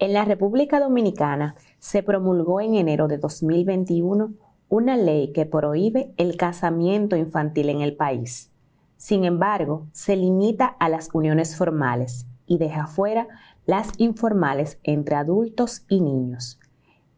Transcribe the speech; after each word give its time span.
En 0.00 0.12
la 0.12 0.24
República 0.24 0.78
Dominicana 0.78 1.56
se 1.80 2.04
promulgó 2.04 2.60
en 2.60 2.76
enero 2.76 3.08
de 3.08 3.18
2021 3.18 4.32
una 4.68 4.96
ley 4.96 5.32
que 5.32 5.44
prohíbe 5.44 6.12
el 6.16 6.36
casamiento 6.36 7.16
infantil 7.16 7.68
en 7.68 7.80
el 7.80 7.96
país. 7.96 8.52
Sin 8.96 9.24
embargo, 9.24 9.88
se 9.90 10.14
limita 10.14 10.66
a 10.66 10.88
las 10.88 11.08
uniones 11.12 11.56
formales 11.56 12.26
y 12.46 12.58
deja 12.58 12.86
fuera 12.86 13.26
las 13.66 13.90
informales 13.98 14.78
entre 14.84 15.16
adultos 15.16 15.84
y 15.88 16.00
niños. 16.00 16.60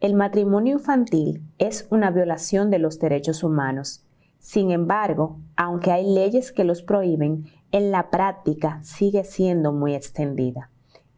El 0.01 0.15
matrimonio 0.15 0.73
infantil 0.73 1.43
es 1.59 1.87
una 1.91 2.11
violación 2.11 2.71
de 2.71 2.79
los 2.79 2.99
derechos 2.99 3.43
humanos. 3.43 4.07
Sin 4.39 4.71
embargo, 4.71 5.39
aunque 5.55 5.93
hay 5.93 6.11
leyes 6.11 6.51
que 6.51 6.65
los 6.65 6.81
prohíben, 6.81 7.45
en 7.73 7.91
la 7.91 8.09
práctica 8.09 8.81
sigue 8.83 9.25
siendo 9.25 9.71
muy 9.71 9.95
extendida. 9.95 10.71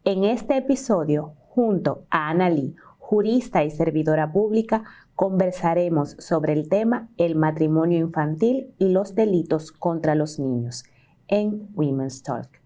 En 0.03 0.25
este 0.25 0.57
episodio 0.57 1.35
Junto 1.55 2.07
a 2.09 2.29
Ana 2.29 2.49
jurista 2.97 3.63
y 3.63 3.69
servidora 3.69 4.31
pública, 4.31 4.85
conversaremos 5.13 6.15
sobre 6.17 6.53
el 6.53 6.67
tema 6.67 7.09
el 7.17 7.35
matrimonio 7.35 7.99
infantil 7.99 8.73
y 8.79 8.89
los 8.89 9.13
delitos 9.13 9.71
contra 9.71 10.15
los 10.15 10.39
niños 10.39 10.83
en 11.27 11.69
Women's 11.75 12.23
Talk. 12.23 12.62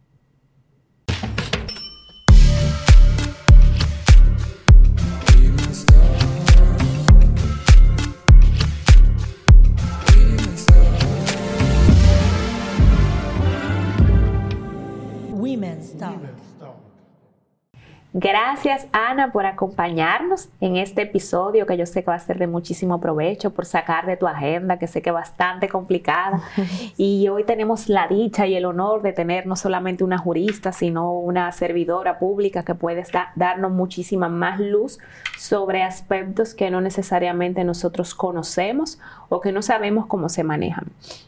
Gracias 18.19 18.87
Ana 18.93 19.31
por 19.31 19.45
acompañarnos 19.45 20.49
en 20.59 20.75
este 20.75 21.03
episodio 21.03 21.67
que 21.67 21.77
yo 21.77 21.85
sé 21.85 22.03
que 22.03 22.09
va 22.09 22.15
a 22.15 22.19
ser 22.19 22.39
de 22.39 22.47
muchísimo 22.47 22.99
provecho, 22.99 23.51
por 23.51 23.67
sacar 23.67 24.07
de 24.07 24.17
tu 24.17 24.25
agenda 24.25 24.79
que 24.79 24.87
sé 24.87 25.03
que 25.03 25.11
es 25.11 25.13
bastante 25.13 25.69
complicada. 25.69 26.41
Y 26.97 27.27
hoy 27.27 27.43
tenemos 27.43 27.89
la 27.89 28.07
dicha 28.07 28.47
y 28.47 28.55
el 28.55 28.65
honor 28.65 29.03
de 29.03 29.13
tener 29.13 29.45
no 29.45 29.55
solamente 29.55 30.03
una 30.03 30.17
jurista, 30.17 30.71
sino 30.71 31.13
una 31.13 31.51
servidora 31.51 32.17
pública 32.17 32.63
que 32.63 32.73
puede 32.73 33.03
darnos 33.35 33.71
muchísima 33.71 34.29
más 34.29 34.59
luz 34.59 34.97
sobre 35.37 35.83
aspectos 35.83 36.55
que 36.55 36.71
no 36.71 36.81
necesariamente 36.81 37.63
nosotros 37.63 38.15
conocemos 38.15 38.99
o 39.29 39.41
que 39.41 39.51
no 39.51 39.61
sabemos 39.61 40.07
cómo 40.07 40.29
se 40.29 40.43
manejan. 40.43 40.85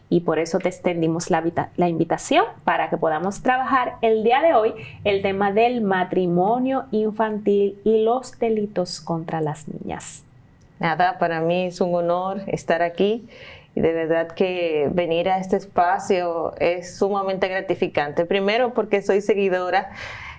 Y 0.10 0.22
por 0.22 0.40
eso 0.40 0.58
te 0.58 0.70
extendimos 0.70 1.30
la, 1.30 1.44
la 1.78 1.88
invitación 1.88 2.46
para 2.64 2.90
que 2.90 2.98
podamos 2.98 3.44
trabajar 3.44 3.98
el 4.02 4.24
día 4.24 4.42
de 4.42 4.56
hoy 4.56 4.74
el 5.04 5.22
tema 5.22 5.52
del 5.52 5.82
matrimonio 5.82 6.79
infantil 6.92 7.80
y 7.84 8.04
los 8.04 8.38
delitos 8.40 9.02
contra 9.02 9.42
las 9.42 9.68
niñas. 9.68 10.24
Nada, 10.80 11.18
para 11.20 11.42
mí 11.42 11.66
es 11.66 11.82
un 11.82 11.94
honor 11.94 12.42
estar 12.48 12.82
aquí 12.82 13.28
y 13.76 13.82
de 13.82 13.94
verdad 13.94 14.30
que 14.30 14.90
venir 14.92 15.30
a 15.30 15.38
este 15.38 15.58
espacio 15.58 16.54
es 16.60 16.98
sumamente 16.98 17.48
gratificante. 17.48 18.26
Primero 18.26 18.74
porque 18.74 19.02
soy 19.02 19.22
seguidora 19.22 19.92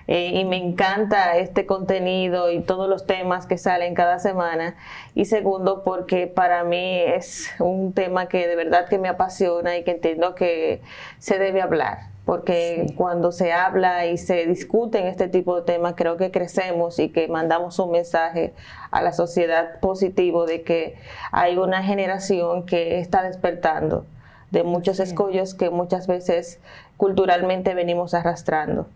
eh, 0.07 0.31
y 0.33 0.45
me 0.45 0.57
encanta 0.57 1.37
este 1.37 1.65
contenido 1.65 2.51
y 2.51 2.61
todos 2.61 2.89
los 2.89 3.05
temas 3.05 3.45
que 3.45 3.57
salen 3.57 3.93
cada 3.93 4.19
semana. 4.19 4.75
Y 5.15 5.25
segundo 5.25 5.83
porque 5.83 6.27
para 6.27 6.63
mí 6.63 6.99
es 6.99 7.51
un 7.59 7.93
tema 7.93 8.27
que 8.27 8.47
de 8.47 8.55
verdad 8.55 8.89
que 8.89 8.97
me 8.97 9.07
apasiona 9.07 9.77
y 9.77 9.83
que 9.83 9.91
entiendo 9.91 10.35
que 10.35 10.81
se 11.19 11.39
debe 11.39 11.61
hablar 11.61 12.10
porque 12.25 12.93
cuando 12.95 13.31
se 13.31 13.51
habla 13.51 14.05
y 14.05 14.17
se 14.17 14.45
discute 14.45 14.99
en 14.99 15.07
este 15.07 15.27
tipo 15.27 15.55
de 15.55 15.63
temas, 15.63 15.95
creo 15.97 16.17
que 16.17 16.31
crecemos 16.31 16.99
y 16.99 17.09
que 17.09 17.27
mandamos 17.27 17.79
un 17.79 17.91
mensaje 17.91 18.53
a 18.91 19.01
la 19.01 19.11
sociedad 19.11 19.79
positivo 19.79 20.45
de 20.45 20.61
que 20.61 20.95
hay 21.31 21.57
una 21.57 21.83
generación 21.83 22.65
que 22.65 22.99
está 22.99 23.23
despertando 23.23 24.05
de 24.51 24.63
muchos 24.63 24.99
escollos 24.99 25.55
que 25.55 25.69
muchas 25.69 26.07
veces 26.07 26.59
culturalmente 26.97 27.73
venimos 27.73 28.13
arrastrando. 28.13 28.87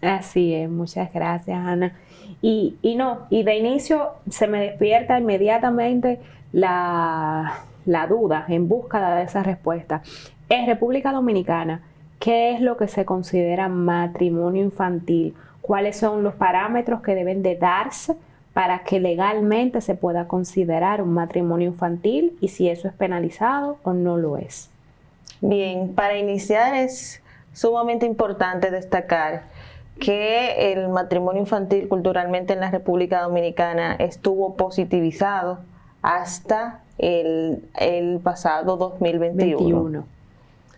Así 0.00 0.54
es, 0.54 0.68
muchas 0.68 1.12
gracias 1.12 1.56
Ana. 1.56 1.96
Y, 2.40 2.76
y 2.82 2.96
no, 2.96 3.26
y 3.30 3.44
de 3.44 3.56
inicio 3.56 4.10
se 4.28 4.48
me 4.48 4.60
despierta 4.60 5.18
inmediatamente 5.18 6.18
la, 6.52 7.60
la 7.84 8.06
duda 8.06 8.44
en 8.48 8.68
búsqueda 8.68 9.14
de 9.16 9.24
esa 9.24 9.42
respuesta. 9.42 10.02
En 10.48 10.66
República 10.66 11.12
Dominicana, 11.12 11.82
¿Qué 12.22 12.52
es 12.52 12.60
lo 12.60 12.76
que 12.76 12.86
se 12.86 13.04
considera 13.04 13.68
matrimonio 13.68 14.62
infantil? 14.62 15.34
¿Cuáles 15.60 15.96
son 15.96 16.22
los 16.22 16.34
parámetros 16.34 17.02
que 17.02 17.16
deben 17.16 17.42
de 17.42 17.56
darse 17.56 18.14
para 18.52 18.84
que 18.84 19.00
legalmente 19.00 19.80
se 19.80 19.96
pueda 19.96 20.28
considerar 20.28 21.02
un 21.02 21.14
matrimonio 21.14 21.70
infantil 21.70 22.38
y 22.40 22.46
si 22.46 22.68
eso 22.68 22.86
es 22.86 22.94
penalizado 22.94 23.78
o 23.82 23.92
no 23.92 24.18
lo 24.18 24.36
es? 24.36 24.70
Bien, 25.40 25.94
para 25.96 26.16
iniciar 26.16 26.76
es 26.76 27.20
sumamente 27.54 28.06
importante 28.06 28.70
destacar 28.70 29.42
que 29.98 30.72
el 30.72 30.90
matrimonio 30.90 31.40
infantil 31.40 31.88
culturalmente 31.88 32.52
en 32.52 32.60
la 32.60 32.70
República 32.70 33.22
Dominicana 33.22 33.96
estuvo 33.96 34.54
positivizado 34.54 35.58
hasta 36.02 36.82
el, 36.98 38.20
pasado 38.22 38.76
2021. 38.76 40.21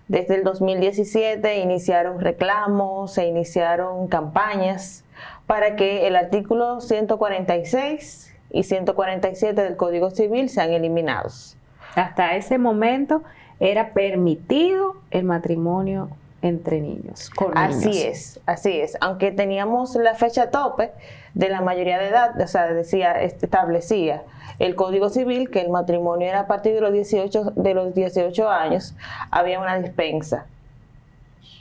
Desde 0.08 0.34
el 0.34 0.44
2017 0.44 1.58
iniciaron 1.58 2.20
reclamos, 2.20 3.12
se 3.12 3.26
iniciaron 3.26 4.08
campañas 4.08 5.04
para 5.46 5.76
que 5.76 6.06
el 6.06 6.16
artículo 6.16 6.80
146 6.80 8.34
y 8.50 8.62
147 8.62 9.62
del 9.62 9.76
Código 9.76 10.10
Civil 10.10 10.48
sean 10.48 10.72
eliminados. 10.72 11.56
Hasta 11.94 12.36
ese 12.36 12.58
momento 12.58 13.22
era 13.60 13.92
permitido 13.92 14.96
el 15.10 15.24
matrimonio 15.24 16.10
entre 16.42 16.80
niños. 16.80 17.30
así 17.54 18.02
es, 18.02 18.40
así 18.44 18.80
es. 18.80 18.98
Aunque 19.00 19.32
teníamos 19.32 19.94
la 19.96 20.14
fecha 20.14 20.50
tope 20.50 20.92
de 21.34 21.48
la 21.48 21.60
mayoría 21.60 21.98
de 21.98 22.08
edad, 22.08 22.40
o 22.40 22.46
sea, 22.46 22.66
decía, 22.72 23.20
establecía 23.20 24.22
el 24.58 24.76
Código 24.76 25.08
Civil 25.08 25.50
que 25.50 25.60
el 25.60 25.68
matrimonio 25.68 26.28
era 26.28 26.40
a 26.40 26.46
partir 26.46 26.74
de 26.74 26.80
los 26.80 26.92
18, 26.92 27.52
de 27.56 27.74
los 27.74 27.94
18 27.94 28.48
años, 28.48 28.94
había 29.30 29.58
una 29.58 29.78
dispensa. 29.78 30.46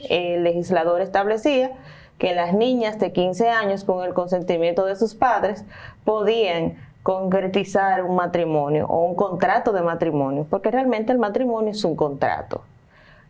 El 0.09 0.43
legislador 0.43 1.01
establecía 1.01 1.71
que 2.19 2.35
las 2.35 2.53
niñas 2.53 2.99
de 2.99 3.11
15 3.11 3.49
años, 3.49 3.83
con 3.83 4.05
el 4.05 4.13
consentimiento 4.13 4.85
de 4.85 4.95
sus 4.95 5.15
padres, 5.15 5.65
podían 6.05 6.77
concretizar 7.01 8.03
un 8.03 8.15
matrimonio 8.15 8.85
o 8.87 9.03
un 9.05 9.15
contrato 9.15 9.73
de 9.73 9.81
matrimonio, 9.81 10.45
porque 10.49 10.71
realmente 10.71 11.11
el 11.11 11.17
matrimonio 11.17 11.71
es 11.71 11.83
un 11.83 11.95
contrato. 11.95 12.61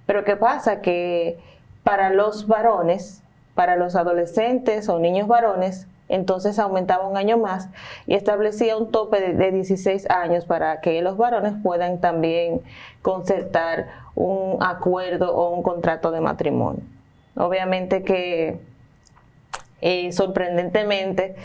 Pero 0.06 0.24
¿qué 0.26 0.36
pasa? 0.36 0.82
Que 0.82 1.40
para 1.84 2.10
los 2.10 2.48
varones, 2.48 3.24
para 3.56 3.76
los 3.76 3.96
adolescentes 3.96 4.90
o 4.90 5.00
niños 5.00 5.28
varones, 5.28 5.88
entonces 6.10 6.60
aumentaba 6.60 7.08
un 7.08 7.18
año 7.18 7.38
más 7.38 7.70
y 8.06 8.16
establecía 8.16 8.78
un 8.78 8.92
tope 8.92 9.34
de, 9.34 9.52
16 9.52 10.10
años 10.10 10.46
para 10.46 10.82
que 10.82 11.02
los 11.02 11.18
varones 11.18 11.54
puedan 11.64 12.00
también 12.02 12.62
concertar 13.02 13.88
un 14.16 14.62
acuerdo 14.62 15.36
o 15.36 15.50
un 15.56 15.64
contrato 15.64 16.12
de 16.12 16.22
matrimonio. 16.22 16.84
Obviamente 17.36 18.04
que 18.04 18.60
eh, 19.82 20.12
sorprendentemente 20.12 21.36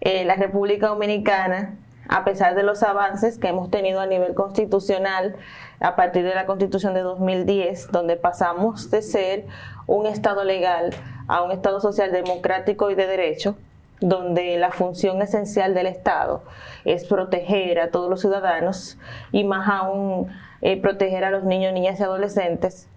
eh, 0.00 0.24
la 0.24 0.34
República 0.34 0.88
Dominicana, 0.88 1.76
a 2.08 2.24
pesar 2.24 2.54
de 2.54 2.62
los 2.62 2.82
avances 2.82 3.38
que 3.38 3.48
hemos 3.48 3.70
tenido 3.70 4.00
a 4.00 4.06
nivel 4.06 4.34
constitucional 4.34 5.36
a 5.80 5.96
partir 5.96 6.24
de 6.24 6.34
la 6.34 6.46
Constitución 6.46 6.92
de 6.92 7.00
2010, 7.00 7.90
donde 7.92 8.16
pasamos 8.16 8.90
de 8.90 9.02
ser 9.02 9.46
un 9.86 10.06
Estado 10.06 10.44
legal 10.44 10.90
a 11.26 11.42
un 11.42 11.52
Estado 11.52 11.80
social 11.80 12.12
democrático 12.12 12.90
y 12.90 12.94
de 12.94 13.06
derecho, 13.06 13.56
donde 14.00 14.56
la 14.58 14.70
función 14.70 15.22
esencial 15.22 15.74
del 15.74 15.86
Estado 15.86 16.42
es 16.84 17.04
proteger 17.04 17.80
a 17.80 17.90
todos 17.90 18.08
los 18.08 18.20
ciudadanos 18.20 18.98
y 19.32 19.44
más 19.44 19.68
aún 19.68 20.28
eh, 20.62 20.80
proteger 20.80 21.24
a 21.24 21.30
los 21.30 21.44
niños, 21.44 21.72
niñas 21.72 22.00
y 22.00 22.02
adolescentes, 22.02 22.88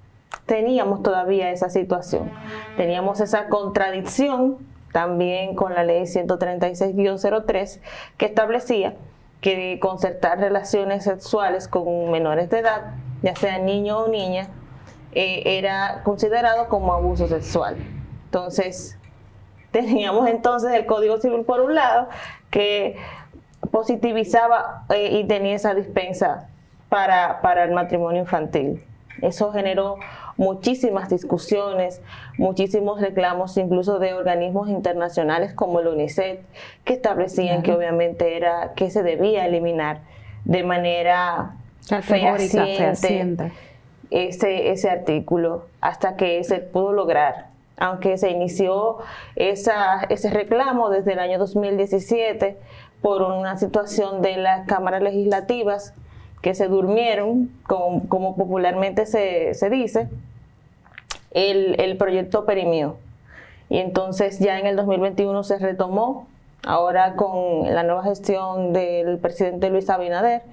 teníamos 0.45 1.03
todavía 1.03 1.51
esa 1.51 1.69
situación. 1.69 2.31
Teníamos 2.77 3.19
esa 3.19 3.47
contradicción 3.47 4.57
también 4.91 5.55
con 5.55 5.73
la 5.73 5.83
ley 5.83 6.03
136-03 6.03 7.79
que 8.17 8.25
establecía 8.25 8.95
que 9.41 9.77
concertar 9.81 10.39
relaciones 10.39 11.03
sexuales 11.03 11.67
con 11.67 12.11
menores 12.11 12.50
de 12.50 12.59
edad, 12.59 12.94
ya 13.21 13.35
sea 13.35 13.57
niño 13.57 14.00
o 14.00 14.07
niña, 14.07 14.47
eh, 15.11 15.44
era 15.57 16.01
considerado 16.03 16.69
como 16.69 16.94
abuso 16.94 17.27
sexual. 17.27 17.75
Entonces, 18.25 18.97
teníamos 19.73 20.29
entonces 20.29 20.71
el 20.71 20.85
Código 20.85 21.17
Civil 21.17 21.43
por 21.43 21.59
un 21.59 21.75
lado, 21.75 22.07
que 22.49 22.95
positivizaba 23.71 24.85
eh, 24.89 25.19
y 25.19 25.25
tenía 25.25 25.55
esa 25.55 25.73
dispensa 25.73 26.47
para, 26.87 27.41
para 27.41 27.65
el 27.65 27.71
matrimonio 27.71 28.21
infantil. 28.21 28.83
Eso 29.21 29.51
generó 29.51 29.97
muchísimas 30.37 31.09
discusiones, 31.09 32.01
muchísimos 32.37 33.01
reclamos 33.01 33.57
incluso 33.57 33.99
de 33.99 34.13
organismos 34.13 34.69
internacionales 34.69 35.53
como 35.53 35.79
el 35.79 35.87
UNICEF, 35.87 36.39
que 36.83 36.93
establecían 36.93 37.63
que 37.63 37.73
obviamente 37.73 38.37
era 38.37 38.73
que 38.75 38.89
se 38.89 39.03
debía 39.03 39.45
eliminar 39.45 40.01
de 40.45 40.63
manera 40.63 41.55
fehaciente 42.01 43.51
ese, 44.09 44.71
ese 44.71 44.89
artículo 44.89 45.65
hasta 45.81 46.15
que 46.15 46.43
se 46.43 46.59
pudo 46.59 46.91
lograr. 46.93 47.52
Aunque 47.77 48.17
se 48.17 48.29
inició 48.29 48.97
esa, 49.35 50.03
ese 50.09 50.29
reclamo 50.29 50.89
desde 50.89 51.13
el 51.13 51.19
año 51.19 51.39
2017 51.39 52.57
por 53.01 53.21
una 53.21 53.57
situación 53.57 54.21
de 54.21 54.37
las 54.37 54.65
cámaras 54.67 55.01
legislativas 55.01 55.93
que 56.41 56.53
se 56.55 56.67
durmieron, 56.67 57.49
como, 57.67 58.07
como 58.07 58.35
popularmente 58.35 59.05
se, 59.05 59.53
se 59.53 59.69
dice, 59.69 60.09
el, 61.31 61.79
el, 61.79 61.97
proyecto 61.97 62.45
perimió. 62.45 62.97
Y 63.69 63.77
entonces 63.77 64.39
ya 64.39 64.59
en 64.59 64.67
el 64.67 64.75
2021 64.75 65.43
se 65.43 65.57
retomó, 65.57 66.27
ahora 66.65 67.15
con 67.15 67.73
la 67.73 67.83
nueva 67.83 68.03
gestión 68.03 68.73
del 68.73 69.17
presidente 69.19 69.69
Luis 69.69 69.89
Abinader, 69.89 70.43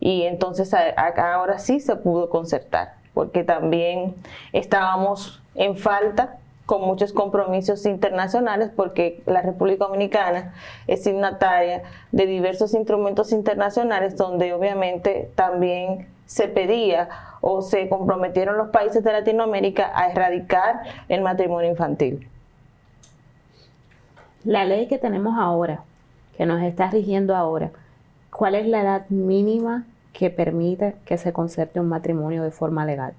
y 0.00 0.22
entonces 0.22 0.74
ahora 0.74 1.58
sí 1.58 1.80
se 1.80 1.96
pudo 1.96 2.30
concertar, 2.30 2.94
porque 3.14 3.44
también 3.44 4.14
estábamos 4.52 5.40
en 5.54 5.76
falta 5.76 6.38
con 6.66 6.82
muchos 6.82 7.12
compromisos 7.12 7.86
internacionales 7.86 8.70
porque 8.74 9.22
la 9.26 9.42
República 9.42 9.86
Dominicana 9.86 10.54
es 10.86 11.02
signataria 11.02 11.82
de 12.12 12.26
diversos 12.26 12.74
instrumentos 12.74 13.32
internacionales 13.32 14.16
donde 14.16 14.52
obviamente 14.52 15.30
también 15.34 16.06
se 16.26 16.48
pedía 16.48 17.08
o 17.40 17.62
se 17.62 17.88
comprometieron 17.88 18.56
los 18.56 18.70
países 18.70 19.02
de 19.02 19.12
Latinoamérica 19.12 19.90
a 19.94 20.10
erradicar 20.10 20.82
el 21.08 21.20
matrimonio 21.20 21.70
infantil. 21.70 22.28
La 24.44 24.64
ley 24.64 24.86
que 24.86 24.98
tenemos 24.98 25.34
ahora, 25.38 25.82
que 26.36 26.46
nos 26.46 26.62
está 26.62 26.90
rigiendo 26.90 27.36
ahora, 27.36 27.70
¿cuál 28.30 28.54
es 28.54 28.66
la 28.66 28.80
edad 28.80 29.08
mínima 29.08 29.84
que 30.12 30.30
permite 30.30 30.96
que 31.04 31.18
se 31.18 31.32
concerte 31.32 31.80
un 31.80 31.88
matrimonio 31.88 32.42
de 32.42 32.50
forma 32.50 32.86
legal? 32.86 33.14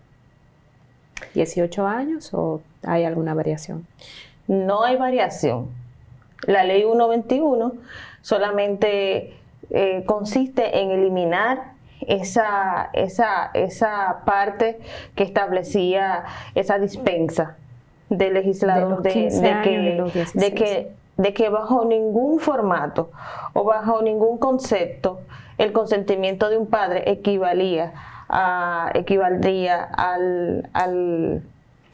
¿18 1.36 1.86
años 1.86 2.34
o 2.34 2.62
hay 2.86 3.04
alguna 3.04 3.34
variación? 3.34 3.86
No 4.48 4.84
hay 4.84 4.98
variación. 4.98 5.70
La 6.46 6.64
ley 6.64 6.82
121 6.82 7.74
solamente 8.22 9.34
eh, 9.70 10.04
consiste 10.06 10.80
en 10.80 10.92
eliminar 10.92 11.74
esa, 12.08 12.90
esa, 12.94 13.52
esa 13.54 14.22
parte 14.26 14.80
que 15.16 15.24
establecía 15.24 16.26
esa 16.54 16.80
dispensa 16.80 17.56
del 18.10 18.34
legislador 18.34 19.02
de, 19.02 19.10
que, 19.10 19.30
de, 20.34 20.54
que, 20.54 20.92
de 21.18 21.34
que 21.34 21.50
bajo 21.50 21.86
ningún 21.86 22.40
formato 22.40 23.12
o 23.54 23.64
bajo 23.64 24.02
ningún 24.02 24.38
concepto 24.38 25.22
el 25.58 25.72
consentimiento 25.72 26.50
de 26.50 26.58
un 26.58 26.68
padre 26.68 27.10
equivalía 27.10 27.94
equivaldría 28.94 29.84
al, 29.84 31.44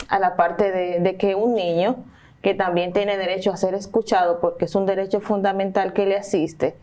a 0.10 0.20
la 0.20 0.36
parte 0.36 0.72
de, 0.72 1.16
que 1.18 1.36
un 1.36 1.54
niño, 1.54 1.98
que 2.42 2.54
también 2.54 2.94
tiene 2.94 3.18
derecho 3.18 3.52
a 3.52 3.58
ser 3.58 3.76
escuchado 3.76 4.40
porque 4.40 4.66
es 4.66 4.76
un 4.76 4.86
derecho 4.86 5.22
fundamental 5.22 5.94
que 5.94 6.06
le 6.06 6.18
asiste, 6.18 6.76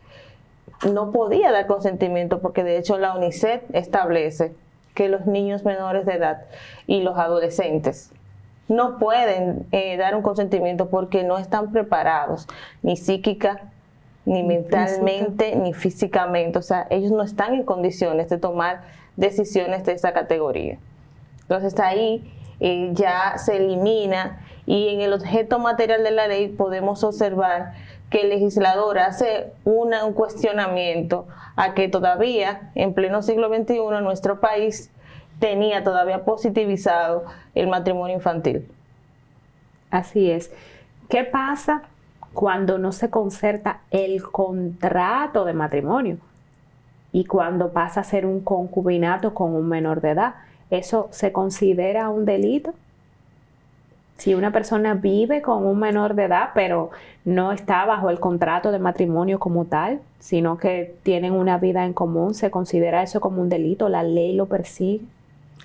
no 0.92 1.10
podía 1.10 1.52
dar 1.52 1.66
consentimiento 1.66 2.40
porque 2.40 2.62
de 2.62 2.78
hecho 2.78 2.98
la 2.98 3.14
UNICEF 3.14 3.62
establece 3.72 4.54
que 4.94 5.08
los 5.08 5.26
niños 5.26 5.64
menores 5.64 6.06
de 6.06 6.14
edad 6.14 6.42
y 6.86 7.00
los 7.00 7.18
adolescentes 7.18 8.10
no 8.68 8.98
pueden 8.98 9.66
eh, 9.72 9.96
dar 9.96 10.14
un 10.14 10.22
consentimiento 10.22 10.88
porque 10.88 11.24
no 11.24 11.38
están 11.38 11.72
preparados 11.72 12.46
ni 12.82 12.96
psíquica, 12.96 13.70
ni, 14.24 14.42
mentalmente, 14.42 15.54
ni 15.54 15.72
físicamente. 15.72 16.58
O 16.58 16.62
sea, 16.62 16.86
ellos 16.90 17.12
no 17.12 17.22
están 17.22 17.54
en 17.54 17.62
condiciones 17.62 18.28
de 18.28 18.38
tomar 18.38 18.82
decisiones 19.16 19.84
de 19.84 19.92
esa 19.92 20.12
categoría. 20.12 20.78
Entonces 21.42 21.78
ahí 21.78 22.28
eh, 22.60 22.90
ya 22.92 23.38
se 23.38 23.56
elimina 23.56 24.40
y 24.66 24.88
en 24.88 25.00
el 25.00 25.12
objeto 25.12 25.58
material 25.58 26.02
de 26.02 26.10
la 26.10 26.26
ley 26.26 26.48
podemos 26.48 27.04
observar 27.04 27.74
que 28.10 28.22
el 28.22 28.30
legislador 28.30 28.98
hace 28.98 29.52
una, 29.64 30.04
un 30.04 30.12
cuestionamiento 30.12 31.26
a 31.56 31.74
que 31.74 31.88
todavía 31.88 32.70
en 32.74 32.94
pleno 32.94 33.22
siglo 33.22 33.48
XXI 33.48 33.80
nuestro 34.02 34.40
país 34.40 34.90
tenía 35.38 35.84
todavía 35.84 36.24
positivizado 36.24 37.24
el 37.54 37.68
matrimonio 37.68 38.16
infantil. 38.16 38.68
Así 39.90 40.30
es. 40.30 40.52
¿Qué 41.08 41.24
pasa 41.24 41.82
cuando 42.32 42.78
no 42.78 42.92
se 42.92 43.10
concerta 43.10 43.80
el 43.90 44.22
contrato 44.22 45.44
de 45.44 45.52
matrimonio? 45.52 46.18
y 47.16 47.24
cuando 47.24 47.72
pasa 47.72 48.00
a 48.00 48.04
ser 48.04 48.26
un 48.26 48.40
concubinato 48.40 49.32
con 49.32 49.54
un 49.54 49.66
menor 49.70 50.02
de 50.02 50.10
edad. 50.10 50.34
¿Eso 50.70 51.08
se 51.12 51.32
considera 51.32 52.08
un 52.08 52.24
delito? 52.24 52.74
Si 54.18 54.34
una 54.34 54.50
persona 54.50 54.94
vive 54.94 55.42
con 55.42 55.66
un 55.66 55.78
menor 55.78 56.14
de 56.14 56.24
edad, 56.24 56.50
pero 56.54 56.90
no 57.24 57.52
está 57.52 57.84
bajo 57.84 58.08
el 58.08 58.18
contrato 58.18 58.72
de 58.72 58.78
matrimonio 58.78 59.38
como 59.38 59.66
tal, 59.66 60.00
sino 60.20 60.56
que 60.56 60.94
tienen 61.02 61.32
una 61.32 61.58
vida 61.58 61.84
en 61.84 61.92
común, 61.92 62.34
¿se 62.34 62.50
considera 62.50 63.02
eso 63.02 63.20
como 63.20 63.42
un 63.42 63.48
delito? 63.48 63.88
¿La 63.88 64.02
ley 64.02 64.34
lo 64.34 64.46
persigue? 64.46 65.04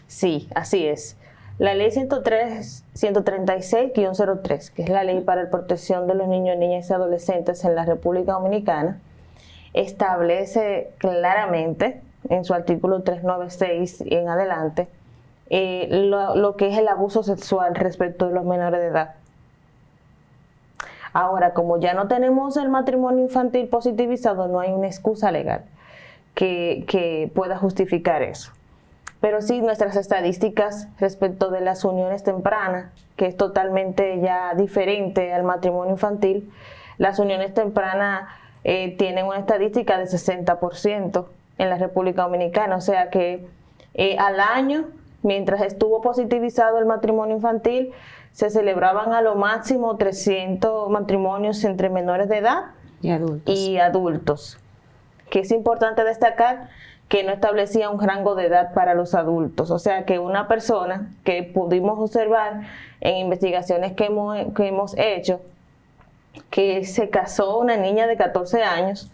Sí, 0.07 0.49
así 0.53 0.85
es. 0.85 1.15
La 1.57 1.75
ley 1.75 1.91
103, 1.91 2.83
136-03, 2.95 4.71
que 4.71 4.83
es 4.83 4.89
la 4.89 5.03
ley 5.03 5.21
para 5.21 5.43
la 5.43 5.49
protección 5.49 6.07
de 6.07 6.15
los 6.15 6.27
niños, 6.27 6.57
niñas 6.57 6.89
y 6.89 6.93
adolescentes 6.93 7.63
en 7.63 7.75
la 7.75 7.85
República 7.85 8.33
Dominicana, 8.33 8.99
establece 9.73 10.91
claramente 10.97 12.01
en 12.29 12.45
su 12.45 12.53
artículo 12.53 13.01
396 13.03 14.03
y 14.05 14.15
en 14.15 14.29
adelante 14.29 14.87
eh, 15.53 15.87
lo, 15.91 16.55
que 16.55 16.69
es 16.69 16.77
el 16.77 16.87
abuso 16.87 17.23
sexual 17.23 17.75
respecto 17.75 18.27
de 18.27 18.33
los 18.33 18.45
menores 18.45 18.79
de 18.79 18.87
edad. 18.87 19.15
Ahora, 21.11 21.53
como 21.53 21.77
ya 21.77 21.93
no 21.93 22.07
tenemos 22.07 22.55
el 22.55 22.69
matrimonio 22.69 23.21
infantil 23.21 23.67
positivizado, 23.67 24.47
no 24.47 24.61
hay 24.61 24.71
una 24.71 24.87
excusa 24.87 25.29
legal 25.29 25.65
que, 26.35 27.29
pueda 27.35 27.57
justificar 27.57 28.21
eso. 28.21 28.53
Pero 29.19 29.41
sí, 29.41 29.61
nuestras 29.61 29.97
estadísticas 29.97 30.87
respecto 31.01 31.51
de 31.51 31.59
las 31.59 31.83
uniones 31.83 32.23
tempranas, 32.23 32.93
que 33.17 33.25
es 33.25 33.35
totalmente 33.35 34.21
ya 34.21 34.53
diferente 34.55 35.33
al 35.33 35.43
matrimonio 35.43 35.91
infantil, 35.91 36.49
las 36.97 37.19
uniones 37.19 37.53
tempranas 37.53 38.29
eh, 38.63 38.95
tienen 38.97 39.25
una 39.25 39.39
estadística 39.39 39.97
de 39.97 40.05
60% 40.05 41.25
en 41.61 41.69
la 41.69 41.77
República 41.77 42.23
Dominicana, 42.23 42.75
o 42.75 42.81
sea 42.81 43.11
que 43.11 43.45
eh, 43.93 44.17
al 44.17 44.39
año, 44.39 44.85
mientras 45.21 45.61
estuvo 45.61 46.01
positivizado 46.01 46.79
el 46.79 46.85
matrimonio 46.85 47.35
infantil, 47.35 47.91
se 48.31 48.49
celebraban 48.49 49.13
a 49.13 49.21
lo 49.21 49.35
máximo 49.35 49.95
300 49.95 50.89
matrimonios 50.89 51.63
entre 51.63 51.89
menores 51.89 52.29
de 52.29 52.37
edad 52.39 52.63
y 53.01 53.11
adultos. 53.11 53.55
Y 53.55 53.77
adultos. 53.77 54.57
Que 55.29 55.41
es 55.41 55.51
importante 55.51 56.03
destacar 56.03 56.69
que 57.07 57.23
no 57.23 57.31
establecía 57.31 57.91
un 57.91 58.01
rango 58.01 58.33
de 58.33 58.47
edad 58.47 58.73
para 58.73 58.95
los 58.95 59.13
adultos. 59.13 59.69
O 59.69 59.77
sea 59.77 60.05
que 60.05 60.17
una 60.17 60.47
persona 60.47 61.11
que 61.23 61.43
pudimos 61.43 61.99
observar 61.99 62.61
en 63.01 63.17
investigaciones 63.17 63.93
que 63.93 64.05
hemos, 64.05 64.35
que 64.55 64.67
hemos 64.67 64.97
hecho, 64.97 65.41
que 66.49 66.85
se 66.85 67.09
casó 67.11 67.59
una 67.59 67.77
niña 67.77 68.07
de 68.07 68.17
14 68.17 68.63
años 68.63 69.11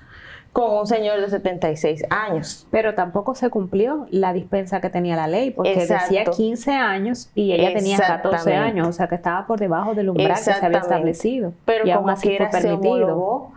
con 0.54 0.72
un 0.72 0.88
señor 0.88 1.22
de 1.22 1.30
76 1.30 2.06
años. 2.10 2.68
Pero 2.72 2.96
tampoco 2.96 3.36
se 3.36 3.50
cumplió 3.50 4.08
la 4.10 4.34
dispensa 4.34 4.82
que 4.82 4.89
tenía 4.89 5.16
la 5.16 5.27
ley, 5.27 5.51
porque 5.51 5.86
decía 5.86 6.25
15 6.25 6.72
años 6.72 7.30
y 7.36 7.54
ella 7.54 7.74
tenía 7.74 7.98
14 7.98 8.56
años, 8.56 8.88
o 8.88 8.92
sea 8.92 9.08
que 9.08 9.16
estaba 9.16 9.46
por 9.46 9.60
debajo 9.60 9.94
del 9.94 10.10
umbral 10.10 10.36
que 10.36 10.44
se 10.44 10.51
había 10.54 10.80
establecido. 10.80 11.54
Pero 11.66 11.86
como 11.96 12.10
así 12.10 12.36
fue 12.38 12.48
permitido. 12.48 13.50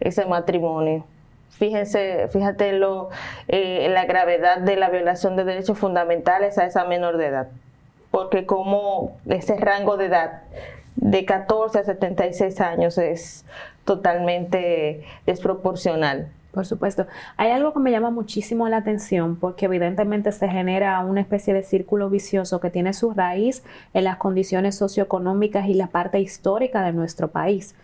ese 0.00 0.24
matrimonio. 0.26 1.04
Fíjense, 1.50 2.28
fíjate 2.28 2.72
lo, 2.72 3.08
eh, 3.48 3.88
la 3.90 4.04
gravedad 4.04 4.58
de 4.58 4.76
la 4.76 4.90
violación 4.90 5.36
de 5.36 5.44
derechos 5.44 5.78
fundamentales 5.78 6.58
a 6.58 6.66
esa 6.66 6.84
menor 6.84 7.16
de 7.16 7.26
edad. 7.26 7.48
Porque 8.10 8.44
como 8.44 9.16
ese 9.26 9.56
rango 9.56 9.96
de 9.96 10.06
edad 10.06 10.42
de 10.96 11.24
14 11.24 11.78
a 11.78 11.84
76 11.84 12.60
años 12.60 12.98
es 12.98 13.44
totalmente 13.86 15.04
desproporcional. 15.24 16.28
Por 16.52 16.64
supuesto. 16.64 17.06
Hay 17.36 17.50
algo 17.50 17.74
que 17.74 17.80
me 17.80 17.90
llama 17.90 18.10
muchísimo 18.10 18.66
la 18.68 18.78
atención 18.78 19.36
porque 19.36 19.66
evidentemente 19.66 20.32
se 20.32 20.48
genera 20.48 21.00
una 21.00 21.20
especie 21.20 21.52
de 21.52 21.62
círculo 21.62 22.08
vicioso 22.08 22.60
que 22.60 22.70
tiene 22.70 22.94
su 22.94 23.10
raíz 23.10 23.62
en 23.92 24.04
las 24.04 24.16
condiciones 24.16 24.74
socioeconómicas 24.74 25.66
y 25.68 25.74
la 25.74 25.88
parte 25.88 26.18
histórica 26.18 26.82
de 26.82 26.92
nuestro 26.92 27.28
país. 27.28 27.74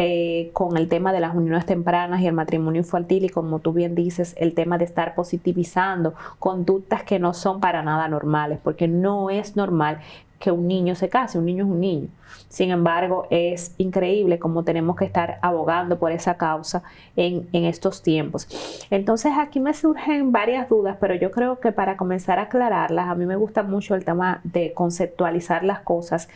eh, 0.00 0.50
con 0.52 0.76
el 0.76 0.88
tema 0.88 1.12
de 1.12 1.18
las 1.18 1.34
uniones 1.34 1.66
tempranas 1.66 2.20
y 2.20 2.28
el 2.28 2.32
matrimonio 2.32 2.80
infantil 2.82 3.24
y 3.24 3.28
como 3.30 3.58
tú 3.58 3.72
bien 3.72 3.96
dices, 3.96 4.36
el 4.38 4.54
tema 4.54 4.78
de 4.78 4.84
estar 4.84 5.16
positivizando 5.16 6.14
conductas 6.38 7.02
que 7.02 7.18
no 7.18 7.34
son 7.34 7.58
para 7.58 7.82
nada 7.82 8.06
normales, 8.06 8.60
porque 8.62 8.86
no 8.86 9.28
es 9.28 9.56
normal 9.56 9.98
que 10.38 10.50
un 10.52 10.68
niño 10.68 10.94
se 10.94 11.08
case, 11.08 11.38
un 11.38 11.46
niño 11.46 11.64
es 11.64 11.70
un 11.70 11.80
niño. 11.80 12.08
Sin 12.48 12.70
embargo, 12.70 13.26
es 13.30 13.74
increíble 13.78 14.38
cómo 14.38 14.62
tenemos 14.62 14.96
que 14.96 15.04
estar 15.04 15.38
abogando 15.42 15.98
por 15.98 16.12
esa 16.12 16.36
causa 16.36 16.82
en, 17.16 17.48
en, 17.52 17.64
estos 17.64 18.02
tiempos. 18.02 18.46
Entonces 18.90 19.32
aquí 19.36 19.60
me 19.60 19.74
surgen 19.74 20.32
varias 20.32 20.68
dudas, 20.68 20.96
pero 21.00 21.14
yo 21.14 21.30
creo 21.30 21.58
que 21.60 21.72
para 21.72 21.96
comenzar 21.96 22.38
a 22.38 22.42
aclararlas, 22.42 23.08
a 23.08 23.14
mí 23.14 23.26
me 23.26 23.36
gusta 23.36 23.62
mucho 23.62 23.94
el 23.94 24.04
tema 24.04 24.40
de 24.44 24.72
conceptualizar 24.72 25.64
las 25.64 25.80
cosas 25.80 26.28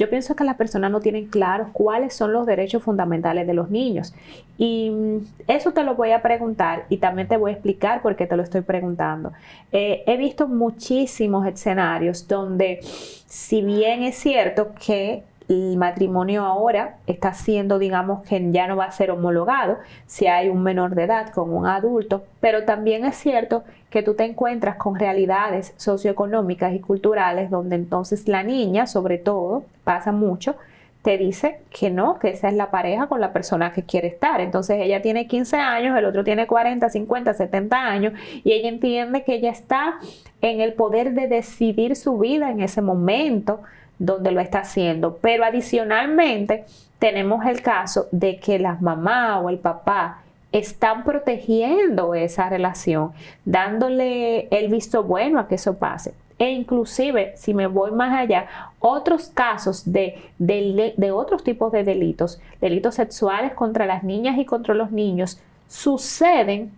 yo 0.00 0.08
pienso 0.08 0.34
que 0.34 0.44
las 0.44 0.56
personas 0.56 0.90
no 0.90 1.00
tienen 1.00 1.26
claro 1.26 1.68
cuáles 1.74 2.14
son 2.14 2.32
los 2.32 2.46
derechos 2.46 2.82
fundamentales 2.82 3.46
de 3.46 3.52
los 3.52 3.68
niños. 3.68 4.14
Y 4.56 4.88
mm, 4.88 5.18
eso 5.46 5.72
te 5.72 5.84
lo 5.84 5.94
voy 5.94 6.12
a 6.12 6.22
preguntar 6.22 6.86
y 6.88 6.96
también 6.96 7.28
te 7.28 7.36
voy 7.36 7.50
a 7.50 7.54
explicar 7.54 8.00
por 8.00 8.16
qué 8.16 8.26
te 8.26 8.34
lo 8.34 8.42
estoy 8.42 8.62
preguntando. 8.62 9.32
Eh, 9.72 10.02
he 10.06 10.16
visto 10.16 10.48
muchísimos 10.48 11.46
escenarios 11.46 12.26
donde, 12.26 12.80
si 12.82 13.60
bien 13.60 14.02
es 14.02 14.16
cierto 14.16 14.72
que 14.74 15.22
el 15.50 15.76
matrimonio 15.76 16.44
ahora 16.44 16.96
está 17.06 17.34
siendo, 17.34 17.80
digamos, 17.80 18.24
que 18.24 18.50
ya 18.52 18.68
no 18.68 18.76
va 18.76 18.84
a 18.84 18.92
ser 18.92 19.10
homologado 19.10 19.78
si 20.06 20.28
hay 20.28 20.48
un 20.48 20.62
menor 20.62 20.94
de 20.94 21.04
edad 21.04 21.30
con 21.30 21.52
un 21.52 21.66
adulto, 21.66 22.24
pero 22.40 22.64
también 22.64 23.04
es 23.04 23.16
cierto 23.16 23.64
que 23.90 24.02
tú 24.02 24.14
te 24.14 24.24
encuentras 24.24 24.76
con 24.76 24.96
realidades 24.96 25.74
socioeconómicas 25.76 26.72
y 26.72 26.78
culturales 26.78 27.50
donde 27.50 27.74
entonces 27.74 28.28
la 28.28 28.44
niña, 28.44 28.86
sobre 28.86 29.18
todo, 29.18 29.64
pasa 29.82 30.12
mucho, 30.12 30.54
te 31.02 31.18
dice 31.18 31.60
que 31.70 31.90
no, 31.90 32.18
que 32.18 32.28
esa 32.28 32.48
es 32.48 32.54
la 32.54 32.70
pareja 32.70 33.08
con 33.08 33.20
la 33.20 33.32
persona 33.32 33.72
que 33.72 33.82
quiere 33.82 34.06
estar. 34.06 34.40
Entonces 34.40 34.78
ella 34.80 35.02
tiene 35.02 35.26
15 35.26 35.56
años, 35.56 35.98
el 35.98 36.04
otro 36.04 36.22
tiene 36.22 36.46
40, 36.46 36.88
50, 36.88 37.34
70 37.34 37.76
años 37.76 38.12
y 38.44 38.52
ella 38.52 38.68
entiende 38.68 39.24
que 39.24 39.34
ella 39.34 39.50
está 39.50 39.98
en 40.42 40.60
el 40.60 40.74
poder 40.74 41.14
de 41.14 41.26
decidir 41.26 41.96
su 41.96 42.18
vida 42.18 42.50
en 42.50 42.60
ese 42.60 42.82
momento 42.82 43.60
donde 44.00 44.32
lo 44.32 44.40
está 44.40 44.60
haciendo. 44.60 45.18
Pero 45.18 45.44
adicionalmente 45.44 46.64
tenemos 46.98 47.46
el 47.46 47.62
caso 47.62 48.08
de 48.10 48.38
que 48.40 48.58
la 48.58 48.76
mamá 48.80 49.38
o 49.38 49.50
el 49.50 49.58
papá 49.58 50.22
están 50.50 51.04
protegiendo 51.04 52.14
esa 52.14 52.48
relación, 52.48 53.12
dándole 53.44 54.48
el 54.48 54.68
visto 54.68 55.04
bueno 55.04 55.38
a 55.38 55.46
que 55.46 55.54
eso 55.54 55.78
pase. 55.78 56.14
E 56.38 56.50
inclusive, 56.50 57.34
si 57.36 57.52
me 57.52 57.66
voy 57.66 57.92
más 57.92 58.18
allá, 58.18 58.46
otros 58.80 59.28
casos 59.28 59.92
de, 59.92 60.18
de, 60.38 61.10
otros 61.12 61.44
tipos 61.44 61.70
de 61.70 61.84
delitos, 61.84 62.40
delitos 62.62 62.94
sexuales 62.94 63.52
contra 63.52 63.84
las 63.84 64.02
niñas 64.02 64.38
y 64.38 64.46
contra 64.46 64.74
los 64.74 64.90
niños, 64.90 65.38
suceden 65.68 66.72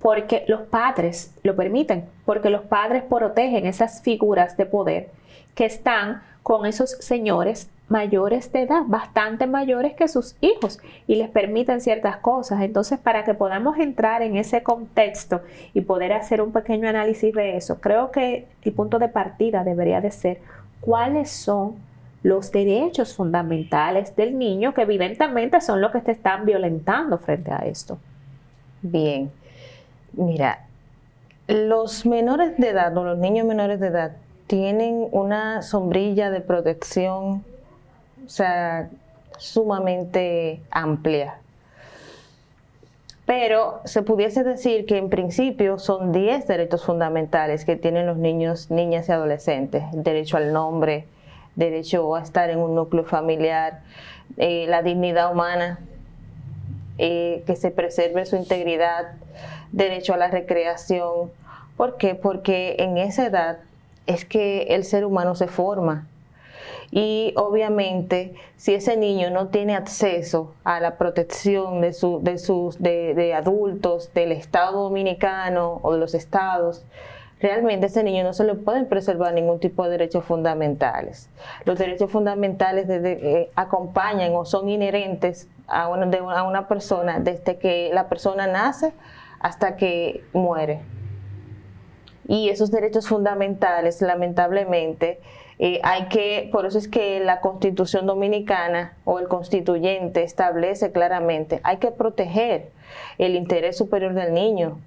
porque 0.00 0.44
los 0.46 0.62
padres 0.62 1.34
lo 1.42 1.56
permiten, 1.56 2.04
porque 2.24 2.48
los 2.48 2.62
padres 2.62 3.02
protegen 3.02 3.66
esas 3.66 4.02
figuras 4.02 4.56
de 4.56 4.66
poder 4.66 5.10
que 5.56 5.64
están 5.64 6.22
con 6.46 6.64
esos 6.64 6.92
señores 7.00 7.68
mayores 7.88 8.52
de 8.52 8.62
edad, 8.62 8.82
bastante 8.86 9.48
mayores 9.48 9.94
que 9.94 10.06
sus 10.06 10.36
hijos, 10.40 10.78
y 11.08 11.16
les 11.16 11.28
permiten 11.28 11.80
ciertas 11.80 12.18
cosas. 12.18 12.60
Entonces, 12.60 13.00
para 13.00 13.24
que 13.24 13.34
podamos 13.34 13.78
entrar 13.78 14.22
en 14.22 14.36
ese 14.36 14.62
contexto 14.62 15.40
y 15.74 15.80
poder 15.80 16.12
hacer 16.12 16.40
un 16.40 16.52
pequeño 16.52 16.88
análisis 16.88 17.34
de 17.34 17.56
eso, 17.56 17.80
creo 17.80 18.12
que 18.12 18.46
el 18.62 18.72
punto 18.72 19.00
de 19.00 19.08
partida 19.08 19.64
debería 19.64 20.00
de 20.00 20.12
ser 20.12 20.38
cuáles 20.80 21.30
son 21.30 21.74
los 22.22 22.52
derechos 22.52 23.16
fundamentales 23.16 24.14
del 24.14 24.38
niño, 24.38 24.72
que 24.72 24.82
evidentemente 24.82 25.60
son 25.60 25.80
los 25.80 25.90
que 25.90 26.00
te 26.00 26.12
están 26.12 26.46
violentando 26.46 27.18
frente 27.18 27.50
a 27.50 27.56
esto. 27.66 27.98
Bien, 28.82 29.32
mira, 30.12 30.64
los 31.48 32.06
menores 32.06 32.56
de 32.56 32.68
edad 32.68 32.96
o 32.96 33.02
los 33.02 33.18
niños 33.18 33.48
menores 33.48 33.80
de 33.80 33.88
edad 33.88 34.12
tienen 34.46 35.08
una 35.12 35.62
sombrilla 35.62 36.30
de 36.30 36.40
protección, 36.40 37.44
o 38.24 38.28
sea, 38.28 38.90
sumamente 39.38 40.60
amplia. 40.70 41.38
Pero 43.26 43.80
se 43.84 44.02
pudiese 44.02 44.44
decir 44.44 44.86
que 44.86 44.98
en 44.98 45.10
principio 45.10 45.80
son 45.80 46.12
10 46.12 46.46
derechos 46.46 46.84
fundamentales 46.84 47.64
que 47.64 47.74
tienen 47.74 48.06
los 48.06 48.16
niños, 48.16 48.70
niñas 48.70 49.08
y 49.08 49.12
adolescentes. 49.12 49.82
Derecho 49.92 50.36
al 50.36 50.52
nombre, 50.52 51.06
derecho 51.56 52.14
a 52.14 52.22
estar 52.22 52.50
en 52.50 52.60
un 52.60 52.76
núcleo 52.76 53.04
familiar, 53.04 53.80
eh, 54.36 54.66
la 54.68 54.82
dignidad 54.82 55.32
humana, 55.32 55.80
eh, 56.98 57.42
que 57.46 57.56
se 57.56 57.72
preserve 57.72 58.26
su 58.26 58.36
integridad, 58.36 59.14
derecho 59.72 60.14
a 60.14 60.18
la 60.18 60.28
recreación. 60.28 61.32
¿Por 61.76 61.96
qué? 61.96 62.14
Porque 62.14 62.76
en 62.78 62.96
esa 62.96 63.26
edad 63.26 63.58
es 64.06 64.24
que 64.24 64.62
el 64.70 64.84
ser 64.84 65.04
humano 65.04 65.34
se 65.34 65.48
forma. 65.48 66.06
Y 66.90 67.34
obviamente, 67.36 68.34
si 68.56 68.74
ese 68.74 68.96
niño 68.96 69.30
no 69.30 69.48
tiene 69.48 69.74
acceso 69.74 70.54
a 70.64 70.80
la 70.80 70.96
protección 70.96 71.80
de, 71.80 71.88
de, 71.88 72.38
sus, 72.38 72.80
de, 72.80 73.34
adultos, 73.34 74.12
del 74.14 74.32
Estado 74.32 74.82
dominicano 74.82 75.80
o 75.82 75.92
de 75.92 75.98
los 75.98 76.14
estados, 76.14 76.84
realmente 77.40 77.86
a 77.86 77.88
ese 77.88 78.02
niño 78.02 78.22
no 78.22 78.32
se 78.32 78.44
le 78.44 78.54
pueden 78.54 78.86
preservar 78.86 79.34
ningún 79.34 79.58
tipo 79.58 79.84
de 79.84 79.90
derechos 79.90 80.24
fundamentales. 80.24 81.28
Los 81.64 81.78
derechos 81.78 82.10
fundamentales 82.10 82.86
eh, 82.88 83.50
acompañan 83.56 84.32
o 84.34 84.44
son 84.44 84.68
inherentes 84.68 85.48
a 85.66 85.88
una, 85.88 86.06
a 86.38 86.42
una 86.44 86.68
persona 86.68 87.18
desde 87.18 87.58
que 87.58 87.90
la 87.92 88.08
persona 88.08 88.46
nace 88.46 88.92
hasta 89.40 89.76
que 89.76 90.24
muere. 90.32 90.80
Y 92.28 92.48
esos 92.48 92.70
derechos 92.70 93.08
fundamentales, 93.08 94.02
lamentablemente, 94.02 95.20
eh, 95.58 95.80
hay 95.82 96.06
que, 96.08 96.48
por 96.52 96.66
eso 96.66 96.76
es 96.76 96.88
que 96.88 97.20
la 97.20 97.40
constitución 97.40 98.06
dominicana 98.06 98.94
o 99.04 99.18
el 99.18 99.28
constituyente 99.28 100.22
establece 100.22 100.92
claramente, 100.92 101.60
hay 101.62 101.78
que 101.78 101.90
proteger 101.90 102.70
el 103.18 103.36
interés 103.36 103.76
superior 103.76 104.12
del 104.14 104.34
niño. 104.34 104.78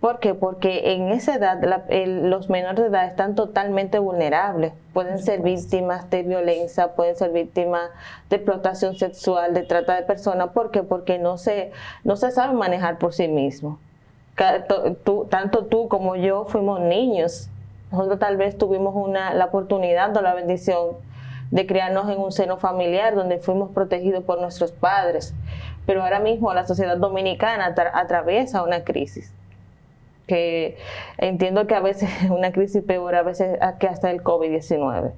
¿Por 0.00 0.20
qué? 0.20 0.34
Porque 0.34 0.92
en 0.92 1.08
esa 1.08 1.34
edad 1.34 1.58
los 1.88 2.50
menores 2.50 2.82
de 2.82 2.88
edad 2.88 3.06
están 3.06 3.34
totalmente 3.34 3.98
vulnerables. 3.98 4.72
Pueden 4.92 5.18
ser 5.18 5.40
víctimas 5.40 6.08
de 6.10 6.22
violencia, 6.22 6.94
pueden 6.94 7.16
ser 7.16 7.32
víctimas 7.32 7.90
de 8.28 8.36
explotación 8.36 8.96
sexual, 8.96 9.54
de 9.54 9.62
trata 9.62 9.96
de 9.96 10.02
personas. 10.02 10.50
¿Por 10.50 10.70
qué? 10.70 10.82
Porque 10.82 11.18
no 11.18 11.38
se, 11.38 11.72
no 12.04 12.16
se 12.16 12.30
saben 12.30 12.56
manejar 12.56 12.98
por 12.98 13.14
sí 13.14 13.26
mismos 13.26 13.78
tanto 14.36 15.64
tú 15.66 15.88
como 15.88 16.16
yo 16.16 16.44
fuimos 16.44 16.80
niños. 16.80 17.48
Nosotros 17.90 18.18
tal 18.18 18.36
vez 18.36 18.58
tuvimos 18.58 18.94
una, 18.94 19.34
la 19.34 19.46
oportunidad 19.46 20.16
o 20.16 20.22
la 20.22 20.34
bendición 20.34 20.96
de 21.50 21.66
criarnos 21.66 22.10
en 22.10 22.18
un 22.18 22.32
seno 22.32 22.56
familiar 22.58 23.14
donde 23.14 23.38
fuimos 23.38 23.70
protegidos 23.70 24.24
por 24.24 24.40
nuestros 24.40 24.72
padres. 24.72 25.34
Pero 25.86 26.02
ahora 26.02 26.20
mismo 26.20 26.52
la 26.52 26.66
sociedad 26.66 26.96
dominicana 26.96 27.74
atraviesa 27.94 28.62
una 28.62 28.84
crisis 28.84 29.32
que 30.26 30.76
entiendo 31.18 31.66
que 31.66 31.74
a 31.74 31.80
veces 31.80 32.10
es 32.22 32.30
una 32.30 32.52
crisis 32.52 32.82
peor 32.82 33.14
a 33.14 33.22
veces 33.22 33.58
que 33.78 33.86
hasta 33.86 34.10
el 34.10 34.22
COVID-19, 34.22 35.12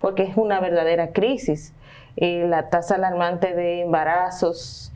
porque 0.00 0.24
es 0.24 0.36
una 0.36 0.60
verdadera 0.60 1.12
crisis. 1.12 1.72
Eh, 2.16 2.46
la 2.48 2.68
tasa 2.68 2.96
alarmante 2.96 3.54
de 3.54 3.82
embarazos, 3.82 4.92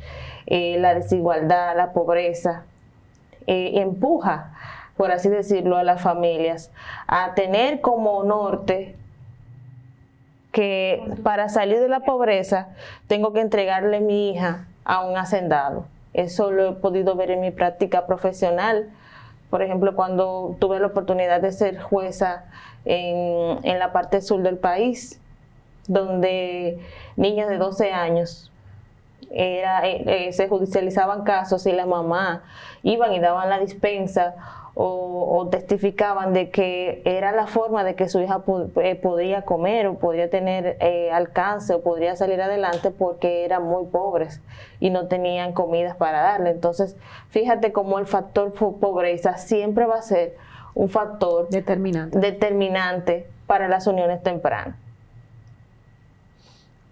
eh, 0.46 0.76
la 0.80 0.94
desigualdad, 0.94 1.76
la 1.76 1.92
pobreza, 1.92 2.64
eh, 3.46 3.80
empuja, 3.80 4.54
por 4.96 5.10
así 5.10 5.28
decirlo, 5.28 5.76
a 5.76 5.84
las 5.84 6.00
familias 6.00 6.70
a 7.06 7.34
tener 7.34 7.80
como 7.80 8.22
norte 8.24 8.96
que 10.52 11.02
para 11.22 11.48
salir 11.48 11.80
de 11.80 11.88
la 11.88 12.00
pobreza 12.00 12.68
tengo 13.08 13.32
que 13.32 13.40
entregarle 13.40 14.00
mi 14.00 14.30
hija 14.30 14.66
a 14.84 15.04
un 15.04 15.16
hacendado. 15.16 15.86
Eso 16.12 16.50
lo 16.50 16.68
he 16.68 16.72
podido 16.72 17.16
ver 17.16 17.30
en 17.30 17.40
mi 17.40 17.50
práctica 17.50 18.06
profesional. 18.06 18.90
Por 19.48 19.62
ejemplo, 19.62 19.96
cuando 19.96 20.56
tuve 20.58 20.78
la 20.78 20.88
oportunidad 20.88 21.40
de 21.40 21.52
ser 21.52 21.80
jueza 21.80 22.44
en, 22.84 23.58
en 23.62 23.78
la 23.78 23.92
parte 23.92 24.20
sur 24.20 24.42
del 24.42 24.58
país, 24.58 25.18
donde 25.88 26.78
niñas 27.16 27.48
de 27.48 27.56
12 27.56 27.92
años 27.92 28.51
era, 29.32 29.86
eh, 29.88 30.02
eh, 30.06 30.32
se 30.32 30.48
judicializaban 30.48 31.24
casos 31.24 31.66
y 31.66 31.72
la 31.72 31.86
mamá 31.86 32.42
iban 32.82 33.12
y 33.12 33.20
daban 33.20 33.48
la 33.48 33.58
dispensa 33.58 34.34
o, 34.74 35.48
testificaban 35.50 36.32
de 36.32 36.48
que 36.48 37.02
era 37.04 37.32
la 37.32 37.46
forma 37.46 37.84
de 37.84 37.94
que 37.94 38.08
su 38.08 38.20
hija 38.20 38.42
eh, 38.82 38.94
podía 38.94 39.42
comer 39.42 39.86
o 39.86 39.98
podría 39.98 40.30
tener 40.30 40.78
alcance 41.12 41.74
o 41.74 41.82
podría 41.82 42.16
salir 42.16 42.40
adelante 42.40 42.90
porque 42.90 43.44
eran 43.44 43.64
muy 43.64 43.84
pobres 43.86 44.40
y 44.80 44.88
no 44.88 45.08
tenían 45.08 45.52
comidas 45.52 45.96
para 45.96 46.22
darle. 46.22 46.50
Entonces, 46.50 46.96
fíjate 47.28 47.72
cómo 47.72 47.98
el 47.98 48.06
factor 48.06 48.52
pobreza 48.54 49.36
siempre 49.36 49.84
va 49.84 49.96
a 49.96 50.02
ser 50.02 50.36
un 50.74 50.88
factor 50.88 51.50
determinante, 51.50 52.18
determinante 52.18 53.26
para 53.46 53.68
las 53.68 53.86
uniones 53.86 54.22
tempranas 54.22 54.81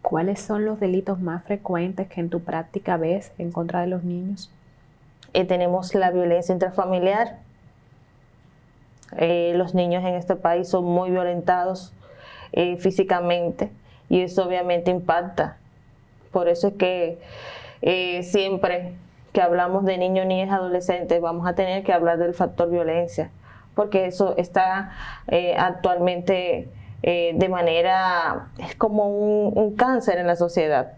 ¿Cuáles 0.03 0.41
son 0.41 0.65
los 0.65 0.81
delitos 0.81 1.21
más 1.21 1.45
frecuentes 1.45 2.09
que 2.09 2.21
en 2.21 2.31
tu 2.31 2.41
práctica 2.41 2.97
ves 2.97 3.33
en 3.39 3.53
contra 3.53 3.83
de 3.83 3.87
los 3.87 4.03
niños? 4.03 4.51
Eh, 5.35 5.45
tenemos 5.45 5.95
la 5.95 6.11
violencia 6.11 6.53
intrafamiliar. 6.53 7.39
Eh, 9.19 9.53
los 9.57 9.75
niños 9.75 10.03
en 10.05 10.15
este 10.15 10.37
país 10.37 10.69
son 10.69 10.85
muy 10.85 11.11
violentados 11.11 11.93
eh, 12.53 12.77
físicamente 12.79 13.71
y 14.09 14.23
eso 14.23 14.47
obviamente 14.47 14.91
impacta. 14.91 15.59
Por 16.33 16.49
eso 16.49 16.69
es 16.69 16.75
que 16.75 18.23
siempre 18.23 18.95
que 19.33 19.43
hablamos 19.43 19.85
de 19.85 19.99
niños, 19.99 20.27
niñas, 20.27 20.51
adolescentes, 20.51 21.21
vamos 21.21 21.47
a 21.47 21.55
tener 21.55 21.85
que 21.85 21.93
hablar 21.93 22.19
del 22.19 22.35
factor 22.35 22.71
violencia, 22.71 23.31
porque 23.75 24.07
eso 24.07 24.37
está 24.37 24.93
actualmente 25.57 26.69
de 27.03 27.49
manera, 27.49 28.49
es 28.59 28.75
como 28.75 29.09
un 29.09 29.75
cáncer 29.75 30.19
en 30.19 30.27
la 30.27 30.37
sociedad. 30.37 30.93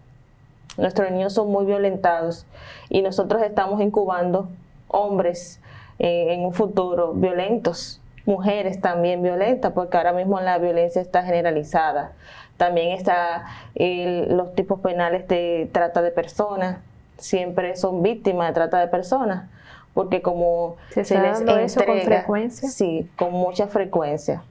Nuestros 0.77 1.11
niños 1.11 1.33
son 1.33 1.51
muy 1.51 1.65
violentados 1.65 2.45
y 2.89 3.01
nosotros 3.01 3.43
estamos 3.43 3.81
incubando 3.81 4.49
hombres 4.87 5.59
eh, 5.99 6.33
en 6.33 6.45
un 6.45 6.53
futuro 6.53 7.13
violentos, 7.13 8.01
mujeres 8.25 8.81
también 8.81 9.21
violentas, 9.21 9.73
porque 9.73 9.97
ahora 9.97 10.13
mismo 10.13 10.39
la 10.39 10.57
violencia 10.57 11.01
está 11.01 11.23
generalizada. 11.23 12.13
También 12.57 12.91
están 12.91 13.43
los 13.75 14.55
tipos 14.55 14.79
penales 14.79 15.27
de 15.27 15.69
trata 15.71 16.01
de 16.01 16.11
personas, 16.11 16.77
siempre 17.17 17.75
son 17.75 18.01
víctimas 18.01 18.47
de 18.47 18.53
trata 18.53 18.79
de 18.79 18.87
personas, 18.87 19.49
porque 19.93 20.21
como 20.21 20.77
se, 20.89 21.01
les 21.01 21.39
entrega, 21.39 21.61
eso 21.61 21.85
con 21.85 21.99
frecuencia. 22.01 22.69
Sí, 22.69 23.09
con 23.15 23.31
mucha 23.31 23.67
frecuencia. 23.67 24.43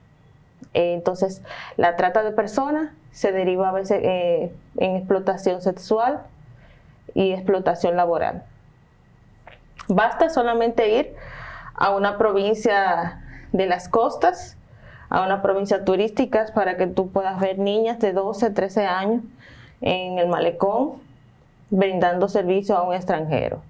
Eh, 0.75 0.95
entonces, 0.95 1.43
la 1.77 1.97
trata 1.97 2.23
de 2.23 2.33
personas 2.33 2.91
se 3.11 3.33
deriva 3.33 3.69
a 3.69 3.73
veces 3.73 4.01
eh, 4.03 4.53
en 4.79 4.97
explotación 4.97 5.61
sexual 5.61 6.23
y 7.15 7.33
explotación 7.33 7.97
laboral. 7.97 8.45
Basta 9.89 10.31
solamente 10.31 10.89
ir 10.99 11.15
a 11.75 11.95
una 11.95 12.17
provincia 12.17 13.21
de 13.53 13.67
las 13.67 13.89
costas, 13.89 14.57
a 15.11 15.23
una 15.25 15.43
provincia 15.43 15.85
turística 15.85 16.47
para 16.55 16.77
que 16.77 16.87
tú 16.87 17.11
puedas 17.11 17.39
ver 17.39 17.59
niñas 17.59 17.99
de 17.99 18.13
12, 18.13 18.51
13 18.51 18.87
años 18.87 19.23
en 19.83 20.19
el 20.19 20.29
malecón 20.29 20.95
brindando 21.69 22.29
servicio 22.29 22.77
a 22.77 22.83
un 22.83 22.95
extranjero. 22.95 23.61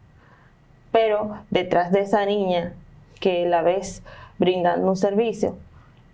Pero 0.92 1.38
detrás 1.50 1.90
de 1.90 2.00
esa 2.00 2.26
niña 2.26 2.74
que 3.20 3.46
la 3.46 3.62
ves 3.62 4.02
brindando 4.38 4.88
un 4.88 4.96
servicio, 4.96 5.56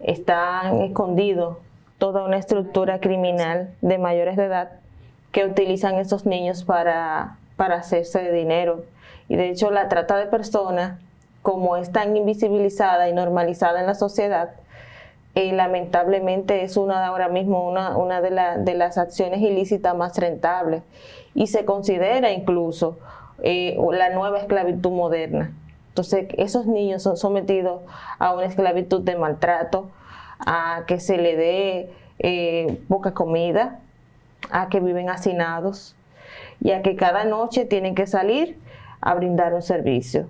están 0.01 0.83
escondidos 0.83 1.59
toda 1.99 2.25
una 2.25 2.37
estructura 2.37 3.01
criminal 3.01 3.75
de 3.81 3.99
mayores 3.99 4.37
de 4.37 4.45
edad 4.45 4.71
que 5.33 5.45
utilizan 5.45 5.97
esos 5.97 6.27
niños 6.27 6.65
para, 6.65 7.37
para 7.57 7.77
hacerse 7.77 8.23
de 8.23 8.33
dinero. 8.33 8.85
Y 9.29 9.37
de 9.37 9.51
hecho 9.51 9.71
la 9.71 9.89
trata 9.89 10.17
de 10.17 10.27
personas, 10.27 10.99
como 11.43 11.77
es 11.77 11.93
tan 11.93 12.17
invisibilizada 12.17 13.09
y 13.09 13.13
normalizada 13.13 13.81
en 13.81 13.87
la 13.87 13.95
sociedad, 13.95 14.51
eh, 15.35 15.53
lamentablemente 15.53 16.63
es 16.63 16.77
una 16.77 17.07
ahora 17.07 17.29
mismo 17.29 17.69
una, 17.69 17.97
una 17.97 18.21
de, 18.21 18.31
de, 18.59 18.75
las 18.75 18.99
acciones 18.99 19.41
ilícitas 19.41 19.95
más 19.95 20.17
rentables 20.17 20.83
y 21.35 21.47
se 21.49 21.65
considera 21.65 22.33
incluso 22.33 22.99
eh, 23.43 23.77
la 23.93 24.11
nueva 24.11 24.39
esclavitud 24.39 24.91
moderna. 24.91 25.53
Entonces, 25.99 26.29
esos 26.39 26.67
niños 26.67 27.03
son 27.03 27.17
sometidos 27.17 27.83
a 28.21 28.33
una 28.33 28.45
esclavitud 28.45 29.03
de 29.03 29.17
maltrato, 29.17 29.91
a 30.39 30.85
que 30.87 31.01
se 31.01 31.17
le 31.17 31.35
dé 31.35 31.91
eh, 32.21 32.81
poca 32.87 33.15
comida, 33.15 33.81
a 34.53 34.69
que 34.69 34.79
viven 34.79 35.11
hacinados 35.11 35.97
y 36.61 36.71
a 36.71 36.83
que 36.83 36.95
cada 36.95 37.25
noche 37.25 37.65
tienen 37.65 37.97
que 37.97 38.07
salir 38.07 38.57
a 39.01 39.13
brindar 39.15 39.55
un 39.55 39.63
servicio. 39.63 40.29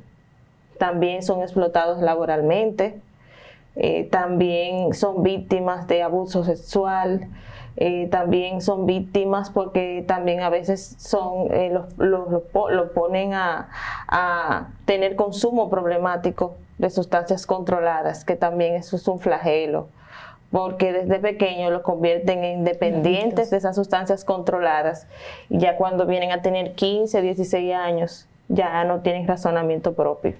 También 0.79 1.23
son 1.23 1.43
explotados 1.43 2.01
laboralmente, 2.01 2.99
eh, 3.79 4.09
también 4.11 4.93
son 4.93 5.23
víctimas 5.23 5.87
de 5.87 6.03
abuso 6.03 6.45
sexual, 6.45 7.29
eh, 7.77 8.09
también 8.11 8.61
son 8.61 8.87
víctimas 8.87 9.51
porque 9.51 10.05
también 10.07 10.41
a 10.41 10.51
veces 10.51 10.97
son 10.99 11.49
los, 11.71 11.95
lo 11.97 12.93
ponen 12.93 13.35
a, 13.35 13.69
a, 14.09 14.69
tener 14.85 15.15
consumo 15.15 15.71
problemático 15.71 16.57
de 16.79 16.91
sustancias 16.91 17.47
controladas, 17.47 18.25
que 18.25 18.35
también 18.35 18.75
eso 18.75 18.97
es 18.97 19.07
un 19.07 19.21
flagelo 19.21 19.87
porque 20.51 20.93
desde 20.93 21.19
pequeño 21.19 21.71
los 21.71 21.83
convierten 21.83 22.43
en 22.43 22.65
dependientes 22.65 23.51
de 23.51 23.59
esas 23.59 23.77
sustancias 23.77 24.25
controladas. 24.25 25.07
Y 25.51 25.59
ya 25.59 25.77
cuando 25.77 26.07
vienen 26.07 26.33
a 26.33 26.43
tener 26.43 26.75
15, 26.75 27.21
16 27.21 27.75
años, 27.75 28.27
ya 28.49 28.83
no 28.85 29.01
tienen 29.01 29.27
razonamiento 29.27 29.93
propio. 29.95 30.35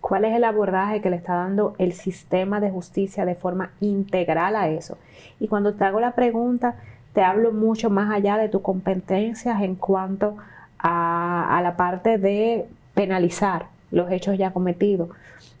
¿Cuál 0.00 0.24
es 0.24 0.34
el 0.34 0.44
abordaje 0.44 1.00
que 1.00 1.10
le 1.10 1.16
está 1.16 1.34
dando 1.34 1.74
el 1.78 1.92
sistema 1.92 2.60
de 2.60 2.70
justicia 2.70 3.24
de 3.24 3.34
forma 3.34 3.70
integral 3.80 4.56
a 4.56 4.68
eso? 4.68 4.98
Y 5.40 5.48
cuando 5.48 5.74
te 5.74 5.84
hago 5.84 6.00
la 6.00 6.12
pregunta, 6.12 6.76
te 7.12 7.22
hablo 7.22 7.52
mucho 7.52 7.90
más 7.90 8.12
allá 8.12 8.36
de 8.36 8.48
tus 8.48 8.62
competencias 8.62 9.62
en 9.62 9.74
cuanto 9.74 10.36
a, 10.78 11.56
a 11.56 11.62
la 11.62 11.76
parte 11.76 12.18
de 12.18 12.66
penalizar 12.94 13.66
los 13.90 14.10
hechos 14.10 14.36
ya 14.38 14.52
cometidos, 14.52 15.10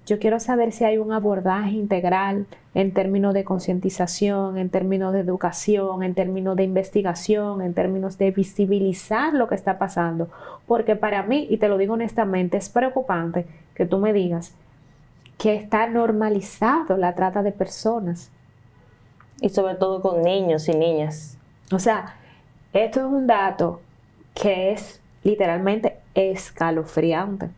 yo 0.06 0.20
quiero 0.20 0.38
saber 0.38 0.70
si 0.70 0.84
hay 0.84 0.98
un 0.98 1.12
abordaje 1.12 1.72
integral 1.72 2.46
en 2.74 2.94
términos 2.94 3.34
de 3.34 3.42
concientización, 3.42 4.56
en 4.56 4.70
términos 4.70 5.12
de 5.12 5.18
educación, 5.18 6.04
en 6.04 6.14
términos 6.14 6.56
de 6.56 6.62
investigación, 6.62 7.60
en 7.60 7.74
términos 7.74 8.16
de 8.16 8.30
visibilizar 8.30 9.34
lo 9.34 9.48
que 9.48 9.56
está 9.56 9.78
pasando. 9.78 10.28
Porque 10.68 10.94
para 10.94 11.24
mí, 11.24 11.48
y 11.50 11.56
te 11.56 11.68
lo 11.68 11.76
digo 11.76 11.94
honestamente, 11.94 12.56
es 12.56 12.68
preocupante 12.68 13.46
que 13.74 13.84
tú 13.84 13.98
me 13.98 14.12
digas 14.12 14.54
que 15.38 15.56
está 15.56 15.88
normalizado 15.88 16.96
la 16.96 17.16
trata 17.16 17.42
de 17.42 17.50
personas. 17.50 18.30
Y 19.40 19.48
sobre 19.48 19.74
todo 19.74 20.00
con 20.00 20.22
niños 20.22 20.68
y 20.68 20.72
niñas. 20.72 21.36
O 21.72 21.80
sea, 21.80 22.14
esto 22.72 23.00
es 23.00 23.06
un 23.06 23.26
dato 23.26 23.80
que 24.34 24.70
es 24.70 25.00
literalmente 25.24 25.96
escalofriante. 26.14 27.50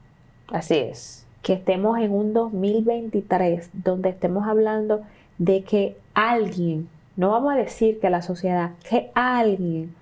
Así 0.50 0.76
es 0.76 1.27
que 1.48 1.54
estemos 1.54 1.98
en 1.98 2.12
un 2.12 2.34
2023 2.34 3.70
donde 3.72 4.10
estemos 4.10 4.46
hablando 4.46 5.00
de 5.38 5.64
que 5.64 5.96
alguien, 6.12 6.90
no 7.16 7.30
vamos 7.30 7.54
a 7.54 7.56
decir 7.56 8.00
que 8.00 8.10
la 8.10 8.20
sociedad, 8.20 8.72
que 8.86 9.10
alguien 9.14 9.94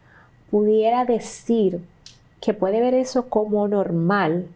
pudiera 0.51 1.05
decir 1.05 1.81
que 2.41 2.53
puede 2.53 2.81
ver 2.81 2.95
eso 2.95 3.29
como 3.29 3.69
normal, 3.69 4.49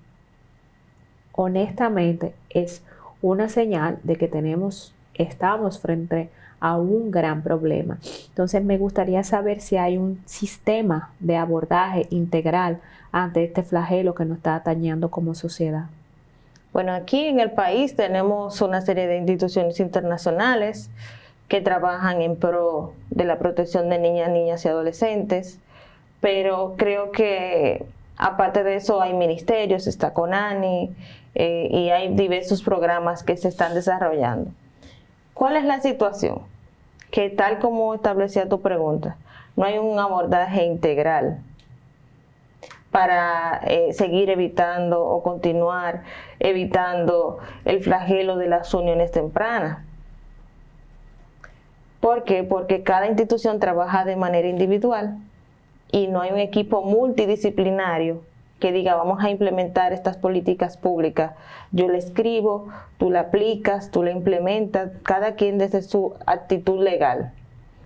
honestamente 1.31 2.35
es 2.49 2.83
una 3.23 3.49
señal 3.49 4.01
de 4.03 4.17
que 4.17 4.27
tenemos, 4.27 4.93
estamos 5.15 5.79
frente 5.79 6.29
a 6.59 6.77
un 6.77 7.13
gran 7.13 7.45
problema. 7.45 8.01
Entonces 8.31 8.65
me 8.65 8.79
gustaría 8.79 9.23
saber 9.23 9.61
si 9.61 9.77
hay 9.77 9.97
un 9.97 10.21
sistema 10.27 11.13
de 11.21 11.37
abordaje 11.37 12.09
integral 12.11 12.81
ante 13.13 13.45
este 13.45 13.63
flagelo 13.63 14.13
que 14.17 14.25
nos 14.25 14.39
está 14.39 14.57
atañando 14.57 15.09
como 15.09 15.37
sociedad. 15.37 15.85
Bueno, 16.73 16.93
aquí 16.93 17.27
en 17.27 17.41
el 17.41 17.51
país 17.51 17.97
tenemos 17.97 18.61
una 18.61 18.81
serie 18.81 19.09
de 19.09 19.17
instituciones 19.17 19.81
internacionales 19.81 20.89
que 21.49 21.61
trabajan 21.61 22.23
en 22.23 22.37
pro 22.37 22.93
de 23.11 23.25
la 23.25 23.39
protección 23.39 23.89
de 23.89 23.99
niñas, 23.99 24.31
niñas 24.31 24.65
y 24.65 24.69
adolescentes, 24.69 25.59
pero 26.21 26.75
creo 26.77 27.11
que 27.11 27.85
aparte 28.17 28.63
de 28.63 28.77
eso 28.77 29.03
hay 29.03 29.15
ministerios, 29.15 29.89
está 29.89 30.15
CONANI 30.15 30.95
eh, 31.35 31.69
y 31.73 31.91
hay 31.91 32.15
diversos 32.15 32.63
programas 32.63 33.25
que 33.25 33.37
se 33.37 33.49
están 33.49 33.75
desarrollando. 33.75 34.53
¿Cuál 35.35 35.57
es 35.57 35.65
la 35.65 35.81
situación? 35.81 36.39
Que 37.11 37.31
tal 37.31 37.59
como 37.59 37.95
establecía 37.95 38.49
tu 38.49 38.61
pregunta, 38.61 39.17
no 39.57 39.65
hay 39.65 39.79
un 39.79 39.99
abordaje 39.99 40.65
integral 40.65 41.41
para 42.91 43.61
eh, 43.67 43.93
seguir 43.93 44.31
evitando 44.31 45.05
o 45.05 45.23
continuar 45.23 46.03
evitando 46.41 47.39
el 47.65 47.83
flagelo 47.83 48.37
de 48.37 48.49
las 48.49 48.73
uniones 48.75 49.13
tempranas. 49.13 49.85
¿Por 52.01 52.25
qué? 52.25 52.43
Porque 52.43 52.83
cada 52.83 53.07
institución 53.07 53.61
trabaja 53.61 54.05
de 54.05 54.17
manera 54.17 54.49
individual 54.49 55.19
y 55.93 56.09
no 56.09 56.21
hay 56.23 56.33
un 56.33 56.39
equipo 56.39 56.83
multidisciplinario 56.83 58.23
que 58.59 58.73
diga 58.73 58.95
vamos 58.95 59.23
a 59.23 59.31
implementar 59.31 59.93
estas 59.93 60.17
políticas 60.17 60.77
públicas. 60.77 61.33
Yo 61.73 61.89
le 61.89 61.99
escribo, 61.99 62.69
tú 62.99 63.11
la 63.11 63.21
aplicas, 63.21 63.91
tú 63.91 64.03
la 64.03 64.11
implementas, 64.11 64.93
cada 65.03 65.35
quien 65.35 65.59
desde 65.59 65.83
su 65.83 66.15
actitud 66.27 66.83
legal. 66.83 67.33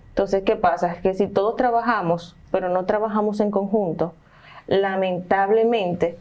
Entonces, 0.09 0.43
¿qué 0.43 0.55
pasa? 0.55 0.93
Es 0.93 1.01
que 1.01 1.13
si 1.13 1.27
todos 1.27 1.55
trabajamos, 1.55 2.35
pero 2.51 2.69
no 2.69 2.85
trabajamos 2.85 3.39
en 3.41 3.51
conjunto, 3.51 4.13
lamentablemente 4.67 6.17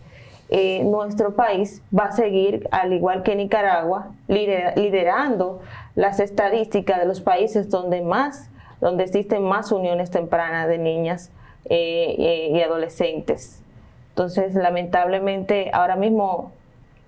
eh, 0.51 0.85
nuestro 0.85 1.35
país 1.35 1.83
va 1.97 2.05
a 2.05 2.13
seguir, 2.13 2.69
al 2.71 2.93
igual 2.93 3.23
que 3.23 3.35
Nicaragua, 3.35 4.13
liderando 4.29 5.63
las 5.95 6.21
estadísticas 6.21 7.01
de 7.01 7.07
los 7.07 7.21
países 7.21 7.71
donde 7.71 8.03
más 8.03 8.51
donde 8.81 9.05
existen 9.05 9.43
más 9.43 9.73
uniones 9.73 10.11
tempranas 10.11 10.69
de 10.69 10.77
niñas 10.77 11.31
eh, 11.65 12.17
eh, 12.19 12.51
y 12.53 12.61
adolescentes. 12.61 13.63
Entonces, 14.11 14.55
lamentablemente, 14.55 15.71
ahora 15.73 15.97
mismo, 15.97 16.53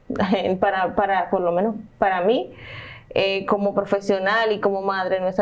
para, 0.60 0.94
para 0.94 1.28
por 1.28 1.42
lo 1.42 1.52
menos 1.52 1.74
para 1.98 2.22
mí, 2.22 2.50
como 3.46 3.74
profesional 3.74 4.52
y 4.52 4.60
como 4.60 4.80
madre, 4.82 5.20
no 5.20 5.28
es, 5.28 5.36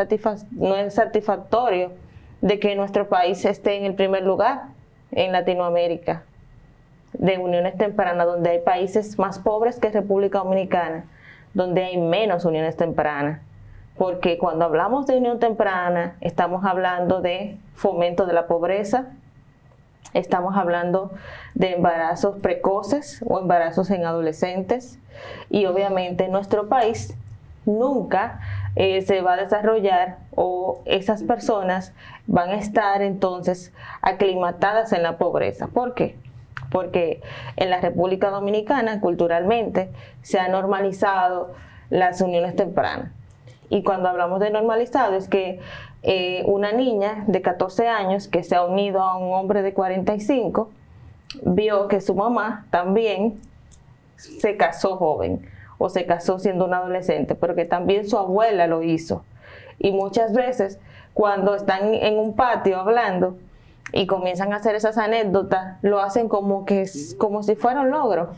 no 0.51 0.75
es 0.75 0.93
satisfactorio 0.93 1.91
de 2.41 2.59
que 2.59 2.75
nuestro 2.75 3.07
país 3.07 3.43
esté 3.45 3.77
en 3.77 3.85
el 3.85 3.95
primer 3.95 4.23
lugar 4.23 4.74
en 5.11 5.31
Latinoamérica 5.31 6.23
de 7.13 7.37
uniones 7.37 7.77
tempranas, 7.77 8.25
donde 8.25 8.49
hay 8.49 8.59
países 8.59 9.17
más 9.17 9.39
pobres 9.39 9.79
que 9.79 9.89
República 9.89 10.39
Dominicana, 10.39 11.05
donde 11.53 11.83
hay 11.83 11.97
menos 11.97 12.45
uniones 12.45 12.75
tempranas. 12.75 13.41
Porque 13.97 14.37
cuando 14.37 14.65
hablamos 14.65 15.07
de 15.07 15.17
unión 15.17 15.39
temprana, 15.39 16.17
estamos 16.19 16.65
hablando 16.65 17.21
de 17.21 17.57
fomento 17.75 18.25
de 18.25 18.33
la 18.33 18.47
pobreza, 18.47 19.07
estamos 20.13 20.57
hablando 20.57 21.11
de 21.53 21.75
embarazos 21.75 22.41
precoces 22.41 23.23
o 23.25 23.39
embarazos 23.39 23.89
en 23.91 24.05
adolescentes 24.05 24.99
y 25.49 25.65
obviamente 25.65 26.25
en 26.25 26.31
nuestro 26.31 26.67
país 26.67 27.15
nunca 27.65 28.39
eh, 28.75 29.01
se 29.01 29.21
va 29.21 29.33
a 29.33 29.37
desarrollar 29.37 30.17
o 30.35 30.81
esas 30.85 31.23
personas 31.23 31.93
van 32.27 32.49
a 32.49 32.55
estar 32.55 33.01
entonces 33.01 33.73
aclimatadas 34.01 34.93
en 34.93 35.03
la 35.03 35.17
pobreza. 35.17 35.67
¿Por 35.67 35.93
qué? 35.93 36.15
Porque 36.71 37.21
en 37.55 37.69
la 37.69 37.79
República 37.79 38.29
Dominicana 38.29 38.99
culturalmente 38.99 39.89
se 40.21 40.39
ha 40.39 40.47
normalizado 40.47 41.53
las 41.89 42.21
uniones 42.21 42.55
tempranas. 42.55 43.11
Y 43.69 43.83
cuando 43.83 44.09
hablamos 44.09 44.39
de 44.39 44.49
normalizado 44.49 45.15
es 45.15 45.27
que 45.27 45.59
eh, 46.03 46.43
una 46.45 46.71
niña 46.71 47.23
de 47.27 47.41
14 47.41 47.87
años 47.87 48.27
que 48.27 48.43
se 48.43 48.55
ha 48.55 48.63
unido 48.63 49.01
a 49.01 49.17
un 49.17 49.33
hombre 49.33 49.61
de 49.63 49.73
45 49.73 50.69
vio 51.43 51.87
que 51.87 52.01
su 52.01 52.13
mamá 52.13 52.65
también 52.69 53.39
se 54.15 54.55
casó 54.55 54.97
joven 54.97 55.49
o 55.77 55.89
se 55.89 56.05
casó 56.05 56.39
siendo 56.39 56.65
un 56.65 56.73
adolescente, 56.73 57.35
pero 57.35 57.55
que 57.55 57.65
también 57.65 58.07
su 58.07 58.17
abuela 58.17 58.67
lo 58.67 58.83
hizo. 58.83 59.23
Y 59.79 59.91
muchas 59.91 60.33
veces 60.33 60.79
cuando 61.15 61.55
están 61.55 61.93
en 61.93 62.19
un 62.19 62.35
patio 62.35 62.77
hablando 62.77 63.37
y 63.93 64.05
comienzan 64.05 64.51
a 64.51 64.57
hacer 64.57 64.75
esas 64.75 64.97
anécdotas, 64.97 65.77
lo 65.81 66.01
hacen 66.01 66.27
como 66.27 66.65
que 66.65 66.85
como 67.17 67.41
si 67.41 67.55
fuera 67.55 67.81
un 67.81 67.89
logro. 67.89 68.33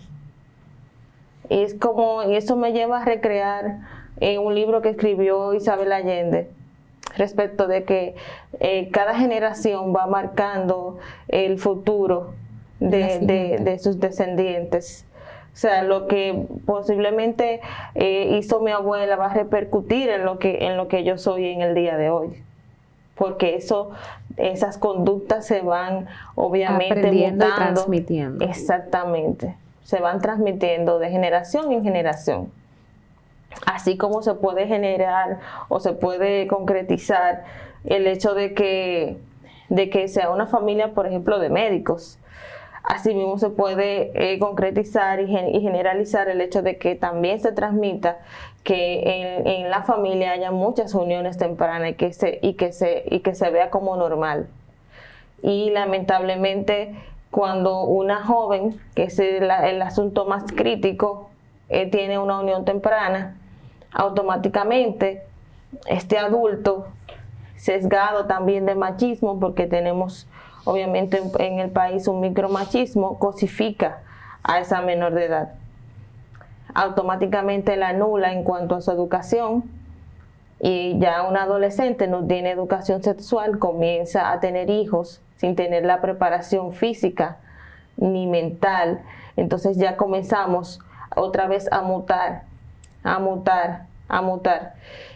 Y 1.50 1.64
es 1.64 1.74
como, 1.74 2.22
y 2.22 2.36
eso 2.36 2.56
me 2.56 2.74
lleva 2.74 3.02
a 3.02 3.06
recrear 3.06 3.80
en 4.20 4.40
un 4.40 4.54
libro 4.54 4.84
que 4.84 4.90
escribió 4.90 5.56
Isabel 5.56 5.92
Allende 5.92 6.52
respecto 7.16 7.68
de 7.68 7.84
que 7.84 8.16
eh, 8.60 8.90
cada 8.92 9.16
generación 9.16 9.92
va 9.96 10.06
marcando 10.06 11.00
el 11.30 11.58
futuro 11.58 12.36
de, 12.80 13.58
de 13.60 13.80
sus 13.80 14.00
descendientes. 14.00 15.04
O 15.52 15.60
sea, 15.60 15.82
lo 15.82 16.06
que 16.06 16.46
posiblemente 16.68 17.60
eh, 17.96 18.38
hizo 18.38 18.60
mi 18.60 18.70
abuela 18.70 19.16
va 19.16 19.32
a 19.32 19.34
repercutir 19.34 20.10
en 20.10 20.26
lo 20.26 20.38
que 20.38 20.68
en 20.68 20.78
lo 20.78 20.88
que 20.88 21.04
yo 21.04 21.18
soy 21.18 21.48
en 21.48 21.62
el 21.62 21.74
día 21.74 21.98
de 21.98 22.12
hoy. 22.12 22.44
Porque 23.18 23.56
eso 23.56 23.92
esas 24.38 24.78
conductas 24.78 25.46
se 25.46 25.62
van 25.62 26.08
obviamente 26.36 27.12
mutando, 27.12 27.56
transmitiendo. 27.56 28.46
Exactamente. 28.46 29.56
Se 29.84 30.00
van 30.00 30.22
transmitiendo 30.22 31.00
de 31.00 31.10
generación 31.10 31.72
en 31.72 31.84
generación. 31.84 32.52
Así 33.66 33.98
como 33.98 34.22
se 34.22 34.36
puede 34.36 34.68
generar 34.68 35.40
o 35.70 35.80
se 35.80 35.94
puede 35.94 36.48
concretizar 36.48 37.46
el 37.86 38.06
hecho 38.08 38.34
de 38.34 38.54
que 38.54 39.18
de 39.70 39.90
que 39.90 40.08
sea 40.08 40.30
una 40.30 40.48
familia, 40.48 40.94
por 40.94 41.08
ejemplo, 41.08 41.40
de 41.40 41.50
médicos 41.50 42.20
Asimismo 42.88 43.38
se 43.38 43.50
puede 43.50 44.12
eh, 44.16 44.40
concretizar 44.40 45.20
y, 45.20 45.28
generalizar 45.28 46.30
el 46.30 46.40
hecho 46.40 46.62
de 46.62 46.78
que 46.78 46.96
también 46.96 47.42
se 47.42 47.52
transmita 47.52 48.20
que 48.68 49.44
en, 49.46 49.70
la 49.70 49.84
familia 49.84 50.32
haya 50.32 50.52
muchas 50.52 50.94
uniones 50.94 51.38
tempranas 51.38 51.92
y 51.92 51.94
que 51.94 52.12
se, 52.12 52.38
y 52.42 52.56
que 52.56 52.74
se, 52.74 53.06
y 53.10 53.22
que 53.22 53.34
se 53.34 53.50
vea 53.50 53.70
como 53.70 53.96
normal. 53.96 54.50
Y 55.42 55.70
lamentablemente 55.70 56.94
cuando 57.32 57.84
una 57.84 58.26
joven, 58.26 58.78
que 58.94 59.04
es 59.04 59.20
el, 59.20 59.50
asunto 59.82 60.26
más 60.26 60.44
crítico, 60.52 61.30
eh, 61.70 61.90
tiene 61.90 62.20
una 62.20 62.42
unión 62.42 62.66
temprana, 62.66 63.38
automáticamente 63.94 65.24
este 65.86 66.18
adulto 66.18 66.88
sesgado 67.56 68.26
también 68.26 68.66
de 68.66 68.76
machismo 68.76 69.40
porque 69.40 69.66
tenemos 69.66 70.28
obviamente 70.66 71.22
en 71.40 71.60
el 71.60 71.70
país 71.70 72.06
un 72.10 72.20
micromachismo 72.20 73.18
cosifica 73.18 74.02
a 74.44 74.60
esa 74.60 74.82
menor 74.82 75.14
de 75.14 75.24
edad. 75.24 75.54
Automáticamente 76.74 77.78
la 77.78 77.90
anula 77.90 78.34
en 78.34 78.44
cuanto 78.44 78.76
a 78.76 78.82
su 78.82 78.92
educación 78.92 79.64
y 80.60 80.98
ya 81.00 81.24
un 81.24 81.38
adolescente 81.38 82.08
no 82.08 82.26
tiene 82.26 82.52
educación 82.52 83.04
sexual, 83.04 83.60
comienza 83.60 84.32
a 84.32 84.40
tener 84.40 84.70
hijos 84.70 85.22
sin 85.38 85.56
tener 85.56 85.86
la 85.86 86.02
preparación 86.02 86.74
física 86.74 87.38
ni 87.96 88.28
mental. 88.28 89.02
Entonces 89.36 89.78
ya 89.78 89.98
comenzamos 89.98 90.80
otra 91.16 91.48
vez 91.48 91.72
a 91.72 91.82
mutar, 91.82 92.44
a 93.04 93.20
mutar, 93.20 93.86
a 94.08 94.22
mutar. 94.22 94.74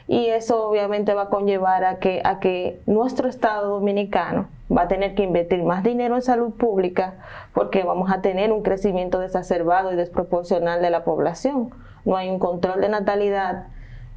Y 0.08 0.28
eso 0.28 0.68
obviamente 0.68 1.14
va 1.14 1.24
a 1.24 1.30
conllevar 1.30 1.86
a 1.86 1.98
que, 1.98 2.22
a 2.24 2.40
que 2.40 2.80
nuestro 2.86 3.28
Estado 3.28 3.70
dominicano 3.70 4.48
va 4.76 4.84
a 4.84 4.88
tener 4.88 5.16
que 5.16 5.24
invertir 5.24 5.64
más 5.64 5.84
dinero 5.84 6.16
en 6.16 6.22
salud 6.22 6.52
pública 6.52 7.16
porque 7.54 7.84
vamos 7.84 8.12
a 8.12 8.22
tener 8.22 8.52
un 8.52 8.64
crecimiento 8.64 9.20
desacerbado 9.20 9.92
y 9.92 9.96
desproporcional 9.96 10.82
de 10.82 10.90
la 10.90 11.04
población. 11.04 11.72
No 12.06 12.16
hay 12.16 12.30
un 12.30 12.40
control 12.40 12.82
de 12.82 12.90
natalidad. 12.90 13.68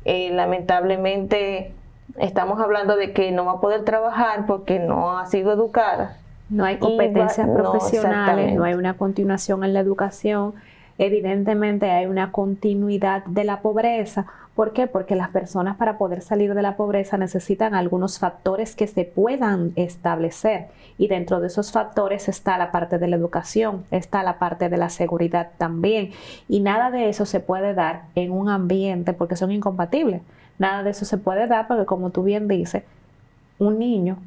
Eh, 0.05 0.31
lamentablemente 0.33 1.73
estamos 2.19 2.61
hablando 2.61 2.97
de 2.97 3.12
que 3.12 3.33
no 3.33 3.45
va 3.45 3.53
a 3.53 3.61
poder 3.61 3.85
trabajar 3.85 4.47
porque 4.47 4.79
no 4.79 5.19
ha 5.19 5.27
sido 5.27 5.53
educada. 5.53 6.17
No 6.51 6.64
hay 6.64 6.79
competencias 6.79 7.49
profesionales, 7.49 8.55
no 8.55 8.64
hay 8.64 8.75
una 8.75 8.95
continuación 8.95 9.64
en 9.64 9.73
la 9.73 9.81
educación 9.81 10.55
Evidentemente 10.99 11.90
hay 11.90 12.07
una 12.07 12.31
continuidad 12.31 13.25
de 13.25 13.45
la 13.45 13.61
pobreza. 13.61 14.27
¿Por 14.55 14.73
qué? 14.73 14.87
Porque 14.87 15.17
las 15.17 15.31
personas 15.31 15.77
para 15.77 15.99
poder 15.99 16.23
salir 16.23 16.55
de 16.55 16.62
la 16.62 16.77
pobreza 16.77 17.19
necesitan 17.19 17.75
algunos 17.75 18.21
factores 18.21 18.77
que 18.77 18.87
se 18.87 19.05
puedan 19.05 19.73
establecer. 19.75 20.69
Y 20.97 21.09
dentro 21.09 21.40
de 21.40 21.49
esos 21.49 21.73
factores 21.73 22.29
está 22.29 22.57
la 22.57 22.71
parte 22.71 22.99
de 22.99 23.09
la 23.09 23.17
educación, 23.17 23.85
está 23.90 24.23
la 24.23 24.38
parte 24.38 24.69
de 24.69 24.77
la 24.77 24.90
seguridad 24.90 25.51
también. 25.59 26.12
Y 26.49 26.61
nada 26.61 26.93
de 26.93 27.09
eso 27.09 27.27
se 27.27 27.40
puede 27.40 27.75
dar 27.75 28.05
en 28.14 28.31
un 28.31 28.49
ambiente 28.49 29.12
porque 29.12 29.35
son 29.35 29.51
incompatibles. 29.51 30.23
Nada 30.61 30.85
de 30.85 30.90
eso 30.90 31.05
se 31.05 31.19
puede 31.19 31.49
dar 31.49 31.67
porque 31.67 31.85
como 31.85 32.11
tú 32.11 32.23
bien 32.23 32.47
dices, 32.47 32.85
un 33.59 33.79
niño 33.81 34.19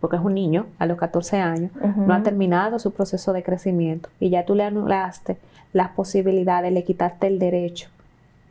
porque 0.00 0.16
es 0.16 0.22
un 0.22 0.34
niño 0.34 0.66
a 0.80 0.86
los 0.86 0.98
14 0.98 1.38
años, 1.38 1.70
no 1.96 2.12
ha 2.12 2.24
terminado 2.24 2.80
su 2.80 2.92
proceso 2.92 3.32
de 3.32 3.44
crecimiento 3.44 4.08
y 4.18 4.30
ya 4.30 4.44
tú 4.44 4.56
le 4.56 4.64
anulaste 4.64 5.38
las 5.72 5.90
posibilidades, 5.90 6.72
le 6.72 6.82
quitaste 6.82 7.28
el 7.28 7.38
derecho 7.38 7.88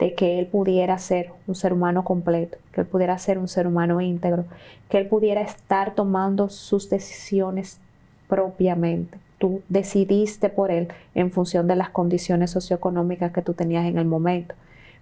de 0.01 0.13
que 0.15 0.37
él 0.39 0.47
pudiera 0.47 0.97
ser 0.97 1.31
un 1.47 1.55
ser 1.55 1.71
humano 1.71 2.03
completo, 2.03 2.57
que 2.73 2.81
él 2.81 2.87
pudiera 2.87 3.17
ser 3.17 3.37
un 3.37 3.47
ser 3.47 3.67
humano 3.67 4.01
íntegro, 4.01 4.43
que 4.89 4.97
él 4.97 5.07
pudiera 5.07 5.41
estar 5.41 5.95
tomando 5.95 6.49
sus 6.49 6.89
decisiones 6.89 7.79
propiamente. 8.27 9.17
Tú 9.37 9.61
decidiste 9.69 10.49
por 10.49 10.71
él 10.71 10.89
en 11.15 11.31
función 11.31 11.67
de 11.67 11.77
las 11.77 11.89
condiciones 11.91 12.51
socioeconómicas 12.51 13.31
que 13.31 13.41
tú 13.41 13.53
tenías 13.53 13.85
en 13.85 13.97
el 13.97 14.05
momento. 14.05 14.55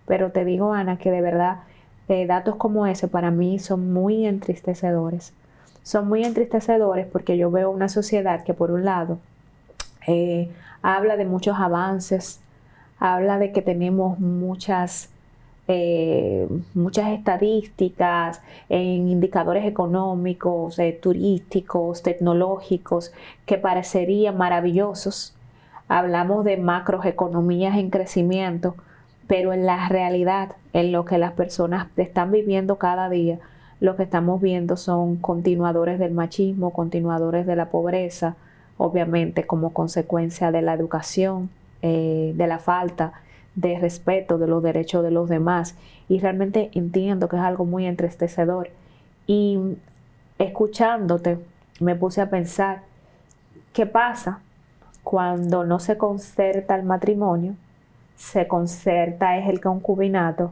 Pero 0.06 0.32
te 0.32 0.46
digo, 0.46 0.74
Ana, 0.74 0.98
que 0.98 1.10
de 1.10 1.22
verdad 1.22 1.62
eh, 2.10 2.28
datos 2.28 2.58
como 2.58 2.86
ese 2.86 3.08
para 3.08 3.32
mí 3.32 3.58
son 3.58 3.92
muy 3.92 4.28
entristecedores 4.28 5.34
son 5.90 6.08
muy 6.08 6.24
entristecedores 6.24 7.08
porque 7.08 7.36
yo 7.36 7.50
veo 7.50 7.72
una 7.72 7.90
sociedad 7.90 8.44
que 8.44 8.54
por 8.54 8.70
un 8.70 8.86
lado 8.86 9.18
eh, 10.06 10.52
habla 10.84 11.18
de 11.18 11.26
muchos 11.26 11.58
avances, 11.58 12.42
habla 13.00 13.40
de 13.40 13.52
que 13.52 13.62
tenemos 13.62 14.20
muchas, 14.20 15.10
eh, 15.68 16.48
muchas 16.74 17.10
estadísticas 17.12 18.42
en 18.68 19.08
indicadores 19.08 19.66
económicos, 19.66 20.78
eh, 20.80 20.98
turísticos, 21.02 22.04
tecnológicos, 22.04 23.14
que 23.46 23.58
parecerían 23.58 24.38
maravillosos. 24.38 25.34
Hablamos 25.88 26.44
de 26.44 26.58
macroeconomías 26.58 27.78
en 27.78 27.90
crecimiento, 27.90 28.76
pero 29.28 29.54
en 29.54 29.66
la 29.66 29.88
realidad, 29.90 30.56
en 30.74 30.92
lo 30.92 31.06
que 31.06 31.18
las 31.18 31.34
personas 31.34 31.88
están 31.98 32.32
viviendo 32.32 32.78
cada 32.78 33.10
día, 33.10 33.40
lo 33.80 33.96
que 33.96 34.04
estamos 34.04 34.42
viendo 34.42 34.76
son 34.76 35.16
continuadores 35.16 36.00
del 36.00 36.12
machismo, 36.12 36.72
continuadores 36.72 37.48
de 37.48 37.56
la 37.56 37.70
pobreza, 37.70 38.36
obviamente 38.78 39.46
como 39.46 39.72
consecuencia 39.72 40.52
de 40.52 40.62
la 40.62 40.74
educación, 40.74 41.50
eh, 41.82 42.34
de 42.36 42.48
la 42.48 42.60
falta 42.60 43.14
de 43.56 43.78
respeto 43.80 44.38
de 44.38 44.48
los 44.48 44.64
derechos 44.64 45.04
de 45.04 45.12
los 45.12 45.30
demás. 45.30 45.76
Y 46.08 46.20
realmente 46.20 46.72
entiendo 46.74 47.28
que 47.28 47.36
es 47.36 47.42
algo 47.42 47.66
muy 47.66 47.86
entristecedor. 47.86 48.70
Y 49.28 49.60
escuchándote, 50.38 51.40
me 51.80 51.96
puse 51.96 52.22
a 52.22 52.30
pensar, 52.30 52.82
¿qué 53.74 53.86
pasa 53.86 54.40
cuando 55.04 55.64
no 55.64 55.80
se 55.80 55.98
concerta 55.98 56.76
el 56.76 56.84
matrimonio? 56.84 57.56
Se 58.16 58.48
concerta 58.48 59.38
es 59.38 59.50
el 59.50 59.62
concubinato. 59.62 60.52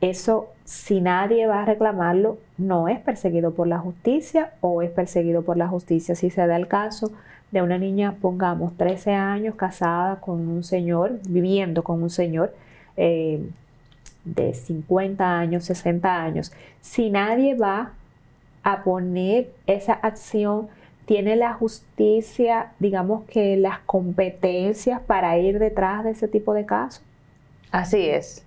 Eso, 0.00 0.48
si 0.64 1.00
nadie 1.00 1.46
va 1.46 1.62
a 1.62 1.64
reclamarlo, 1.64 2.38
no 2.56 2.88
es 2.88 3.00
perseguido 3.00 3.54
por 3.54 3.66
la 3.66 3.78
justicia 3.78 4.52
o 4.60 4.82
es 4.82 4.90
perseguido 4.90 5.42
por 5.42 5.56
la 5.56 5.66
justicia. 5.66 6.14
Si 6.14 6.30
se 6.30 6.46
da 6.46 6.56
el 6.56 6.68
caso 6.68 7.10
de 7.50 7.62
una 7.62 7.78
niña, 7.78 8.16
pongamos, 8.20 8.76
13 8.76 9.12
años, 9.12 9.54
casada 9.54 10.20
con 10.20 10.48
un 10.48 10.64
señor, 10.64 11.18
viviendo 11.28 11.82
con 11.82 12.02
un 12.02 12.10
señor 12.10 12.54
eh, 12.96 13.42
de 14.24 14.54
50 14.54 15.38
años, 15.38 15.64
60 15.64 16.22
años, 16.22 16.52
si 16.80 17.10
nadie 17.10 17.54
va 17.54 17.92
a 18.62 18.82
poner 18.82 19.50
esa 19.66 19.94
acción, 19.94 20.68
tiene 21.06 21.36
la 21.36 21.54
justicia, 21.54 22.72
digamos 22.78 23.24
que 23.24 23.56
las 23.56 23.78
competencias 23.80 25.00
para 25.00 25.38
ir 25.38 25.58
detrás 25.58 26.04
de 26.04 26.10
ese 26.10 26.28
tipo 26.28 26.52
de 26.52 26.66
casos. 26.66 27.02
Así 27.70 28.10
es. 28.10 28.44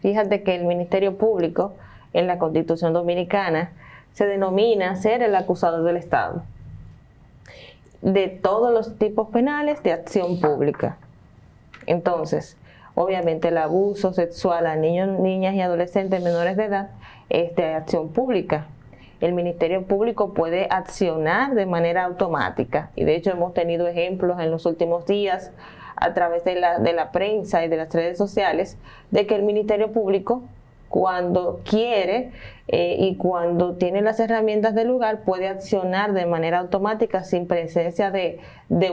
Fíjate 0.00 0.42
que 0.42 0.54
el 0.54 0.64
Ministerio 0.64 1.18
Público 1.18 1.74
en 2.14 2.26
la 2.26 2.38
Constitución 2.38 2.94
Dominicana 2.94 3.72
se 4.14 4.26
denomina 4.26 4.96
ser 4.96 5.22
el 5.22 5.34
acusador 5.34 5.84
del 5.84 5.98
Estado 5.98 6.42
de 8.02 8.28
todos 8.28 8.72
los 8.72 8.98
tipos 8.98 9.28
penales 9.30 9.82
de 9.82 9.92
acción 9.92 10.40
pública. 10.40 10.98
Entonces, 11.86 12.56
obviamente 12.94 13.48
el 13.48 13.58
abuso 13.58 14.12
sexual 14.12 14.66
a 14.66 14.76
niños, 14.76 15.18
niñas 15.18 15.54
y 15.54 15.60
adolescentes 15.60 16.22
menores 16.22 16.56
de 16.56 16.64
edad 16.64 16.90
es 17.28 17.54
de 17.56 17.74
acción 17.74 18.10
pública. 18.10 18.66
El 19.20 19.32
Ministerio 19.32 19.82
Público 19.82 20.32
puede 20.32 20.68
accionar 20.70 21.54
de 21.54 21.66
manera 21.66 22.04
automática 22.04 22.90
y 22.94 23.04
de 23.04 23.16
hecho 23.16 23.30
hemos 23.30 23.52
tenido 23.52 23.88
ejemplos 23.88 24.38
en 24.38 24.50
los 24.50 24.64
últimos 24.64 25.06
días 25.06 25.50
a 25.96 26.14
través 26.14 26.44
de 26.44 26.54
la, 26.54 26.78
de 26.78 26.92
la 26.92 27.10
prensa 27.10 27.64
y 27.64 27.68
de 27.68 27.76
las 27.76 27.92
redes 27.92 28.16
sociales 28.16 28.76
de 29.10 29.26
que 29.26 29.34
el 29.34 29.42
Ministerio 29.42 29.90
Público 29.92 30.42
cuando 30.88 31.60
quiere 31.64 32.30
eh, 32.68 32.96
y 32.98 33.16
cuando 33.16 33.76
tiene 33.76 34.02
las 34.02 34.20
herramientas 34.20 34.74
del 34.74 34.88
lugar 34.88 35.20
puede 35.20 35.48
accionar 35.48 36.12
de 36.12 36.26
manera 36.26 36.58
automática 36.58 37.24
sin 37.24 37.46
presencia 37.46 38.10
de, 38.10 38.40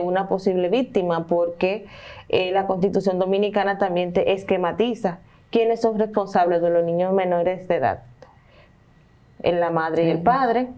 una 0.02 0.28
posible 0.28 0.68
víctima 0.68 1.26
porque 1.26 1.86
eh, 2.28 2.52
la 2.52 2.66
constitución 2.66 3.18
dominicana 3.18 3.78
también 3.78 4.12
te 4.12 4.32
esquematiza 4.32 5.18
quiénes 5.50 5.80
son 5.80 5.98
responsables 5.98 6.62
de 6.62 6.70
los 6.70 6.84
niños 6.84 7.12
menores 7.12 7.68
de 7.68 7.76
edad. 7.76 8.02
La 9.42 9.70
madre 9.70 10.04
y 10.04 10.10
el 10.10 10.22
padre. 10.22 10.68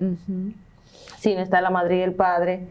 Si 1.18 1.34
no 1.34 1.40
está 1.40 1.60
la 1.60 1.70
madre 1.70 1.98
y 1.98 2.00
el 2.02 2.12
padre, 2.12 2.66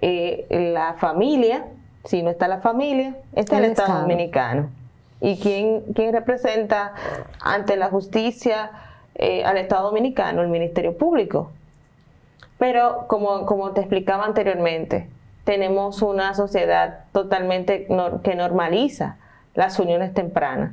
eh, 0.00 0.46
la 0.72 0.94
familia. 0.94 1.64
Si 2.04 2.22
no 2.22 2.30
está 2.30 2.46
la 2.46 2.60
familia, 2.60 3.16
está 3.34 3.58
el, 3.58 3.64
Estado 3.64 4.00
dominicano 4.00 4.70
y 5.20 5.36
quién, 5.36 5.82
quién 5.94 6.12
representa 6.12 6.94
ante 7.40 7.76
la 7.76 7.90
justicia 7.90 8.70
eh, 9.14 9.44
al 9.44 9.56
Estado 9.58 9.88
Dominicano, 9.88 10.42
el 10.42 10.48
Ministerio 10.48 10.96
Público. 10.96 11.50
Pero 12.58 13.06
como, 13.06 13.46
como 13.46 13.72
te 13.72 13.80
explicaba 13.80 14.24
anteriormente, 14.24 15.08
tenemos 15.44 16.02
una 16.02 16.34
sociedad 16.34 17.04
totalmente 17.12 17.86
que 18.22 18.34
normaliza 18.34 19.16
las 19.54 19.78
uniones 19.78 20.14
tempranas. 20.14 20.72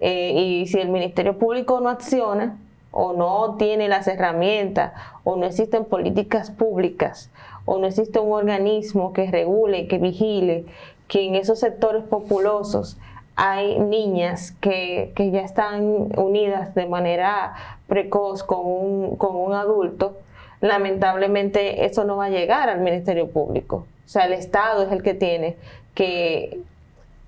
Eh, 0.00 0.32
y 0.32 0.66
si 0.66 0.78
el 0.78 0.88
Ministerio 0.88 1.38
Público 1.38 1.80
no 1.80 1.88
acciona 1.88 2.56
o 2.90 3.12
no 3.12 3.56
tiene 3.56 3.88
las 3.88 4.06
herramientas 4.06 4.92
o 5.24 5.36
no 5.36 5.46
existen 5.46 5.84
políticas 5.84 6.50
públicas 6.50 7.30
o 7.64 7.78
no 7.78 7.86
existe 7.86 8.18
un 8.18 8.32
organismo 8.32 9.12
que 9.12 9.30
regule, 9.30 9.88
que 9.88 9.98
vigile, 9.98 10.64
que 11.08 11.26
en 11.26 11.34
esos 11.34 11.58
sectores 11.58 12.04
populosos 12.04 12.96
hay 13.40 13.78
niñas 13.78 14.50
que, 14.60 15.12
ya 15.16 15.42
están 15.42 16.08
unidas 16.18 16.74
de 16.74 16.86
manera 16.86 17.54
precoz 17.86 18.42
con 18.42 18.66
un, 18.66 19.16
con 19.16 19.36
un 19.36 19.54
adulto, 19.54 20.16
lamentablemente 20.60 21.84
eso 21.84 22.02
no 22.02 22.16
va 22.16 22.24
a 22.24 22.30
llegar 22.30 22.68
al 22.68 22.80
Ministerio 22.80 23.30
Público. 23.30 23.86
O 24.04 24.08
sea, 24.08 24.24
el 24.24 24.32
Estado 24.32 24.82
es 24.82 24.90
el 24.90 25.04
que 25.04 25.14
tiene 25.14 25.56
que 25.94 26.58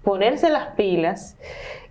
ponerse 0.02 0.50
las 0.50 0.74
pilas 0.74 1.36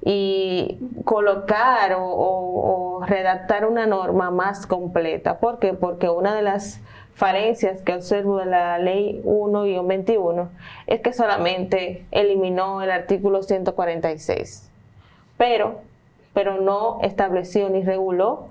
y 0.03 0.77
colocar 1.05 1.93
o, 1.93 2.03
o 2.03 3.05
redactar 3.05 3.65
una 3.65 3.87
norma 3.87 4.31
más 4.31 4.67
completa. 4.67 5.39
¿Por 5.39 5.59
qué? 5.59 5.73
Porque 5.73 6.09
una 6.09 6.35
de 6.35 6.41
las 6.41 6.81
falencias 7.19 7.81
que 7.81 7.93
observo 7.93 8.37
de 8.37 8.45
la 8.45 8.79
ley 8.79 9.21
1-21 9.25 10.47
es 10.87 11.01
que 11.01 11.11
solamente 11.11 12.05
eliminó 12.11 12.81
el 12.81 12.89
artículo 12.89 13.43
146, 13.43 14.71
pero, 15.37 15.81
pero 16.33 16.61
no 16.61 16.99
estableció 17.03 17.69
ni 17.69 17.83
reguló 17.83 18.47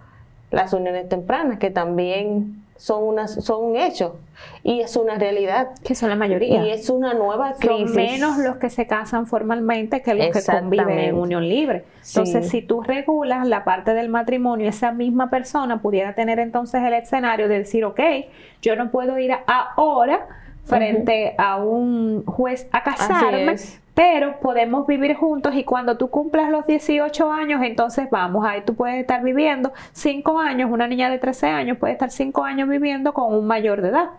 las 0.51 0.75
uniones 0.75 1.09
tempranas, 1.09 1.59
que 1.59 1.71
también 1.71 2.58
son, 2.79 3.03
unas, 3.03 3.35
son 3.45 3.65
un 3.65 3.77
hecho 3.77 4.17
y 4.63 4.81
es 4.81 4.97
una 4.97 5.17
realidad. 5.17 5.71
Que 5.85 5.95
son 5.95 6.09
la 6.09 6.17
mayoría. 6.17 6.65
Y 6.65 6.71
es 6.71 6.89
una 6.89 7.13
nueva 7.13 7.55
crisis. 7.59 7.89
Son 7.89 7.97
menos 7.97 8.39
los 8.39 8.57
que 8.57 8.71
se 8.71 8.87
casan 8.87 9.27
formalmente 9.27 10.01
que 10.01 10.15
los 10.15 10.29
que 10.29 10.43
conviven 10.51 10.99
en 10.99 11.15
unión 11.17 11.47
libre. 11.47 11.85
Entonces, 12.07 12.49
si 12.49 12.63
tú 12.63 12.81
regulas 12.81 13.47
la 13.47 13.65
parte 13.65 13.95
del 13.95 14.09
matrimonio, 14.09 14.69
esa 14.69 14.93
misma 14.93 15.29
persona 15.29 15.83
pudiera 15.83 16.15
tener 16.15 16.39
entonces 16.39 16.83
el 16.83 16.95
escenario 16.95 17.49
de 17.49 17.59
decir, 17.59 17.85
ok, 17.85 18.01
yo 18.63 18.77
no 18.77 18.91
puedo 18.91 19.19
ir 19.19 19.33
ahora 19.47 20.27
frente 20.65 21.35
a 21.37 21.57
un 21.57 22.25
juez 22.25 22.69
a 22.73 22.83
casarme, 22.83 23.57
pero 23.99 24.39
podemos 24.39 24.87
vivir 24.87 25.17
juntos 25.17 25.57
y 25.57 25.65
cuando 25.65 25.97
tú 25.97 26.09
cumplas 26.09 26.51
los 26.51 26.65
18 26.65 27.33
años, 27.33 27.61
entonces 27.65 28.09
vamos, 28.09 28.47
ahí 28.47 28.63
tú 28.65 28.77
puedes 28.77 29.01
estar 29.01 29.25
viviendo 29.25 29.73
5 29.91 30.39
años, 30.39 30.71
una 30.71 30.87
niña 30.87 31.11
de 31.11 31.19
13 31.19 31.49
años 31.49 31.79
puede 31.79 31.95
estar 31.95 32.09
5 32.09 32.45
años 32.45 32.69
viviendo 32.69 33.13
con 33.13 33.35
un 33.35 33.49
mayor 33.49 33.83
de 33.83 33.89
edad. 33.89 34.11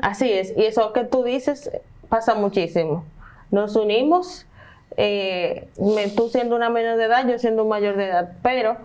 Así 0.00 0.32
es, 0.32 0.56
y 0.56 0.64
eso 0.64 0.92
que 0.92 1.02
tú 1.02 1.24
dices 1.24 1.72
pasa 2.08 2.36
muchísimo. 2.36 3.04
Nos 3.50 3.74
unimos, 3.74 4.46
eh, 4.96 5.66
tú 6.16 6.28
siendo 6.28 6.54
una 6.54 6.70
menor 6.70 6.96
de 6.96 7.06
edad, 7.06 7.26
yo 7.26 7.36
siendo 7.40 7.64
un 7.64 7.68
mayor 7.68 7.96
de 7.96 8.10
edad, 8.10 8.34
pero 8.44 8.76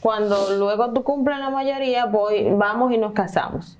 cuando 0.00 0.50
luego 0.58 0.92
tú 0.92 1.02
cumples 1.02 1.40
la 1.40 1.50
mayoría, 1.50 2.06
voy, 2.06 2.48
vamos 2.52 2.92
y 2.92 2.98
nos 2.98 3.14
casamos. 3.14 3.76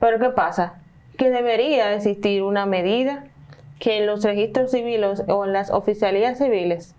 Pero 0.00 0.18
¿qué 0.18 0.28
pasa? 0.28 0.74
Que 1.16 1.30
debería 1.30 1.94
existir 1.94 2.42
una 2.42 2.66
medida 2.66 3.24
que 3.78 3.98
en 3.98 4.06
los 4.06 4.22
registros 4.24 4.70
civiles 4.70 5.22
o 5.28 5.44
en 5.44 5.52
las 5.52 5.70
oficialías 5.70 6.38
civiles 6.38 6.94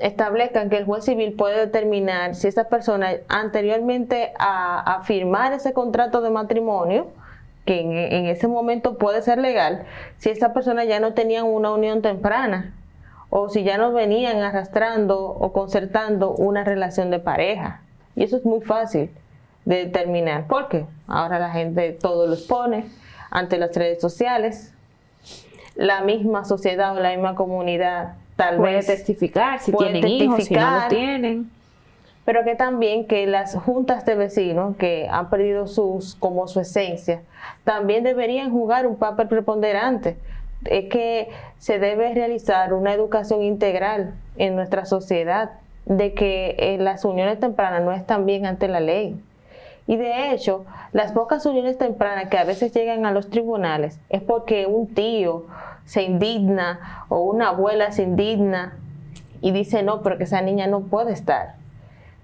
establezcan 0.00 0.70
que 0.70 0.78
el 0.78 0.84
juez 0.84 1.04
civil 1.04 1.34
puede 1.34 1.58
determinar 1.58 2.34
si 2.34 2.48
esa 2.48 2.64
persona 2.64 3.10
anteriormente 3.28 4.32
a, 4.38 5.02
firmar 5.04 5.52
ese 5.52 5.72
contrato 5.72 6.20
de 6.20 6.30
matrimonio, 6.30 7.08
que 7.64 7.80
en, 7.80 8.26
ese 8.26 8.48
momento 8.48 8.98
puede 8.98 9.22
ser 9.22 9.38
legal, 9.38 9.84
si 10.18 10.30
esa 10.30 10.52
persona 10.52 10.84
ya 10.84 11.00
no 11.00 11.14
tenía 11.14 11.44
una 11.44 11.70
unión 11.70 12.02
temprana 12.02 12.74
o 13.30 13.48
si 13.48 13.62
ya 13.62 13.78
no 13.78 13.92
venían 13.92 14.38
arrastrando 14.42 15.24
o 15.24 15.52
concertando 15.52 16.32
una 16.32 16.64
relación 16.64 17.10
de 17.10 17.18
pareja. 17.18 17.80
Y 18.14 18.24
eso 18.24 18.36
es 18.36 18.44
muy 18.44 18.60
fácil 18.60 19.10
de 19.64 19.84
determinar, 19.84 20.46
porque 20.48 20.86
ahora 21.06 21.38
la 21.38 21.50
gente 21.50 21.92
todo 21.92 22.26
lo 22.26 22.34
expone 22.34 22.86
ante 23.30 23.56
las 23.58 23.74
redes 23.74 24.00
sociales, 24.00 24.74
la 25.76 26.02
misma 26.02 26.44
sociedad 26.44 26.96
o 26.96 27.00
la 27.00 27.10
misma 27.10 27.34
comunidad 27.34 28.14
tal 28.36 28.56
puede 28.56 28.76
vez 28.76 28.86
testificar 28.86 29.60
si 29.60 29.72
tienen 29.72 30.06
hijos, 30.06 30.44
si 30.44 30.54
no 30.54 30.80
lo 30.80 30.88
tienen. 30.88 31.50
Pero 32.24 32.44
que 32.44 32.54
también 32.54 33.06
que 33.06 33.26
las 33.26 33.54
juntas 33.56 34.04
de 34.06 34.14
vecinos 34.14 34.76
que 34.76 35.08
han 35.10 35.28
perdido 35.28 35.66
sus 35.66 36.14
como 36.14 36.46
su 36.46 36.60
esencia 36.60 37.22
también 37.64 38.04
deberían 38.04 38.50
jugar 38.50 38.86
un 38.86 38.96
papel 38.96 39.28
preponderante. 39.28 40.16
Es 40.64 40.88
que 40.88 41.28
se 41.58 41.80
debe 41.80 42.14
realizar 42.14 42.72
una 42.72 42.92
educación 42.94 43.42
integral 43.42 44.14
en 44.36 44.54
nuestra 44.54 44.84
sociedad 44.84 45.50
de 45.86 46.14
que 46.14 46.54
eh, 46.58 46.78
las 46.78 47.04
uniones 47.04 47.40
tempranas 47.40 47.82
no 47.82 47.92
están 47.92 48.24
bien 48.24 48.46
ante 48.46 48.68
la 48.68 48.78
ley. 48.78 49.20
Y 49.92 49.98
de 49.98 50.32
hecho, 50.32 50.64
las 50.92 51.12
pocas 51.12 51.44
uniones 51.44 51.76
tempranas 51.76 52.30
que 52.30 52.38
a 52.38 52.44
veces 52.44 52.72
llegan 52.72 53.04
a 53.04 53.12
los 53.12 53.28
tribunales 53.28 54.00
es 54.08 54.22
porque 54.22 54.64
un 54.64 54.86
tío 54.86 55.44
se 55.84 56.02
indigna 56.02 57.04
o 57.10 57.20
una 57.20 57.50
abuela 57.50 57.92
se 57.92 58.04
indigna 58.04 58.78
y 59.42 59.52
dice 59.52 59.82
no, 59.82 60.00
pero 60.00 60.16
que 60.16 60.24
esa 60.24 60.40
niña 60.40 60.66
no 60.66 60.80
puede 60.80 61.12
estar. 61.12 61.56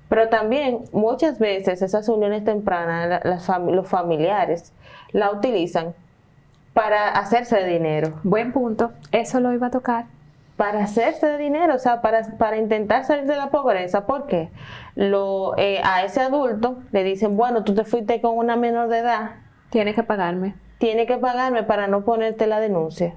Pero 0.09 0.31
también 0.31 0.85
muchas 0.93 1.39
veces 1.39 1.83
esas 1.83 2.09
uniones 2.09 2.43
tempranas, 2.43 3.21
los 3.23 3.87
familiares 3.87 4.73
la 5.13 5.31
utilizan 5.31 5.93
para 6.73 7.11
hacerse 7.11 7.67
dinero. 7.67 8.19
Buen 8.23 8.55
punto, 8.55 8.93
eso 9.13 9.41
lo 9.41 9.53
iba 9.53 9.67
a 9.67 9.71
tocar. 9.71 10.07
Para 10.59 10.83
hacerse 10.83 11.25
de 11.25 11.39
dinero, 11.39 11.77
o 11.77 11.79
sea, 11.79 12.03
para, 12.03 12.37
para 12.37 12.57
intentar 12.57 13.05
salir 13.05 13.27
de 13.27 13.37
la 13.37 13.49
pobreza. 13.49 14.07
porque 14.07 14.51
qué? 14.97 15.07
Lo, 15.09 15.57
eh, 15.57 15.81
a 15.85 16.03
ese 16.03 16.21
adulto 16.21 16.79
le 16.91 17.05
dicen, 17.05 17.37
bueno, 17.37 17.63
tú 17.63 17.77
te 17.77 17.85
fuiste 17.85 18.21
con 18.21 18.37
una 18.37 18.57
menor 18.57 18.89
de 18.89 18.99
edad 18.99 19.37
Tiene 19.71 19.95
que 19.95 20.03
pagarme. 20.03 20.57
Tiene 20.79 21.07
que 21.07 21.17
pagarme 21.17 21.63
para 21.63 21.87
no 21.87 22.01
ponerte 22.01 22.49
la 22.49 22.59
denuncia. 22.59 23.15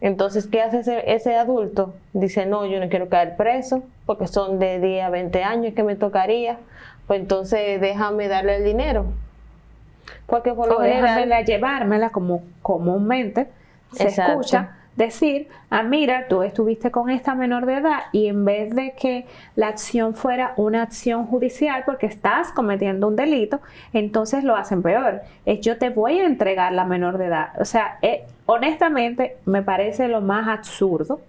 Entonces, 0.00 0.48
¿qué 0.48 0.62
hace 0.62 0.80
ese, 0.80 1.14
ese, 1.14 1.36
adulto? 1.36 1.94
Dice, 2.12 2.44
no, 2.44 2.66
yo 2.66 2.80
no 2.80 2.88
quiero 2.88 3.08
caer 3.08 3.36
preso 3.36 3.84
porque 4.04 4.26
son 4.26 4.58
de 4.58 4.80
día 4.80 5.08
20 5.08 5.44
años 5.44 5.74
que 5.74 5.84
me 5.84 5.94
tocaría. 5.94 6.58
Pues 7.06 7.20
entonces 7.20 7.80
déjame 7.80 8.26
darle 8.26 8.56
el 8.56 8.64
dinero. 8.64 9.06
Porque 10.26 10.54
por 10.54 10.68
lo 10.68 10.80
general... 10.80 11.44
llevármela 11.44 12.10
como 12.10 12.42
comúnmente 12.62 13.46
se 13.92 14.08
escucha 14.08 14.75
decir, 14.96 15.48
ah, 15.70 15.82
mira, 15.82 16.26
tú 16.28 16.42
estuviste 16.42 16.90
con 16.90 17.10
esta 17.10 17.34
menor 17.34 17.66
de 17.66 17.74
edad 17.74 18.00
y 18.12 18.26
en 18.26 18.44
vez 18.44 18.74
de 18.74 18.94
que 18.98 19.26
la 19.54 19.68
acción 19.68 20.14
fuera 20.14 20.54
una 20.56 20.82
acción 20.82 21.26
judicial 21.26 21.82
porque 21.84 22.06
estás 22.06 22.50
cometiendo 22.52 23.06
un 23.06 23.16
delito, 23.16 23.60
entonces 23.92 24.42
lo 24.42 24.56
hacen 24.56 24.82
peor. 24.82 25.20
Es 25.44 25.60
yo 25.60 25.78
te 25.78 25.90
voy 25.90 26.18
a 26.18 26.26
entregar 26.26 26.72
la 26.72 26.84
menor 26.84 27.18
de 27.18 27.26
edad. 27.26 27.50
O 27.60 27.64
sea, 27.64 27.98
eh, 28.02 28.24
honestamente 28.46 29.36
me 29.44 29.62
parece 29.62 30.08
lo 30.08 30.20
más 30.20 30.48
absurdo. 30.48 31.20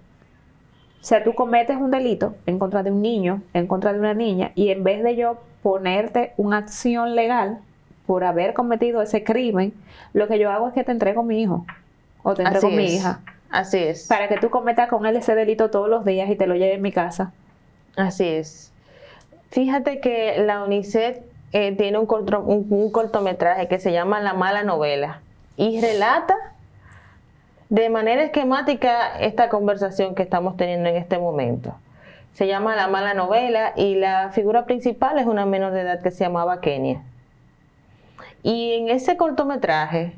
O 1.01 1.03
sea, 1.07 1.23
tú 1.23 1.33
cometes 1.35 1.77
un 1.77 1.91
delito 1.91 2.35
en 2.45 2.59
contra 2.59 2.83
de 2.83 2.91
un 2.91 3.01
niño, 3.01 3.41
en 3.53 3.67
contra 3.67 3.93
de 3.93 3.99
una 3.99 4.13
niña, 4.13 4.51
y 4.55 4.69
en 4.69 4.83
vez 4.83 5.03
de 5.03 5.15
yo 5.15 5.37
ponerte 5.61 6.33
una 6.37 6.57
acción 6.57 7.15
legal 7.15 7.59
por 8.05 8.23
haber 8.23 8.53
cometido 8.53 9.01
ese 9.01 9.23
crimen, 9.23 9.73
lo 10.13 10.27
que 10.27 10.39
yo 10.39 10.49
hago 10.49 10.69
es 10.69 10.73
que 10.73 10.83
te 10.83 10.91
entrego 10.91 11.23
mi 11.23 11.41
hijo 11.41 11.65
o 12.23 12.33
te 12.33 12.43
entrego 12.43 12.69
mi 12.69 12.95
hija. 12.95 13.21
Así 13.49 13.77
es. 13.77 14.07
Para 14.07 14.27
que 14.27 14.37
tú 14.37 14.49
cometas 14.49 14.89
con 14.89 15.05
él 15.05 15.15
ese 15.15 15.35
delito 15.35 15.69
todos 15.69 15.89
los 15.89 16.05
días 16.05 16.29
y 16.29 16.35
te 16.35 16.47
lo 16.47 16.55
lleves 16.55 16.75
en 16.75 16.81
mi 16.81 16.91
casa. 16.91 17.31
Así 17.95 18.27
es. 18.27 18.71
Fíjate 19.49 19.99
que 19.99 20.43
la 20.45 20.63
UNICEF 20.63 21.19
eh, 21.53 21.75
tiene 21.75 21.97
un, 21.97 22.07
un, 22.69 22.91
cortometraje 22.91 23.67
que 23.67 23.79
se 23.79 23.93
llama 23.93 24.19
La 24.19 24.33
mala 24.33 24.63
novela 24.63 25.21
y 25.55 25.79
relata 25.79 26.35
de 27.69 27.89
manera 27.89 28.23
esquemática 28.23 29.17
esta 29.19 29.49
conversación 29.49 30.15
que 30.15 30.23
estamos 30.23 30.57
teniendo 30.57 30.89
en 30.89 30.97
este 30.97 31.17
momento. 31.17 31.73
Se 32.33 32.47
llama 32.47 32.75
La 32.75 32.87
mala 32.87 33.13
novela 33.13 33.73
y 33.75 33.95
la 33.95 34.29
figura 34.31 34.65
principal 34.65 35.17
es 35.17 35.25
una 35.25 35.45
menor 35.45 35.71
de 35.71 35.81
edad 35.81 36.01
que 36.01 36.11
se 36.11 36.25
llamaba 36.25 36.59
Kenia. 36.59 37.01
Y 38.43 38.73
en 38.73 38.89
ese 38.89 39.17
cortometraje 39.17 40.13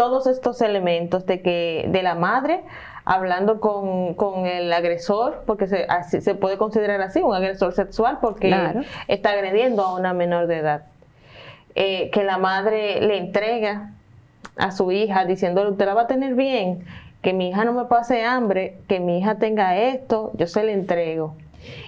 todos 0.00 0.26
estos 0.26 0.62
elementos 0.62 1.26
de 1.26 1.42
que 1.42 1.84
de 1.88 2.02
la 2.02 2.14
madre 2.14 2.62
hablando 3.04 3.60
con, 3.60 4.46
el 4.46 4.72
agresor, 4.72 5.42
porque 5.44 5.66
se, 5.66 5.86
se, 6.22 6.34
puede 6.34 6.56
considerar 6.56 7.02
así, 7.02 7.20
un 7.20 7.34
agresor 7.34 7.74
sexual, 7.74 8.16
porque 8.18 8.50
está 9.08 9.32
agrediendo 9.32 9.82
a 9.82 9.94
una 9.94 10.14
menor 10.14 10.46
de 10.46 10.56
edad. 10.56 10.84
Eh, 11.74 12.08
que 12.14 12.24
la 12.24 12.38
madre 12.38 13.02
le 13.02 13.18
entrega 13.18 13.90
a 14.56 14.70
su 14.70 14.90
hija 14.90 15.26
diciéndole, 15.26 15.68
usted 15.68 15.84
la 15.84 15.92
va 15.92 16.02
a 16.02 16.06
tener 16.06 16.34
bien, 16.34 16.82
que 17.20 17.34
mi 17.34 17.50
hija 17.50 17.66
no 17.66 17.74
me 17.74 17.84
pase 17.84 18.24
hambre, 18.24 18.78
que 18.88 19.00
mi 19.00 19.18
hija 19.18 19.34
tenga 19.34 19.76
esto, 19.76 20.30
yo 20.32 20.46
se 20.46 20.64
le 20.64 20.72
entrego. 20.72 21.34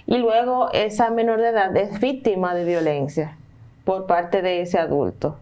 Y 0.04 0.18
luego 0.18 0.70
esa 0.74 1.08
menor 1.08 1.40
de 1.40 1.48
edad 1.48 1.74
es 1.78 1.98
víctima 1.98 2.54
de 2.54 2.66
violencia 2.66 3.38
por 3.86 4.06
parte 4.06 4.42
de 4.42 4.60
ese 4.60 4.78
adulto. 4.78 5.38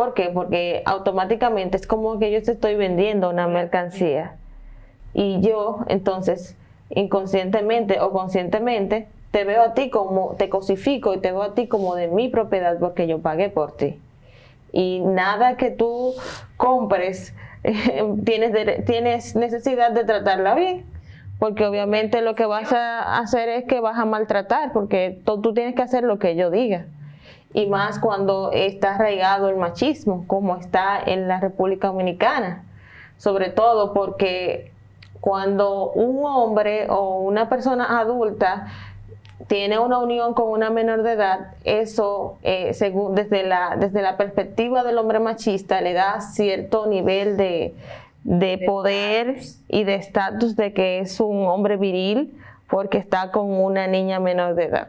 ¿Por 0.00 0.14
qué? 0.14 0.30
Porque 0.32 0.82
automáticamente 0.86 1.76
es 1.76 1.86
como 1.86 2.18
que 2.18 2.30
yo 2.30 2.42
te 2.42 2.52
estoy 2.52 2.74
vendiendo 2.74 3.28
una 3.28 3.48
mercancía. 3.48 4.34
Y 5.12 5.42
yo, 5.42 5.80
entonces, 5.88 6.56
inconscientemente 6.88 8.00
o 8.00 8.10
conscientemente, 8.10 9.08
te 9.30 9.44
veo 9.44 9.62
a 9.62 9.74
ti 9.74 9.90
como, 9.90 10.36
te 10.38 10.48
cosifico 10.48 11.12
y 11.12 11.18
te 11.18 11.32
veo 11.32 11.42
a 11.42 11.54
ti 11.54 11.68
como 11.68 11.96
de 11.96 12.08
mi 12.08 12.30
propiedad 12.30 12.78
porque 12.78 13.06
yo 13.06 13.18
pagué 13.18 13.50
por 13.50 13.76
ti. 13.76 14.00
Y 14.72 15.00
nada 15.00 15.58
que 15.58 15.70
tú 15.70 16.14
compres, 16.56 17.34
tienes, 18.24 18.84
tienes 18.86 19.36
necesidad 19.36 19.90
de 19.92 20.04
tratarla 20.04 20.54
bien. 20.54 20.86
Porque 21.38 21.66
obviamente 21.66 22.22
lo 22.22 22.34
que 22.34 22.46
vas 22.46 22.72
a 22.72 23.18
hacer 23.18 23.50
es 23.50 23.64
que 23.64 23.80
vas 23.80 23.98
a 23.98 24.06
maltratar, 24.06 24.72
porque 24.72 25.20
tú 25.26 25.52
tienes 25.52 25.74
que 25.74 25.82
hacer 25.82 26.04
lo 26.04 26.18
que 26.18 26.36
yo 26.36 26.50
diga 26.50 26.86
y 27.52 27.66
más 27.66 27.98
cuando 27.98 28.52
está 28.52 28.94
arraigado 28.94 29.48
el 29.48 29.56
machismo, 29.56 30.24
como 30.26 30.56
está 30.56 31.00
en 31.04 31.26
la 31.26 31.40
República 31.40 31.88
Dominicana, 31.88 32.64
sobre 33.18 33.50
todo 33.50 33.92
porque 33.92 34.70
cuando 35.20 35.90
un 35.90 36.24
hombre 36.24 36.86
o 36.88 37.18
una 37.18 37.48
persona 37.48 37.98
adulta 37.98 38.68
tiene 39.48 39.78
una 39.78 39.98
unión 39.98 40.34
con 40.34 40.48
una 40.48 40.70
menor 40.70 41.02
de 41.02 41.12
edad, 41.12 41.54
eso, 41.64 42.38
eh, 42.42 42.72
según, 42.72 43.14
desde, 43.14 43.42
la, 43.42 43.76
desde 43.78 44.00
la 44.00 44.16
perspectiva 44.16 44.84
del 44.84 44.98
hombre 44.98 45.18
machista, 45.18 45.80
le 45.80 45.92
da 45.92 46.20
cierto 46.20 46.86
nivel 46.86 47.36
de, 47.36 47.74
de 48.22 48.60
poder 48.64 49.40
y 49.68 49.84
de 49.84 49.94
estatus 49.96 50.56
de 50.56 50.72
que 50.72 51.00
es 51.00 51.18
un 51.20 51.46
hombre 51.46 51.76
viril 51.76 52.38
porque 52.68 52.98
está 52.98 53.32
con 53.32 53.50
una 53.50 53.88
niña 53.88 54.20
menor 54.20 54.54
de 54.54 54.64
edad. 54.64 54.88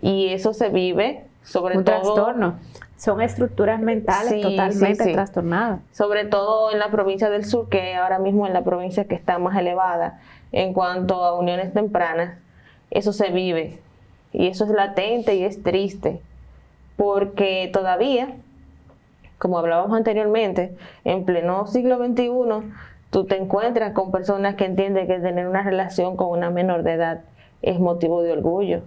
Y 0.00 0.28
eso 0.28 0.54
se 0.54 0.70
vive 0.70 1.24
sobre 1.42 1.76
un 1.76 1.84
trastorno. 1.84 2.58
Son 2.96 3.22
estructuras 3.22 3.80
mentales 3.80 4.42
totalmente 4.42 5.12
trastornadas. 5.12 5.80
Sobre 5.92 6.26
todo 6.26 6.70
en 6.70 6.78
la 6.78 6.90
provincia 6.90 7.30
del 7.30 7.46
sur, 7.46 7.68
que 7.68 7.94
ahora 7.94 8.18
mismo 8.18 8.46
es 8.46 8.52
la 8.52 8.62
provincia 8.62 9.04
que 9.06 9.14
está 9.14 9.38
más 9.38 9.58
elevada 9.58 10.20
en 10.52 10.74
cuanto 10.74 11.24
a 11.24 11.38
uniones 11.38 11.72
tempranas, 11.72 12.38
eso 12.90 13.12
se 13.12 13.30
vive. 13.30 13.78
Y 14.32 14.48
eso 14.48 14.64
es 14.64 14.70
latente 14.70 15.34
y 15.34 15.44
es 15.44 15.62
triste, 15.62 16.20
porque 16.96 17.70
todavía, 17.72 18.36
como 19.38 19.58
hablábamos 19.58 19.96
anteriormente, 19.96 20.76
en 21.04 21.24
pleno 21.24 21.66
siglo 21.66 21.96
XXI, 21.96 22.70
tú 23.10 23.24
te 23.24 23.36
encuentras 23.36 23.92
con 23.92 24.12
personas 24.12 24.56
que 24.56 24.66
entienden 24.66 25.06
que 25.06 25.18
tener 25.18 25.48
una 25.48 25.62
relación 25.62 26.16
con 26.16 26.28
una 26.28 26.50
menor 26.50 26.82
de 26.82 26.92
edad 26.92 27.20
es 27.62 27.78
motivo 27.80 28.22
de 28.22 28.32
orgullo 28.32 28.82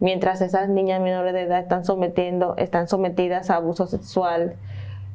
mientras 0.00 0.40
esas 0.40 0.68
niñas 0.68 1.00
menores 1.00 1.32
de 1.32 1.42
edad 1.42 1.60
están 1.60 1.84
sometiendo, 1.84 2.54
están 2.56 2.88
sometidas 2.88 3.50
a 3.50 3.56
abuso 3.56 3.86
sexual, 3.86 4.54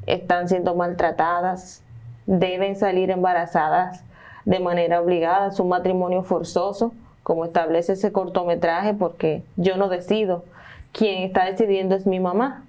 están 0.06 0.50
siendo 0.50 0.76
maltratadas, 0.76 1.84
deben 2.26 2.76
salir 2.76 3.12
embarazadas 3.12 4.04
de 4.46 4.60
manera 4.60 5.02
obligada, 5.02 5.48
es 5.48 5.60
un 5.60 5.70
matrimonio 5.70 6.24
forzoso, 6.24 6.94
como 7.24 7.46
establece 7.46 7.94
ese 7.94 8.12
cortometraje, 8.12 8.94
porque 8.94 9.44
yo 9.56 9.78
no 9.78 9.90
decido, 9.90 10.44
quien 10.92 11.24
está 11.24 11.46
decidiendo 11.46 11.96
es 11.96 12.08
mi 12.08 12.20
mamá, 12.20 12.64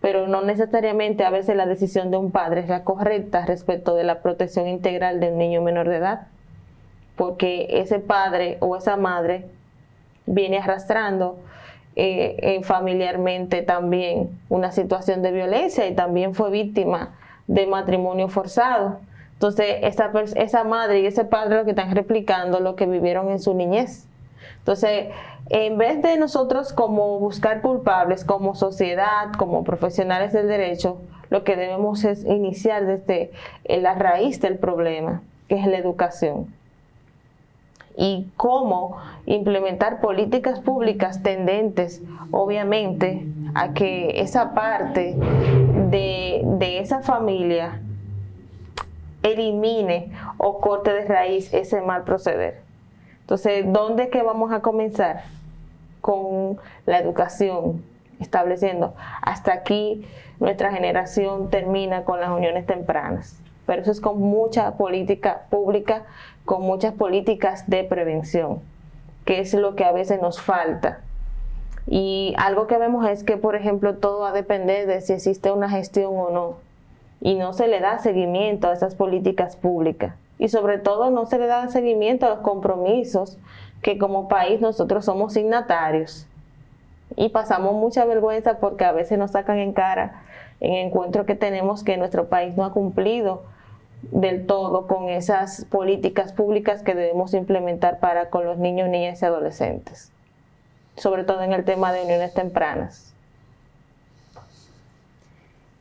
pero 0.00 0.26
no 0.26 0.42
necesariamente 0.42 1.24
a 1.24 1.30
veces 1.30 1.56
la 1.56 1.66
decisión 1.66 2.10
de 2.10 2.16
un 2.16 2.30
padre 2.30 2.60
es 2.60 2.68
la 2.68 2.84
correcta 2.84 3.46
respecto 3.46 3.94
de 3.94 4.04
la 4.04 4.20
protección 4.20 4.68
integral 4.68 5.20
de 5.20 5.32
un 5.32 5.38
niño 5.38 5.62
menor 5.62 5.88
de 5.88 5.96
edad, 5.96 6.26
porque 7.16 7.66
ese 7.80 7.98
padre 7.98 8.58
o 8.60 8.76
esa 8.76 8.96
madre 8.96 9.46
viene 10.28 10.58
arrastrando 10.58 11.38
eh, 11.96 12.36
eh, 12.38 12.62
familiarmente 12.62 13.62
también 13.62 14.38
una 14.48 14.70
situación 14.70 15.20
de 15.20 15.32
violencia 15.32 15.86
y 15.88 15.94
también 15.94 16.34
fue 16.34 16.50
víctima 16.50 17.16
de 17.48 17.66
matrimonio 17.66 18.28
forzado. 18.28 19.00
Entonces, 19.32 19.78
esa, 19.82 20.12
esa 20.36 20.64
madre 20.64 21.00
y 21.00 21.06
ese 21.06 21.24
padre 21.24 21.56
lo 21.56 21.64
que 21.64 21.70
están 21.70 21.94
replicando 21.94 22.60
lo 22.60 22.76
que 22.76 22.86
vivieron 22.86 23.30
en 23.30 23.40
su 23.40 23.54
niñez. 23.54 24.06
Entonces, 24.58 25.08
en 25.50 25.76
vez 25.78 26.00
de 26.02 26.16
nosotros 26.18 26.72
como 26.72 27.18
buscar 27.18 27.62
culpables, 27.62 28.24
como 28.24 28.54
sociedad, 28.54 29.32
como 29.36 29.64
profesionales 29.64 30.32
del 30.32 30.46
derecho, 30.46 30.98
lo 31.30 31.42
que 31.42 31.56
debemos 31.56 32.04
es 32.04 32.24
iniciar 32.24 32.86
desde 32.86 33.32
la 33.64 33.94
raíz 33.94 34.40
del 34.40 34.58
problema, 34.58 35.22
que 35.48 35.56
es 35.56 35.66
la 35.66 35.78
educación 35.78 36.46
y 38.00 38.30
cómo 38.36 38.96
implementar 39.26 40.00
políticas 40.00 40.60
públicas 40.60 41.20
tendentes, 41.24 42.00
obviamente, 42.30 43.26
a 43.56 43.74
que 43.74 44.20
esa 44.20 44.54
parte 44.54 45.16
de, 45.90 46.78
esa 46.78 47.02
familia 47.02 47.80
elimine 49.24 50.12
o 50.36 50.60
corte 50.60 50.92
de 50.92 51.06
raíz 51.06 51.52
ese 51.52 51.80
mal 51.80 52.04
proceder. 52.04 52.60
Entonces, 53.22 53.64
¿dónde 53.66 54.04
es 54.04 54.10
que 54.10 54.22
vamos 54.22 54.52
a 54.52 54.60
comenzar? 54.60 55.24
Con 56.00 56.58
la 56.86 57.00
educación, 57.00 57.82
estableciendo. 58.20 58.94
Hasta 59.22 59.52
aquí 59.52 60.06
nuestra 60.38 60.70
generación 60.70 61.50
termina 61.50 62.04
con 62.04 62.20
las 62.20 62.30
uniones 62.30 62.64
tempranas 62.64 63.42
pero 63.68 63.82
eso 63.82 63.90
es 63.90 64.00
con 64.00 64.18
mucha 64.18 64.78
política 64.78 65.42
pública, 65.50 66.04
con 66.48 66.62
muchas 66.62 66.94
políticas 66.94 67.68
de 67.68 67.84
prevención, 67.84 68.60
que 69.26 69.40
es 69.40 69.52
lo 69.52 69.76
que 69.76 69.84
a 69.84 69.92
veces 69.92 70.22
nos 70.22 70.40
falta. 70.40 71.00
Y 71.86 72.32
algo 72.38 72.66
que 72.66 72.78
vemos 72.78 73.06
es 73.06 73.22
que, 73.22 73.36
por 73.36 73.54
ejemplo, 73.54 73.96
todo 73.96 74.20
va 74.20 74.30
a 74.30 74.32
depender 74.32 74.86
de 74.86 75.02
si 75.02 75.12
existe 75.12 75.52
una 75.52 75.68
gestión 75.68 76.14
o 76.16 76.30
no. 76.30 76.56
Y 77.20 77.34
no 77.34 77.52
se 77.52 77.68
le 77.68 77.80
da 77.80 77.98
seguimiento 77.98 78.66
a 78.66 78.72
esas 78.72 78.94
políticas 78.94 79.56
públicas. 79.56 80.14
Y 80.38 80.48
sobre 80.48 80.78
todo 80.78 81.10
no 81.10 81.26
se 81.26 81.38
le 81.38 81.48
da 81.48 81.68
seguimiento 81.68 82.24
a 82.24 82.30
los 82.30 82.38
compromisos 82.38 83.36
que 83.82 83.98
como 83.98 84.28
país 84.28 84.62
nosotros 84.62 85.04
somos 85.04 85.34
signatarios. 85.34 86.26
Y 87.14 87.28
pasamos 87.28 87.74
mucha 87.74 88.06
vergüenza 88.06 88.58
porque 88.58 88.86
a 88.86 88.92
veces 88.92 89.18
nos 89.18 89.32
sacan 89.32 89.58
en 89.58 89.74
cara 89.74 90.22
en 90.60 90.86
encuentro 90.86 91.26
que 91.26 91.34
tenemos 91.34 91.84
que 91.84 91.98
nuestro 91.98 92.30
país 92.30 92.56
no 92.56 92.64
ha 92.64 92.72
cumplido 92.72 93.42
del 94.02 94.46
todo 94.46 94.86
con 94.86 95.08
esas 95.08 95.64
políticas 95.66 96.32
públicas 96.32 96.82
que 96.82 96.94
debemos 96.94 97.34
implementar 97.34 97.98
para 97.98 98.30
con 98.30 98.44
los 98.44 98.58
niños, 98.58 98.88
niñas 98.88 99.20
y 99.22 99.24
adolescentes, 99.24 100.12
sobre 100.96 101.24
todo 101.24 101.42
en 101.42 101.52
el 101.52 101.64
tema 101.64 101.92
de 101.92 102.04
uniones 102.04 102.32
tempranas. 102.34 103.12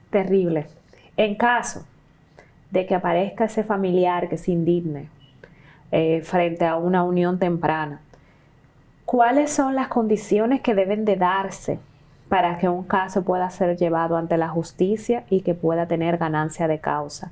Terrible. 0.09 0.67
En 1.15 1.35
caso 1.35 1.85
de 2.71 2.85
que 2.85 2.95
aparezca 2.95 3.45
ese 3.45 3.63
familiar 3.63 4.29
que 4.29 4.37
se 4.37 4.51
indigne 4.51 5.09
eh, 5.91 6.21
frente 6.21 6.65
a 6.65 6.75
una 6.75 7.03
unión 7.03 7.39
temprana, 7.39 8.01
¿cuáles 9.05 9.51
son 9.51 9.75
las 9.75 9.87
condiciones 9.87 10.61
que 10.61 10.75
deben 10.75 11.05
de 11.05 11.15
darse 11.15 11.79
para 12.29 12.57
que 12.57 12.67
un 12.67 12.83
caso 12.83 13.23
pueda 13.23 13.49
ser 13.49 13.77
llevado 13.77 14.17
ante 14.17 14.37
la 14.37 14.49
justicia 14.49 15.23
y 15.29 15.41
que 15.41 15.53
pueda 15.53 15.87
tener 15.87 16.17
ganancia 16.17 16.67
de 16.67 16.79
causa? 16.79 17.31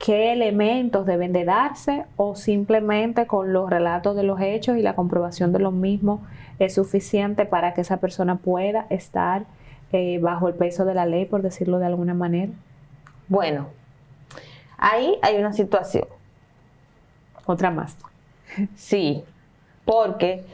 Qué 0.00 0.32
elementos 0.32 1.04
deben 1.04 1.32
de 1.32 1.44
darse 1.44 2.06
o 2.16 2.34
simplemente 2.34 3.26
con 3.26 3.52
los 3.52 3.68
relatos 3.68 4.16
de 4.16 4.22
los 4.22 4.40
hechos 4.40 4.78
y 4.78 4.82
la 4.82 4.96
comprobación 4.96 5.52
de 5.52 5.58
los 5.58 5.74
mismos 5.74 6.20
es 6.58 6.74
suficiente 6.74 7.44
para 7.44 7.74
que 7.74 7.82
esa 7.82 7.98
persona 7.98 8.36
pueda 8.36 8.86
estar 8.88 9.44
eh, 9.92 10.18
bajo 10.18 10.48
el 10.48 10.54
peso 10.54 10.86
de 10.86 10.94
la 10.94 11.04
ley, 11.04 11.26
por 11.26 11.42
decirlo 11.42 11.78
de 11.78 11.86
alguna 11.86 12.14
manera? 12.14 12.50
Bueno, 13.28 13.68
ahí 14.78 15.18
hay 15.20 15.36
una 15.36 15.52
situación. 15.52 16.06
Otra 17.44 17.70
más. 17.70 17.96
Sí, 18.76 19.22
porque 19.84 20.44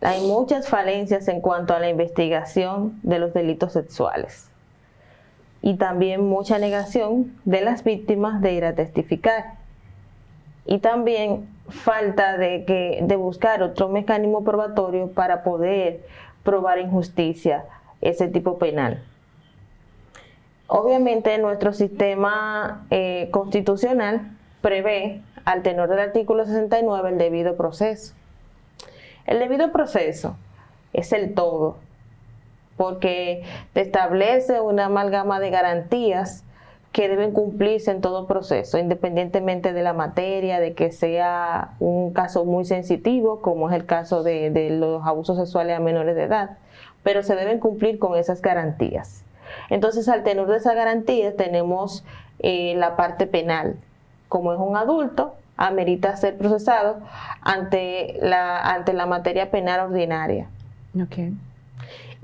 hay 0.00 0.26
muchas 0.26 0.68
falencias 0.68 1.28
en 1.28 1.42
cuanto 1.42 1.74
a 1.74 1.78
la 1.78 1.90
investigación 1.90 2.98
de 3.02 3.18
los 3.18 3.34
delitos 3.34 3.74
sexuales 3.74 4.48
y 5.66 5.76
también 5.76 6.22
mucha 6.22 6.58
negación 6.58 7.34
de 7.46 7.62
las 7.62 7.84
víctimas 7.84 8.42
de 8.42 8.52
ir 8.52 8.66
a 8.66 8.74
testificar. 8.74 9.54
Y 10.66 10.80
también 10.80 11.48
falta 11.70 12.36
de, 12.36 12.66
que, 12.66 12.98
de 13.00 13.16
buscar 13.16 13.62
otro 13.62 13.88
mecanismo 13.88 14.44
probatorio 14.44 15.10
para 15.12 15.42
poder 15.42 16.04
probar 16.42 16.80
injusticia 16.80 17.64
ese 18.02 18.28
tipo 18.28 18.58
penal. 18.58 19.02
Obviamente 20.66 21.38
nuestro 21.38 21.72
sistema 21.72 22.84
eh, 22.90 23.30
constitucional 23.30 24.36
prevé, 24.60 25.22
al 25.46 25.62
tenor 25.62 25.88
del 25.88 26.00
artículo 26.00 26.44
69, 26.44 27.08
el 27.08 27.16
debido 27.16 27.56
proceso. 27.56 28.12
El 29.24 29.38
debido 29.38 29.72
proceso 29.72 30.36
es 30.92 31.14
el 31.14 31.32
todo, 31.32 31.78
porque 32.76 33.42
te 33.72 33.80
establece 33.80 34.60
una 34.60 34.86
amalgama 34.86 35.40
de 35.40 35.50
garantías 35.50 36.44
que 36.94 37.08
deben 37.08 37.32
cumplirse 37.32 37.90
en 37.90 38.00
todo 38.00 38.28
proceso, 38.28 38.78
independientemente 38.78 39.72
de 39.72 39.82
la 39.82 39.92
materia, 39.92 40.60
de 40.60 40.74
que 40.74 40.92
sea 40.92 41.74
un 41.80 42.12
caso 42.12 42.44
muy 42.44 42.64
sensitivo, 42.64 43.42
como 43.42 43.68
es 43.68 43.74
el 43.74 43.84
caso 43.84 44.22
de, 44.22 44.70
los 44.70 45.04
abusos 45.04 45.36
sexuales 45.36 45.76
a 45.76 45.80
menores 45.80 46.14
de 46.14 46.22
edad, 46.22 46.50
pero 47.02 47.24
se 47.24 47.34
deben 47.34 47.58
cumplir 47.58 47.98
con 47.98 48.16
esas 48.16 48.40
garantías. 48.40 49.24
Entonces, 49.70 50.08
al 50.08 50.22
tener 50.22 50.46
de 50.46 50.56
esas 50.56 50.76
garantías, 50.76 51.34
tenemos 51.36 52.04
eh, 52.38 52.74
la 52.76 52.94
parte 52.94 53.26
penal. 53.26 53.74
Como 54.28 54.52
es 54.52 54.60
un 54.60 54.76
adulto, 54.76 55.34
amerita 55.56 56.16
ser 56.16 56.38
procesado 56.38 57.00
ante 57.42 58.18
la, 58.20 58.60
ante 58.60 58.92
la 58.92 59.06
materia 59.06 59.50
penal 59.50 59.80
ordinaria. 59.80 60.46
Okay. 61.06 61.32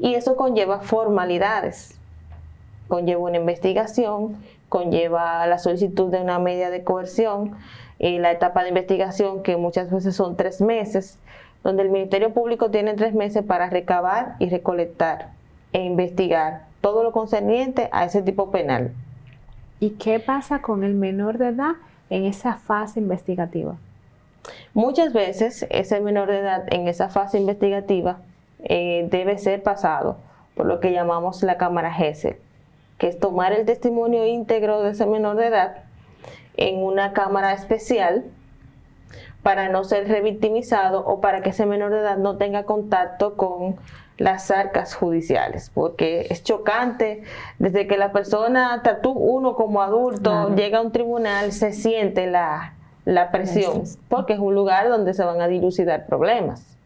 Y 0.01 0.15
eso 0.15 0.35
conlleva 0.35 0.81
formalidades, 0.81 1.99
conlleva 2.89 3.23
una 3.23 3.37
investigación, 3.37 4.37
conlleva 4.69 5.47
la 5.47 5.59
solicitud 5.59 6.11
de 6.11 6.21
una 6.21 6.39
media 6.39 6.71
de 6.71 6.83
coerción, 6.83 7.57
y 8.01 8.19
la 8.19 8.33
etapa 8.33 8.63
de 8.63 8.71
investigación 8.71 9.43
que 9.43 9.59
muchas 9.59 9.91
veces 9.91 10.17
son 10.17 10.35
tres 10.35 10.63
meses, 10.63 11.19
donde 11.63 11.83
el 11.83 11.91
Ministerio 11.91 12.33
Público 12.33 12.71
tiene 12.71 12.95
tres 12.95 13.13
meses 13.13 13.45
para 13.45 13.69
recabar 13.69 14.37
y 14.39 14.49
recolectar 14.49 15.29
e 15.75 15.85
investigar 15.85 16.65
todo 16.81 17.05
lo 17.05 17.13
concerniente 17.13 17.91
a 17.93 18.07
ese 18.07 18.23
tipo 18.23 18.51
penal. 18.51 18.93
¿Y 19.81 19.91
qué 19.91 20.19
pasa 20.19 20.63
con 20.63 20.83
el 20.83 20.95
menor 20.95 21.37
de 21.37 21.49
edad 21.49 21.75
en 22.09 22.25
esa 22.25 22.57
fase 22.57 23.01
investigativa? 23.01 23.77
Muchas 24.73 25.13
veces 25.13 25.67
ese 25.69 26.01
menor 26.01 26.29
de 26.29 26.39
edad 26.39 26.73
en 26.73 26.89
esa 26.89 27.11
fase 27.11 27.39
investigativa 27.39 28.21
eh, 28.65 29.07
debe 29.11 29.39
ser 29.39 29.63
pasado 29.63 30.17
por 30.55 30.67
lo 30.67 30.81
que 30.81 30.93
llamamos 30.93 31.43
la 31.43 31.57
cámara 31.57 31.93
GESEL, 31.93 32.37
que 32.99 33.09
es 33.09 33.19
tomar 33.19 33.53
el 33.53 33.67
testimonio 33.67 34.27
íntegro 34.27 34.83
de 34.83 34.91
ese 34.91 35.07
menor 35.07 35.37
de 35.37 35.47
edad 35.47 35.85
en 36.57 36.83
una 36.83 37.13
cámara 37.13 37.53
especial 37.53 38.25
para 39.43 39.69
no 39.69 39.85
ser 39.85 40.07
revictimizado 40.09 41.05
o 41.07 41.21
para 41.21 41.41
que 41.41 41.51
ese 41.51 41.65
menor 41.65 41.93
de 41.93 42.01
edad 42.01 42.19
no 42.19 42.37
tenga 42.37 42.65
contacto 42.65 43.37
con 43.37 43.77
las 44.19 44.51
arcas 44.51 44.95
judiciales, 44.95 45.71
porque 45.73 46.27
es 46.29 46.45
chocante. 46.45 47.23
Desde 47.59 47.87
que 47.87 47.97
la 47.97 48.13
persona, 48.13 48.83
tú 49.03 49.13
uno 49.13 49.55
como 49.55 49.81
adulto, 49.81 50.55
llega 50.55 50.79
a 50.79 50.83
un 50.83 50.93
tribunal, 50.93 51.53
se 51.53 51.73
siente 51.73 52.27
la, 52.27 52.75
la 53.07 53.31
presión, 53.31 53.85
porque 54.09 54.35
es 54.35 54.39
un 54.39 54.55
lugar 54.55 54.91
donde 54.91 55.15
se 55.15 55.25
van 55.25 55.41
a 55.41 55.49
dilucidar 55.49 56.05
problemas. 56.05 56.77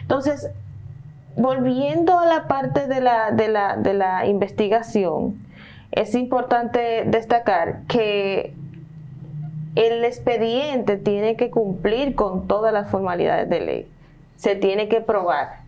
Entonces, 0.00 0.50
volviendo 1.36 2.18
a 2.18 2.26
la 2.26 2.46
parte 2.46 2.86
de 2.86 3.00
la, 3.00 3.30
de 3.30 3.48
la, 3.48 3.76
de 3.76 3.94
la 3.94 4.26
investigación, 4.26 5.46
es 5.90 6.14
importante 6.14 7.04
destacar 7.06 7.82
que 7.86 8.54
el 9.74 10.04
expediente 10.04 10.96
tiene 10.96 11.36
que 11.36 11.50
cumplir 11.50 12.14
con 12.14 12.46
todas 12.46 12.72
las 12.72 12.90
formalidades 12.90 13.48
de 13.48 13.60
ley. 13.60 13.88
Se 14.36 14.56
tiene 14.56 14.88
que 14.88 15.00
probar. 15.00 15.62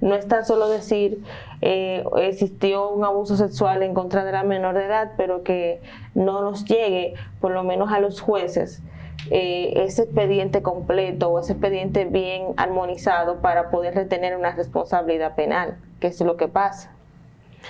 No 0.00 0.14
es 0.14 0.26
tan 0.26 0.44
solo 0.44 0.68
decir 0.68 1.22
eh, 1.60 2.04
existió 2.16 2.90
un 2.90 3.04
abuso 3.04 3.36
sexual 3.36 3.82
en 3.82 3.94
contra 3.94 4.24
de 4.24 4.32
la 4.32 4.42
menor 4.42 4.74
de 4.74 4.86
edad, 4.86 5.12
pero 5.16 5.42
que 5.42 5.80
no 6.14 6.42
nos 6.42 6.64
llegue, 6.64 7.14
por 7.40 7.52
lo 7.52 7.62
menos 7.62 7.92
a 7.92 8.00
los 8.00 8.20
jueces, 8.20 8.82
eh, 9.30 9.72
ese 9.76 10.02
expediente 10.02 10.62
completo 10.62 11.28
o 11.28 11.40
ese 11.40 11.52
expediente 11.52 12.04
bien 12.04 12.48
armonizado 12.56 13.36
para 13.36 13.70
poder 13.70 13.94
retener 13.94 14.36
una 14.36 14.52
responsabilidad 14.52 15.34
penal, 15.34 15.78
que 16.00 16.08
es 16.08 16.20
lo 16.20 16.36
que 16.36 16.48
pasa. 16.48 16.90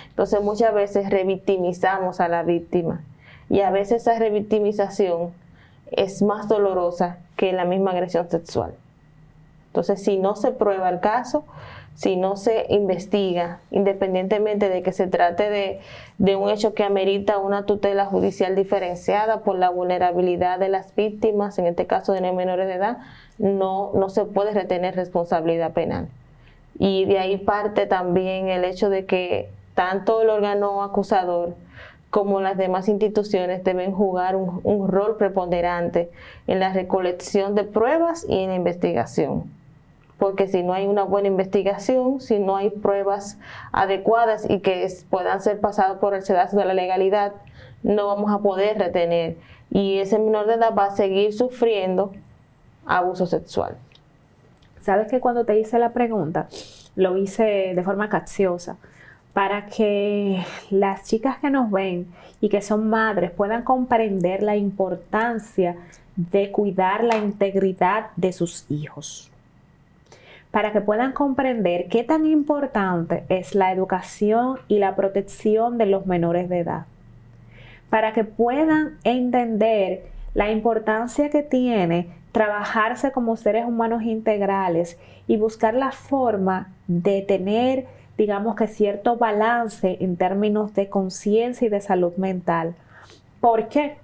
Entonces 0.08 0.42
muchas 0.42 0.72
veces 0.72 1.10
revictimizamos 1.10 2.20
a 2.20 2.28
la 2.28 2.42
víctima 2.42 3.02
y 3.50 3.60
a 3.60 3.70
veces 3.70 4.02
esa 4.02 4.18
revictimización 4.18 5.32
es 5.90 6.22
más 6.22 6.48
dolorosa 6.48 7.18
que 7.36 7.52
la 7.52 7.64
misma 7.64 7.90
agresión 7.90 8.30
sexual. 8.30 8.74
Entonces 9.66 10.02
si 10.02 10.18
no 10.18 10.36
se 10.36 10.52
prueba 10.52 10.88
el 10.88 11.00
caso, 11.00 11.44
si 11.94 12.16
no 12.16 12.36
se 12.36 12.66
investiga, 12.70 13.60
independientemente 13.70 14.68
de 14.68 14.82
que 14.82 14.92
se 14.92 15.06
trate 15.06 15.80
de, 16.18 16.36
un 16.36 16.48
hecho 16.48 16.74
que 16.74 16.84
amerita 16.84 17.38
una 17.38 17.66
tutela 17.66 18.06
judicial 18.06 18.56
diferenciada 18.56 19.40
por 19.40 19.58
la 19.58 19.70
vulnerabilidad 19.70 20.58
de 20.58 20.68
las 20.68 20.94
víctimas, 20.94 21.58
en 21.58 21.66
este 21.66 21.86
caso 21.86 22.12
de 22.12 22.20
menores 22.32 22.66
de 22.66 22.74
edad, 22.74 22.98
no, 23.38 23.92
se 24.08 24.24
puede 24.24 24.52
retener 24.52 24.96
responsabilidad 24.96 25.72
penal. 25.72 26.08
Y 26.78 27.04
de 27.04 27.18
ahí 27.18 27.36
parte 27.36 27.86
también 27.86 28.48
el 28.48 28.64
hecho 28.64 28.88
de 28.88 29.04
que 29.04 29.50
tanto 29.74 30.22
el 30.22 30.30
órgano 30.30 30.82
acusador 30.82 31.54
como 32.10 32.40
las 32.40 32.56
demás 32.56 32.88
instituciones 32.88 33.64
deben 33.64 33.92
jugar 33.92 34.36
un 34.36 34.88
rol 34.88 35.16
preponderante 35.16 36.10
en 36.46 36.60
la 36.60 36.72
recolección 36.72 37.54
de 37.54 37.64
pruebas 37.64 38.26
y 38.28 38.38
en 38.38 38.50
la 38.50 38.56
investigación 38.56 39.61
porque 40.22 40.46
si 40.46 40.62
no 40.62 40.72
hay 40.72 40.86
una 40.86 41.02
buena 41.02 41.26
investigación, 41.26 42.20
si 42.20 42.38
no 42.38 42.54
hay 42.54 42.70
pruebas 42.70 43.40
adecuadas 43.72 44.48
y 44.48 44.60
que 44.60 44.86
puedan 45.10 45.42
ser 45.42 45.58
pasadas 45.58 45.98
por 45.98 46.14
el 46.14 46.22
sedazo 46.22 46.56
de 46.58 46.64
la 46.64 46.74
legalidad, 46.74 47.32
no 47.82 48.06
vamos 48.06 48.30
a 48.30 48.38
poder 48.38 48.78
retener. 48.78 49.36
Y 49.68 49.98
ese 49.98 50.20
menor 50.20 50.46
de 50.46 50.54
edad 50.54 50.76
va 50.78 50.84
a 50.84 50.90
seguir 50.92 51.32
sufriendo 51.32 52.12
abuso 52.86 53.26
sexual. 53.26 53.76
Sabes 54.80 55.10
que 55.10 55.18
cuando 55.18 55.44
te 55.44 55.58
hice 55.58 55.80
la 55.80 55.92
pregunta, 55.92 56.46
lo 56.94 57.16
hice 57.16 57.72
de 57.74 57.82
forma 57.82 58.08
capciosa 58.08 58.76
para 59.32 59.66
que 59.66 60.40
las 60.70 61.02
chicas 61.02 61.38
que 61.38 61.50
nos 61.50 61.68
ven 61.68 62.06
y 62.40 62.48
que 62.48 62.62
son 62.62 62.88
madres 62.88 63.32
puedan 63.32 63.64
comprender 63.64 64.44
la 64.44 64.54
importancia 64.54 65.74
de 66.14 66.52
cuidar 66.52 67.02
la 67.02 67.16
integridad 67.16 68.10
de 68.14 68.32
sus 68.32 68.70
hijos 68.70 69.31
para 70.52 70.72
que 70.72 70.80
puedan 70.80 71.12
comprender 71.12 71.88
qué 71.88 72.04
tan 72.04 72.26
importante 72.26 73.24
es 73.28 73.56
la 73.56 73.72
educación 73.72 74.58
y 74.68 74.78
la 74.78 74.94
protección 74.94 75.78
de 75.78 75.86
los 75.86 76.06
menores 76.06 76.48
de 76.48 76.60
edad, 76.60 76.86
para 77.90 78.12
que 78.12 78.22
puedan 78.22 78.98
entender 79.02 80.04
la 80.34 80.52
importancia 80.52 81.28
que 81.30 81.42
tiene 81.42 82.08
trabajarse 82.30 83.10
como 83.10 83.36
seres 83.36 83.66
humanos 83.66 84.04
integrales 84.04 84.96
y 85.26 85.36
buscar 85.36 85.74
la 85.74 85.90
forma 85.90 86.68
de 86.86 87.22
tener 87.22 87.86
digamos 88.18 88.54
que 88.56 88.66
cierto 88.66 89.16
balance 89.16 89.96
en 90.00 90.16
términos 90.16 90.74
de 90.74 90.88
conciencia 90.88 91.66
y 91.66 91.70
de 91.70 91.80
salud 91.80 92.14
mental. 92.16 92.74
¿Por 93.40 93.68
qué? 93.68 93.96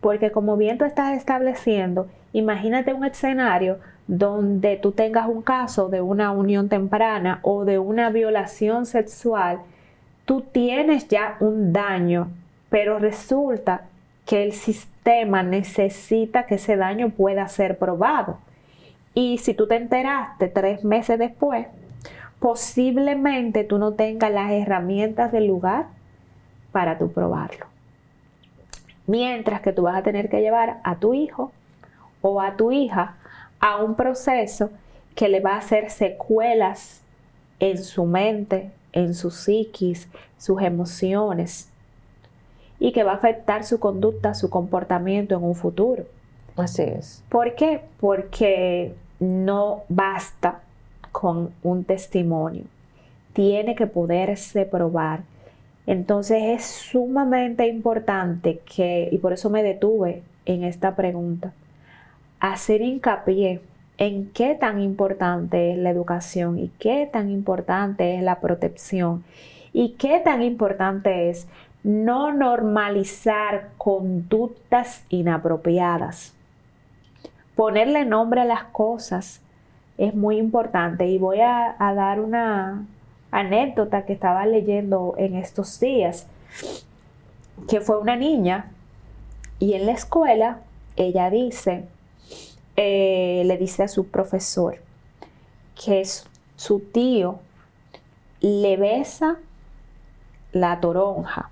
Porque 0.00 0.30
como 0.30 0.56
bien 0.56 0.78
tú 0.78 0.84
estás 0.84 1.16
estableciendo, 1.16 2.06
imagínate 2.32 2.94
un 2.94 3.04
escenario 3.04 3.78
donde 4.06 4.76
tú 4.76 4.92
tengas 4.92 5.26
un 5.28 5.42
caso 5.42 5.88
de 5.88 6.00
una 6.00 6.30
unión 6.30 6.68
temprana 6.68 7.40
o 7.42 7.64
de 7.64 7.78
una 7.78 8.10
violación 8.10 8.86
sexual, 8.86 9.60
tú 10.24 10.42
tienes 10.42 11.08
ya 11.08 11.36
un 11.40 11.72
daño, 11.72 12.28
pero 12.70 12.98
resulta 12.98 13.82
que 14.24 14.42
el 14.42 14.52
sistema 14.52 15.42
necesita 15.42 16.46
que 16.46 16.56
ese 16.56 16.76
daño 16.76 17.10
pueda 17.10 17.48
ser 17.48 17.78
probado. 17.78 18.38
Y 19.14 19.38
si 19.38 19.54
tú 19.54 19.66
te 19.66 19.76
enteraste 19.76 20.48
tres 20.48 20.84
meses 20.84 21.18
después, 21.18 21.66
posiblemente 22.38 23.64
tú 23.64 23.78
no 23.78 23.92
tengas 23.92 24.30
las 24.30 24.50
herramientas 24.50 25.32
del 25.32 25.46
lugar 25.46 25.86
para 26.70 26.98
tú 26.98 27.10
probarlo. 27.10 27.66
Mientras 29.06 29.60
que 29.60 29.72
tú 29.72 29.82
vas 29.82 29.96
a 29.96 30.02
tener 30.02 30.28
que 30.28 30.40
llevar 30.40 30.80
a 30.84 30.96
tu 30.96 31.14
hijo 31.14 31.52
o 32.20 32.40
a 32.40 32.56
tu 32.56 32.72
hija 32.72 33.14
a 33.66 33.82
un 33.82 33.96
proceso 33.96 34.70
que 35.16 35.28
le 35.28 35.40
va 35.40 35.54
a 35.54 35.58
hacer 35.58 35.90
secuelas 35.90 37.00
en 37.58 37.82
su 37.82 38.04
mente, 38.04 38.70
en 38.92 39.12
su 39.12 39.32
psiquis, 39.32 40.08
sus 40.38 40.62
emociones 40.62 41.68
y 42.78 42.92
que 42.92 43.02
va 43.02 43.12
a 43.12 43.16
afectar 43.16 43.64
su 43.64 43.80
conducta, 43.80 44.34
su 44.34 44.50
comportamiento 44.50 45.34
en 45.34 45.42
un 45.42 45.56
futuro. 45.56 46.04
Así 46.56 46.82
es. 46.82 47.24
¿Por 47.28 47.56
qué? 47.56 47.80
Porque 47.98 48.94
no 49.18 49.82
basta 49.88 50.60
con 51.10 51.50
un 51.64 51.82
testimonio. 51.82 52.64
Tiene 53.32 53.74
que 53.74 53.88
poderse 53.88 54.64
probar. 54.64 55.22
Entonces 55.88 56.42
es 56.44 56.64
sumamente 56.64 57.66
importante 57.66 58.60
que, 58.60 59.08
y 59.10 59.18
por 59.18 59.32
eso 59.32 59.50
me 59.50 59.64
detuve 59.64 60.22
en 60.44 60.62
esta 60.62 60.94
pregunta, 60.94 61.52
hacer 62.40 62.82
hincapié 62.82 63.60
en 63.98 64.30
qué 64.32 64.54
tan 64.54 64.80
importante 64.80 65.72
es 65.72 65.78
la 65.78 65.90
educación 65.90 66.58
y 66.58 66.68
qué 66.78 67.08
tan 67.10 67.30
importante 67.30 68.14
es 68.14 68.22
la 68.22 68.40
protección 68.40 69.24
y 69.72 69.90
qué 69.92 70.20
tan 70.20 70.42
importante 70.42 71.30
es 71.30 71.48
no 71.82 72.32
normalizar 72.32 73.70
conductas 73.78 75.04
inapropiadas. 75.08 76.34
Ponerle 77.54 78.04
nombre 78.04 78.40
a 78.42 78.44
las 78.44 78.64
cosas 78.64 79.40
es 79.96 80.14
muy 80.14 80.36
importante 80.36 81.06
y 81.06 81.18
voy 81.18 81.40
a, 81.40 81.76
dar 81.78 82.20
una 82.20 82.84
anécdota 83.30 84.04
que 84.04 84.12
estaba 84.12 84.46
leyendo 84.46 85.14
en 85.16 85.36
estos 85.36 85.80
días, 85.80 86.26
que 87.68 87.80
fue 87.80 87.98
una 87.98 88.16
niña 88.16 88.72
y 89.58 89.74
en 89.74 89.86
la 89.86 89.92
escuela 89.92 90.58
ella 90.96 91.30
dice, 91.30 91.84
eh, 92.76 93.42
le 93.44 93.56
dice 93.56 93.82
a 93.82 93.88
su 93.88 94.08
profesor 94.08 94.76
que 95.74 96.02
su 96.56 96.80
tío 96.80 97.40
le 98.40 98.76
besa 98.76 99.36
la 100.52 100.80
toronja. 100.80 101.50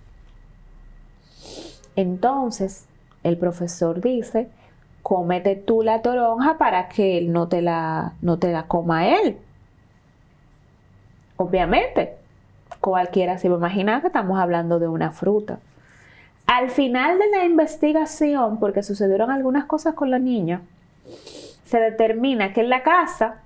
Entonces, 1.97 2.87
el 3.23 3.39
profesor 3.39 4.01
dice, 4.01 4.49
cómete 5.03 5.57
tú 5.57 5.83
la 5.83 6.03
toronja 6.03 6.59
para 6.59 6.89
que 6.89 7.19
él 7.19 7.33
no 7.33 7.49
te 7.49 7.63
la, 7.63 8.15
no 8.21 8.39
te 8.39 8.53
la 8.53 8.67
coma 8.67 9.09
él. 9.09 9.39
Obviamente, 11.37 12.17
cualquiera 12.81 13.39
se 13.39 13.49
va 13.49 13.57
a 13.57 13.59
imaginar 13.59 14.01
que 14.01 14.09
estamos 14.09 14.39
hablando 14.39 14.79
de 14.79 14.89
una 14.89 15.11
fruta. 15.11 15.59
Al 16.47 16.71
final 16.71 17.19
de 17.19 17.31
la 17.31 17.45
investigación, 17.45 18.59
porque 18.59 18.83
sucedieron 18.83 19.31
algunas 19.31 19.65
cosas 19.65 19.95
con 19.95 20.11
la 20.11 20.19
niña, 20.19 20.63
se 21.65 21.79
determina 21.79 22.53
que 22.53 22.61
en 22.61 22.71
la 22.71 22.83
casa, 22.83 23.41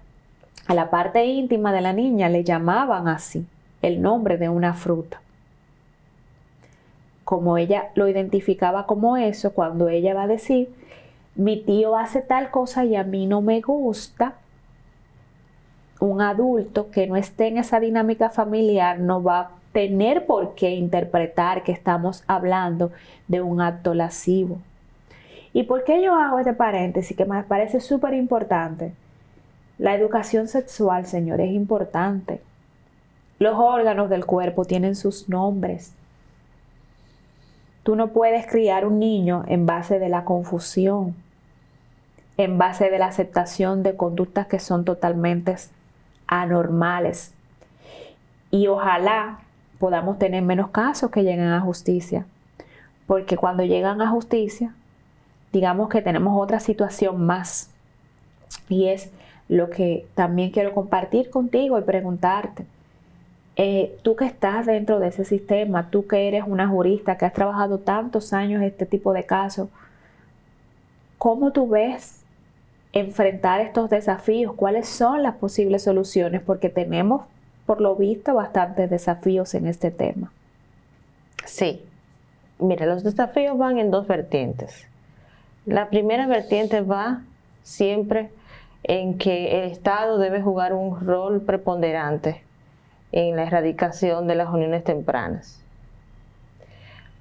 a 0.67 0.75
la 0.75 0.91
parte 0.91 1.25
íntima 1.25 1.73
de 1.73 1.81
la 1.81 1.93
niña 1.93 2.29
le 2.29 2.45
llamaban 2.45 3.09
así, 3.09 3.47
el 3.83 4.03
nombre 4.03 4.37
de 4.37 4.49
una 4.49 4.75
fruta. 4.75 5.21
Como 7.25 7.59
ella 7.59 7.91
lo 7.95 8.09
identificaba 8.09 8.87
como 8.87 9.17
eso, 9.17 9.53
cuando 9.53 9.89
ella 9.89 10.15
va 10.15 10.25
a 10.25 10.29
decir, 10.29 10.71
mi 11.35 11.57
tío 11.57 11.97
hace 11.97 12.21
tal 12.21 12.51
cosa 12.51 12.85
y 12.85 12.97
a 12.97 13.05
mí 13.05 13.27
no 13.27 13.43
me 13.43 13.61
gusta, 13.61 14.35
un 16.01 16.21
adulto 16.21 16.91
que 16.91 17.07
no 17.07 17.17
esté 17.17 17.49
en 17.49 17.59
esa 17.59 17.81
dinámica 17.81 18.31
familiar 18.31 18.99
no 19.01 19.23
va 19.23 19.41
a 19.41 19.51
tener 19.73 20.27
por 20.27 20.55
qué 20.55 20.71
interpretar 20.71 21.63
que 21.63 21.73
estamos 21.73 22.25
hablando 22.27 22.91
de 23.27 23.41
un 23.41 23.61
acto 23.61 23.95
lascivo. 23.95 24.59
¿Y 25.53 25.65
por 25.65 25.85
qué 25.85 26.03
yo 26.03 26.15
hago 26.15 26.39
este 26.39 26.53
paréntesis 26.53 27.17
que 27.17 27.25
me 27.25 27.43
parece 27.43 27.81
súper 27.81 28.15
importante? 28.15 28.93
La 29.79 29.95
educación 29.95 30.49
sexual, 30.49 31.07
señor, 31.07 31.41
es 31.41 31.51
importante. 31.51 32.41
Los 33.39 33.55
órganos 33.57 34.11
del 34.11 34.27
cuerpo 34.27 34.65
tienen 34.65 34.97
sus 34.97 35.29
nombres. 35.29 35.95
Tú 37.85 37.97
no 37.97 38.09
puedes 38.09 38.47
criar 38.47 38.85
un 38.85 38.99
niño 38.99 39.45
en 39.47 39.65
base 39.65 39.99
de 39.99 40.09
la 40.09 40.25
confusión, 40.25 41.15
en 42.37 42.59
base 42.59 42.91
de 42.91 42.99
la 42.99 43.07
aceptación 43.07 43.83
de 43.83 43.97
conductas 43.97 44.47
que 44.47 44.59
son 44.59 44.85
totalmente 44.85 45.57
anormales. 46.27 47.33
Y 48.51 48.67
ojalá 48.67 49.39
podamos 49.79 50.19
tener 50.19 50.43
menos 50.43 50.71
casos 50.71 51.11
que 51.11 51.23
lleguen 51.23 51.49
a 51.49 51.61
justicia, 51.61 52.27
porque 53.07 53.37
cuando 53.37 53.65
llegan 53.65 54.03
a 54.03 54.11
justicia 54.11 54.75
digamos 55.53 55.89
que 55.89 56.03
tenemos 56.03 56.41
otra 56.41 56.61
situación 56.61 57.25
más. 57.25 57.71
Y 58.69 58.89
es 58.89 59.11
lo 59.49 59.71
que 59.71 60.07
también 60.15 60.51
quiero 60.51 60.75
compartir 60.75 61.31
contigo 61.31 61.79
y 61.79 61.83
preguntarte. 61.83 62.67
Eh, 63.57 63.99
tú 64.03 64.15
que 64.15 64.25
estás 64.25 64.67
dentro 64.67 65.01
de 65.01 65.09
ese 65.09 65.25
sistema, 65.25 65.91
tú 65.91 66.07
que 66.07 66.29
eres 66.29 66.45
una 66.47 66.69
jurista, 66.69 67.19
que 67.19 67.25
has 67.25 67.33
trabajado 67.33 67.79
tantos 67.79 68.33
años 68.33 68.63
este 68.63 68.87
tipo 68.87 69.13
de 69.13 69.25
casos, 69.25 69.69
¿cómo 71.17 71.51
tú 71.51 71.69
ves 71.69 72.23
enfrentar 72.93 73.61
estos 73.61 73.91
desafíos? 73.91 74.55
¿Cuáles 74.55 74.89
son 74.89 75.23
las 75.23 75.37
posibles 75.37 75.83
soluciones? 75.83 76.41
Porque 76.43 76.69
tenemos, 76.69 77.23
por 77.67 77.81
lo 77.81 77.97
visto, 77.97 78.35
bastantes 78.35 78.91
desafíos 78.91 79.55
en 79.55 79.67
este 79.67 79.91
tema. 79.91 80.31
Sí. 81.45 81.83
Mira, 82.61 82.87
los 82.87 83.03
desafíos 83.03 83.57
van 83.59 83.79
en 83.79 83.91
dos 83.91 84.07
vertientes. 84.07 84.87
La 85.69 85.91
primera 85.91 86.27
vertiente 86.27 86.81
va 86.81 87.21
siempre 87.63 88.31
en 88.85 89.19
que 89.19 89.59
el 89.59 89.71
Estado 89.71 90.17
debe 90.17 90.41
jugar 90.41 90.73
un 90.73 90.99
rol 91.07 91.43
preponderante 91.43 92.43
en 93.13 93.37
la 93.37 93.43
erradicación 93.43 94.27
de 94.27 94.35
las 94.35 94.49
uniones 94.49 94.83
tempranas. 94.83 95.63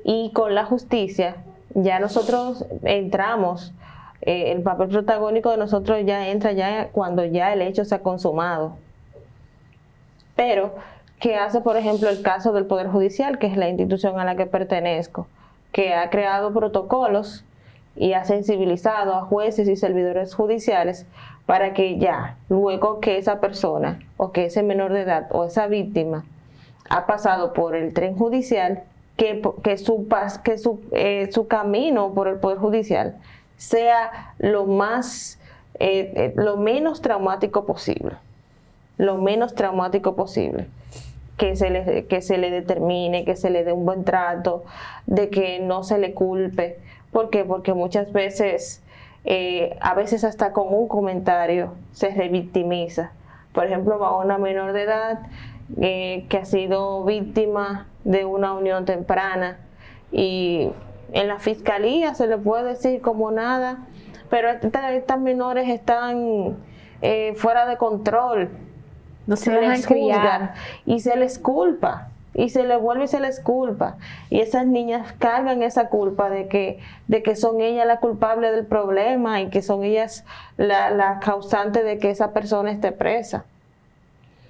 Y 0.06 0.32
con 0.32 0.56
la 0.56 0.64
justicia, 0.64 1.36
ya 1.74 2.00
nosotros 2.00 2.66
entramos, 2.84 3.74
eh, 4.22 4.54
el 4.54 4.62
papel 4.62 4.88
protagónico 4.88 5.52
de 5.52 5.58
nosotros 5.58 6.00
ya 6.06 6.30
entra 6.30 6.54
ya 6.54 6.88
cuando 6.94 7.26
ya 7.26 7.52
el 7.52 7.62
hecho 7.62 7.84
se 7.84 7.96
ha 7.96 8.00
consumado. 8.00 8.78
Pero, 10.38 10.74
¿qué 11.20 11.36
hace, 11.36 11.60
por 11.60 11.76
ejemplo, 11.76 12.08
el 12.08 12.22
caso 12.22 12.54
del 12.54 12.66
Poder 12.66 12.88
Judicial, 12.88 13.40
que 13.40 13.48
es 13.48 13.58
la 13.58 13.68
institución 13.68 14.22
a 14.22 14.24
la 14.24 14.38
que 14.38 14.46
pertenezco, 14.46 15.28
que 15.74 15.94
ha 15.94 16.10
creado 16.10 16.54
protocolos 16.54 17.44
y 17.98 18.14
ha 18.14 18.24
sensibilizado 18.26 19.16
a 19.16 19.22
jueces 19.22 19.68
y 19.68 19.76
servidores 19.76 20.34
judiciales 20.34 21.06
para 21.46 21.74
que 21.74 21.98
ya, 21.98 22.38
luego 22.50 23.00
que 23.00 23.18
esa 23.18 23.40
persona 23.40 24.00
o 24.18 24.32
que 24.32 24.46
ese 24.46 24.64
menor 24.64 24.94
de 24.94 25.02
edad 25.02 25.28
o 25.32 25.46
esa 25.46 25.68
víctima 25.68 26.26
ha 26.90 27.06
pasado 27.06 27.54
por 27.54 27.76
el 27.76 27.94
tren 27.94 28.16
judicial, 28.16 28.84
que, 29.18 29.42
que, 29.64 29.78
su, 29.78 30.08
que 30.44 30.58
su, 30.58 30.80
eh, 30.92 31.30
su 31.32 31.48
camino 31.48 32.14
por 32.14 32.28
el 32.28 32.36
Poder 32.36 32.60
Judicial 32.60 33.16
sea 33.58 34.34
lo 34.38 34.66
más, 34.66 35.40
eh, 35.80 36.14
eh, 36.16 36.34
lo 36.36 36.58
menos 36.58 37.02
traumático 37.02 37.66
posible, 37.66 38.16
lo 38.98 39.18
menos 39.18 39.56
traumático 39.56 40.16
posible. 40.16 40.68
Que 41.38 41.56
se, 41.56 41.70
le, 41.70 42.06
que 42.08 42.24
se 42.24 42.40
le 42.40 42.50
determine, 42.50 43.24
que 43.24 43.36
se 43.36 43.52
le 43.52 43.64
dé 43.64 43.72
un 43.72 43.86
buen 43.86 44.04
trato, 44.04 44.64
de 45.06 45.30
que 45.30 45.60
no 45.60 45.84
se 45.84 46.00
le 46.00 46.16
culpe, 46.16 46.80
¿Por 47.18 47.32
qué? 47.32 47.44
Porque 47.44 47.74
muchas 47.74 48.14
veces, 48.14 48.84
eh, 49.26 49.76
a 49.82 49.96
veces 49.96 50.24
hasta 50.24 50.54
con 50.54 50.72
un 50.72 50.88
comentario 50.88 51.74
se 51.92 52.12
revictimiza. 52.12 53.12
Por 53.54 53.66
ejemplo, 53.66 53.98
va 53.98 54.16
una 54.16 54.38
menor 54.38 54.72
de 54.72 54.84
edad 54.84 55.22
eh, 55.82 56.28
que 56.30 56.38
ha 56.38 56.46
sido 56.46 57.04
víctima 57.06 57.88
de 58.04 58.24
una 58.26 58.54
unión 58.54 58.86
temprana 58.86 59.58
y 60.12 60.70
en 61.12 61.28
la 61.28 61.40
fiscalía 61.40 62.14
se 62.14 62.28
le 62.28 62.38
puede 62.38 62.66
decir 62.66 63.02
como 63.02 63.32
nada, 63.32 63.80
pero 64.30 64.52
estas 64.52 65.20
menores 65.20 65.70
están 65.70 66.56
eh, 67.02 67.34
fuera 67.36 67.66
de 67.66 67.78
control. 67.78 68.52
no 69.26 69.36
se, 69.38 69.60
les 69.60 69.88
juzga 69.88 70.54
y 70.86 71.00
se 71.00 71.16
les 71.18 71.40
culpa 71.40 72.10
y 72.38 72.50
se 72.50 72.64
les 72.64 72.80
vuelve 72.80 73.06
y 73.06 73.08
se 73.08 73.20
les 73.20 73.40
culpa. 73.40 73.98
Y 74.30 74.40
esas 74.40 74.68
niñas 74.68 75.12
cargan 75.18 75.64
esa 75.64 75.90
culpa 75.90 76.30
de 76.30 76.48
que, 76.48 76.80
de 77.08 77.24
que 77.24 77.36
son 77.36 77.60
ellas 77.60 77.88
la 77.88 78.00
culpable 78.00 78.52
del 78.52 78.66
problema 78.66 79.42
y 79.42 79.50
que 79.50 79.64
son 79.64 79.84
ellas 79.84 80.24
la, 80.56 80.92
la 80.92 81.20
causante 81.20 81.84
de 81.84 81.98
que 81.98 82.12
esa 82.12 82.32
persona 82.34 82.72
esté 82.72 82.92
presa. 82.92 83.44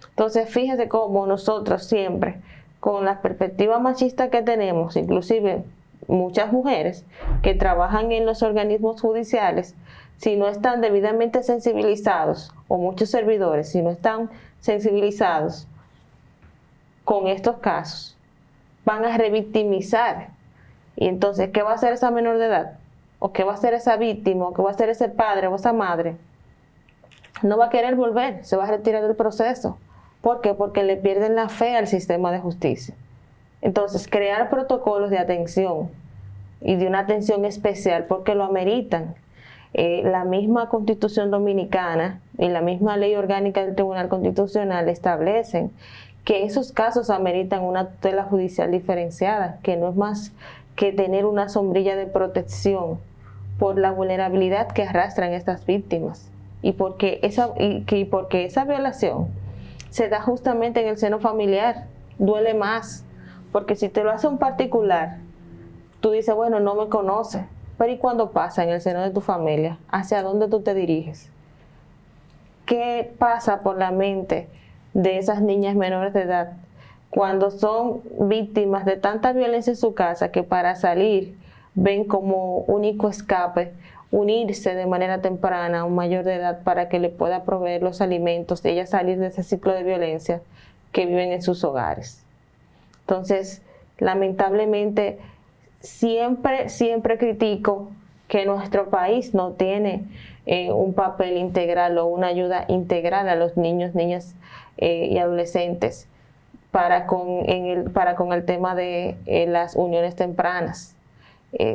Entonces, 0.10 0.50
fíjese 0.50 0.90
cómo 0.90 1.26
nosotros 1.28 1.86
siempre, 1.86 2.42
con 2.82 3.06
la 3.06 3.22
perspectiva 3.22 3.80
machista 3.80 4.30
que 4.30 4.42
tenemos, 4.42 4.98
inclusive 4.98 5.64
muchas 6.08 6.52
mujeres 6.52 7.06
que 7.42 7.54
trabajan 7.54 8.12
en 8.12 8.26
los 8.26 8.44
organismos 8.44 9.00
judiciales, 9.00 9.76
si 10.18 10.36
no 10.36 10.50
están 10.50 10.82
debidamente 10.82 11.42
sensibilizados, 11.42 12.54
o 12.68 12.78
muchos 12.78 13.10
servidores, 13.10 13.70
si 13.70 13.82
no 13.82 13.92
están 13.92 14.30
sensibilizados 14.60 15.68
con 17.08 17.28
estos 17.28 17.60
casos, 17.60 18.18
van 18.84 19.06
a 19.06 19.18
revictimizar. 19.18 20.28
Y 20.98 21.08
entonces, 21.08 21.52
¿qué 21.54 21.62
va 21.62 21.72
a 21.72 21.76
hacer 21.76 21.94
esa 21.94 22.12
menor 22.12 22.38
de 22.38 22.48
edad? 22.48 22.74
¿O 23.20 23.32
qué 23.32 23.46
va 23.46 23.54
a 23.54 23.56
hacer 23.56 23.74
esa 23.74 23.96
víctima? 23.96 24.50
¿O 24.50 24.54
qué 24.54 24.62
va 24.62 24.72
a 24.72 24.74
hacer 24.74 24.90
ese 24.90 25.08
padre 25.08 25.48
o 25.48 25.56
esa 25.56 25.72
madre? 25.72 26.18
No 27.44 27.58
va 27.58 27.68
a 27.68 27.70
querer 27.70 27.96
volver, 27.96 28.44
se 28.44 28.58
va 28.58 28.66
a 28.66 28.68
retirar 28.68 29.04
del 29.04 29.16
proceso. 29.16 29.78
¿Por 30.20 30.42
qué? 30.42 30.54
Porque 30.54 30.84
le 30.84 30.98
pierden 30.98 31.38
la 31.38 31.48
fe 31.48 31.78
al 31.78 31.88
sistema 31.88 32.30
de 32.30 32.40
justicia. 32.40 32.94
Entonces, 33.62 34.10
crear 34.10 34.50
protocolos 34.50 35.10
de 35.10 35.18
atención 35.18 35.90
y 36.60 36.76
de 36.76 36.88
una 36.88 37.00
atención 37.00 37.46
especial 37.46 38.04
porque 38.04 38.36
lo 38.36 38.44
ameritan 38.44 39.16
eh, 39.74 40.02
la 40.04 40.26
misma 40.26 40.68
constitución 40.68 41.32
dominicana 41.32 42.20
y 42.38 42.50
la 42.50 42.60
misma 42.60 42.98
ley 42.98 43.16
orgánica 43.16 43.66
del 43.66 43.76
Tribunal 43.76 44.10
Constitucional 44.10 44.90
establecen 44.90 45.72
que 46.28 46.44
esos 46.44 46.74
casos 46.74 47.10
ameritan 47.10 47.64
una 47.64 47.88
tutela 47.88 48.24
judicial 48.24 48.70
diferenciada, 48.70 49.60
que 49.64 49.78
no 49.78 49.88
es 49.88 49.96
más 49.96 50.34
que 50.76 50.92
tener 50.92 51.26
una 51.26 51.48
sombrilla 51.48 51.96
de 51.96 52.06
protección 52.06 53.00
por 53.58 53.78
la 53.78 53.92
vulnerabilidad 53.92 54.68
que 54.68 54.84
arrastran 54.84 55.32
estas 55.32 55.66
víctimas 55.66 56.30
y 56.62 56.74
porque 56.74 57.22
esa, 57.24 57.52
y, 57.58 58.04
porque 58.04 58.44
esa 58.44 58.66
violación 58.66 59.30
se 59.90 60.10
da 60.10 60.22
justamente 60.22 60.82
en 60.82 60.90
el 60.90 60.98
seno 60.98 61.20
familiar, 61.20 61.86
duele 62.20 62.54
más, 62.54 63.06
porque 63.54 63.78
si 63.78 63.88
te 63.88 64.04
lo 64.04 64.12
hace 64.12 64.28
un 64.28 64.38
particular, 64.38 65.20
tú 66.02 66.12
dices, 66.12 66.36
bueno, 66.36 66.60
no 66.60 66.76
me 66.76 66.90
conoce, 66.90 67.46
pero 67.78 67.94
¿y 67.94 68.00
cuando 68.00 68.32
pasa 68.32 68.66
en 68.66 68.70
el 68.72 68.82
seno 68.82 69.02
de 69.02 69.12
tu 69.12 69.22
familia? 69.22 69.78
¿Hacia 69.88 70.24
dónde 70.24 70.50
tú 70.50 70.60
te 70.60 70.74
diriges? 70.74 71.30
¿Qué 72.66 73.14
pasa 73.18 73.62
por 73.62 73.78
la 73.78 73.92
mente 73.92 74.50
de 74.98 75.20
esas 75.20 75.44
niñas 75.44 75.76
menores 75.76 76.12
de 76.12 76.24
edad 76.24 76.54
cuando 77.12 77.52
son 77.52 78.02
víctimas 78.20 78.84
de 78.84 78.98
tanta 78.98 79.32
violencia 79.32 79.72
en 79.72 79.78
su 79.78 79.94
casa 79.94 80.32
que 80.32 80.42
para 80.42 80.76
salir 80.76 81.38
ven 81.76 82.04
como 82.04 82.62
único 82.62 83.08
escape 83.08 83.74
unirse 84.10 84.74
de 84.74 84.88
manera 84.88 85.22
temprana 85.22 85.82
a 85.82 85.84
un 85.84 85.94
mayor 85.94 86.24
de 86.24 86.36
edad 86.36 86.64
para 86.64 86.90
que 86.90 86.98
le 86.98 87.10
pueda 87.10 87.44
proveer 87.44 87.84
los 87.84 88.02
alimentos, 88.02 88.64
de 88.64 88.72
ella 88.72 88.88
salir 88.88 89.20
de 89.20 89.28
ese 89.28 89.44
ciclo 89.44 89.72
de 89.74 89.84
violencia 89.84 90.42
que 90.92 91.06
viven 91.06 91.32
en 91.32 91.44
sus 91.44 91.64
hogares. 91.64 92.24
Entonces, 93.02 93.62
lamentablemente, 94.00 95.20
siempre, 95.82 96.70
siempre 96.70 97.20
critico 97.20 97.92
que 98.28 98.48
nuestro 98.48 98.90
país 98.90 99.36
no 99.36 99.52
tiene 99.52 100.06
eh, 100.48 100.72
un 100.72 100.94
papel 100.94 101.38
integral 101.38 101.98
o 101.98 102.08
una 102.08 102.28
ayuda 102.28 102.66
integral 102.68 103.30
a 103.30 103.36
los 103.36 103.58
niños, 103.58 103.94
niñas 103.94 104.36
eh, 104.78 105.08
y 105.12 105.20
adolescentes 105.20 106.08
para 106.72 107.06
con, 107.06 107.48
el, 107.48 107.92
para 107.92 108.16
con 108.16 108.34
el 108.34 108.46
tema 108.46 108.74
de 108.74 109.16
eh, 109.28 109.46
las 109.46 109.76
uniones 109.76 110.16
tempranas. 110.16 110.96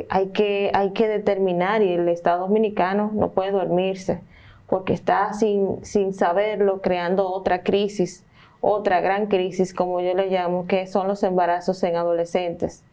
hay, 0.09 0.27
que, 0.27 0.71
hay 0.73 0.91
que 0.91 1.07
determinar 1.07 1.81
y 1.81 1.93
el 1.93 2.09
Estado 2.09 2.41
dominicano 2.41 3.11
no 3.13 3.29
puede 3.29 3.51
dormirse 3.51 4.19
porque 4.67 4.93
está 4.93 5.33
sin, 5.33 5.83
sin 5.85 6.13
saberlo 6.13 6.81
creando 6.81 7.29
otra 7.29 7.63
crisis, 7.63 8.23
otra 8.61 9.01
gran 9.01 9.27
crisis 9.27 9.73
como 9.73 10.01
yo 10.01 10.13
le 10.13 10.27
llamo, 10.27 10.67
que 10.67 10.87
son 10.87 11.07
los 11.07 11.23
embarazos 11.23 11.81
en 11.83 11.95
adolescentes 11.95 12.83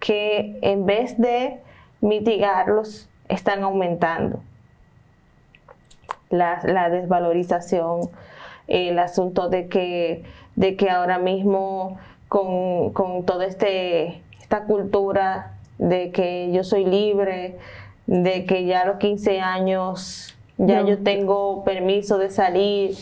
que 0.00 0.58
en 0.62 0.86
vez 0.86 1.18
de 1.18 1.60
mitigarlos, 2.00 3.08
están 3.28 3.62
aumentando. 3.62 4.40
La, 6.30 6.90
desvalorización, 6.90 8.10
el 8.66 8.98
asunto 8.98 9.48
de 9.48 9.68
que, 9.68 10.24
de 10.56 10.76
que 10.76 10.90
ahora 10.90 11.18
mismo 11.18 11.98
con, 12.28 12.92
toda 13.24 13.46
este, 13.46 14.22
esta 14.40 14.64
cultura 14.64 15.54
de 15.78 16.10
que 16.10 16.50
yo 16.52 16.64
soy 16.64 16.84
libre, 16.84 17.58
de 18.06 18.44
que 18.44 18.64
ya 18.64 18.82
a 18.82 18.86
los 18.86 18.96
15 18.96 19.40
años 19.40 20.34
ya 20.58 20.82
yo 20.82 20.98
tengo 20.98 21.62
permiso 21.64 22.18
de 22.18 22.30
salir 22.30 22.96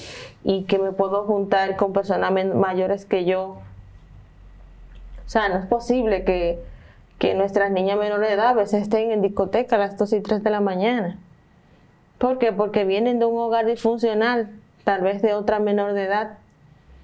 y 0.45 0.65
que 0.65 0.79
me 0.79 0.93
puedo 0.93 1.25
juntar 1.25 1.77
con 1.77 1.93
personas 1.93 2.31
mayores 2.55 3.07
que 3.07 3.25
yo. 3.25 3.57
O 5.27 5.29
sea, 5.29 5.49
no 5.49 5.59
es 5.59 5.67
posible 5.67 6.23
que, 6.25 6.63
que 7.19 7.35
nuestras 7.35 7.71
niñas 7.73 7.99
menores 7.99 8.29
de 8.29 8.35
edad 8.35 8.49
a 8.49 8.55
veces 8.55 8.83
estén 8.83 9.11
en 9.11 9.23
discoteca 9.23 9.77
a 9.77 9.79
las 9.79 9.97
2 9.97 10.13
y 10.13 10.21
3 10.21 10.45
de 10.45 10.51
la 10.51 10.61
mañana. 10.61 11.19
¿Por 12.19 12.39
qué? 12.39 12.53
Porque 12.53 12.85
vienen 12.85 13.19
de 13.19 13.27
un 13.27 13.39
hogar 13.39 13.67
disfuncional, 13.67 14.51
tal 14.85 15.03
vez 15.03 15.23
de 15.23 15.35
otra 15.35 15.59
menor 15.59 15.93
de 15.93 16.05
edad. 16.05 16.39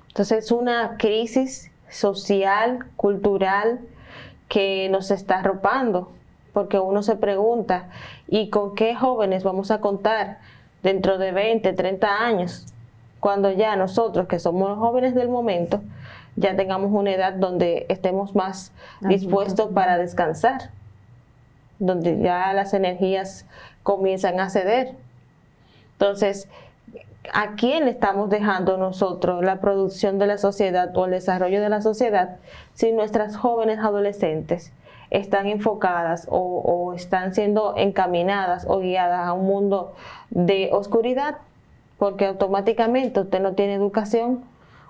Entonces 0.08 0.44
es 0.44 0.52
una 0.52 0.96
crisis 0.98 1.70
social, 1.88 2.86
cultural, 2.96 3.80
que 4.48 4.88
nos 4.90 5.10
está 5.10 5.40
arropando, 5.40 6.12
porque 6.52 6.78
uno 6.78 7.02
se 7.02 7.16
pregunta, 7.16 7.88
¿y 8.28 8.50
con 8.50 8.74
qué 8.74 8.94
jóvenes 8.94 9.44
vamos 9.44 9.70
a 9.70 9.80
contar 9.80 10.38
dentro 10.82 11.16
de 11.18 11.32
20, 11.32 11.72
30 11.72 12.24
años? 12.24 12.66
Cuando 13.20 13.50
ya 13.50 13.76
nosotros, 13.76 14.26
que 14.26 14.38
somos 14.38 14.68
los 14.68 14.78
jóvenes 14.78 15.14
del 15.14 15.28
momento, 15.28 15.80
ya 16.36 16.56
tengamos 16.56 16.90
una 16.92 17.12
edad 17.12 17.34
donde 17.34 17.86
estemos 17.88 18.34
más 18.34 18.72
dispuestos 19.00 19.70
para 19.72 19.96
descansar, 19.98 20.70
donde 21.78 22.18
ya 22.18 22.52
las 22.52 22.74
energías 22.74 23.46
comienzan 23.82 24.40
a 24.40 24.50
ceder. 24.50 24.96
Entonces, 26.02 26.48
¿a 27.32 27.54
quién 27.54 27.86
estamos 27.86 28.28
dejando 28.28 28.76
nosotros 28.76 29.44
la 29.44 29.60
producción 29.60 30.18
de 30.18 30.26
la 30.26 30.36
sociedad 30.36 30.90
o 30.96 31.04
el 31.04 31.12
desarrollo 31.12 31.60
de 31.62 31.68
la 31.68 31.80
sociedad 31.80 32.38
si 32.74 32.90
nuestras 32.90 33.36
jóvenes 33.36 33.78
adolescentes 33.78 34.72
están 35.10 35.46
enfocadas 35.46 36.26
o, 36.28 36.92
están 36.96 37.34
siendo 37.34 37.74
encaminadas 37.76 38.66
o 38.68 38.80
guiadas 38.80 39.28
a 39.28 39.32
un 39.32 39.46
mundo 39.46 39.92
de 40.30 40.70
oscuridad? 40.72 41.36
Porque 41.98 42.26
automáticamente 42.26 43.20
usted 43.20 43.38
no 43.38 43.52
tiene 43.52 43.74
educación, 43.74 44.42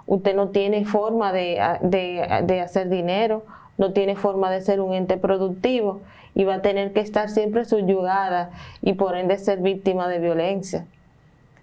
usted 0.07 0.35
no 0.35 0.49
tiene 0.49 0.87
forma 0.87 1.31
de, 1.31 1.61
hacer 2.65 2.89
dinero, 2.89 3.43
no 3.77 3.93
tiene 3.93 4.17
forma 4.17 4.51
de 4.51 4.63
ser 4.63 4.81
un 4.81 4.95
ente 4.95 5.19
productivo 5.19 6.01
y 6.35 6.45
va 6.45 6.55
a 6.55 6.63
tener 6.63 6.95
que 6.95 7.01
estar 7.01 7.29
siempre 7.29 7.67
subyugada 7.67 8.49
y 8.81 8.95
por 8.95 9.15
ende 9.15 9.37
ser 9.37 9.59
víctima 9.59 10.09
de 10.09 10.19
violencia. 10.19 10.87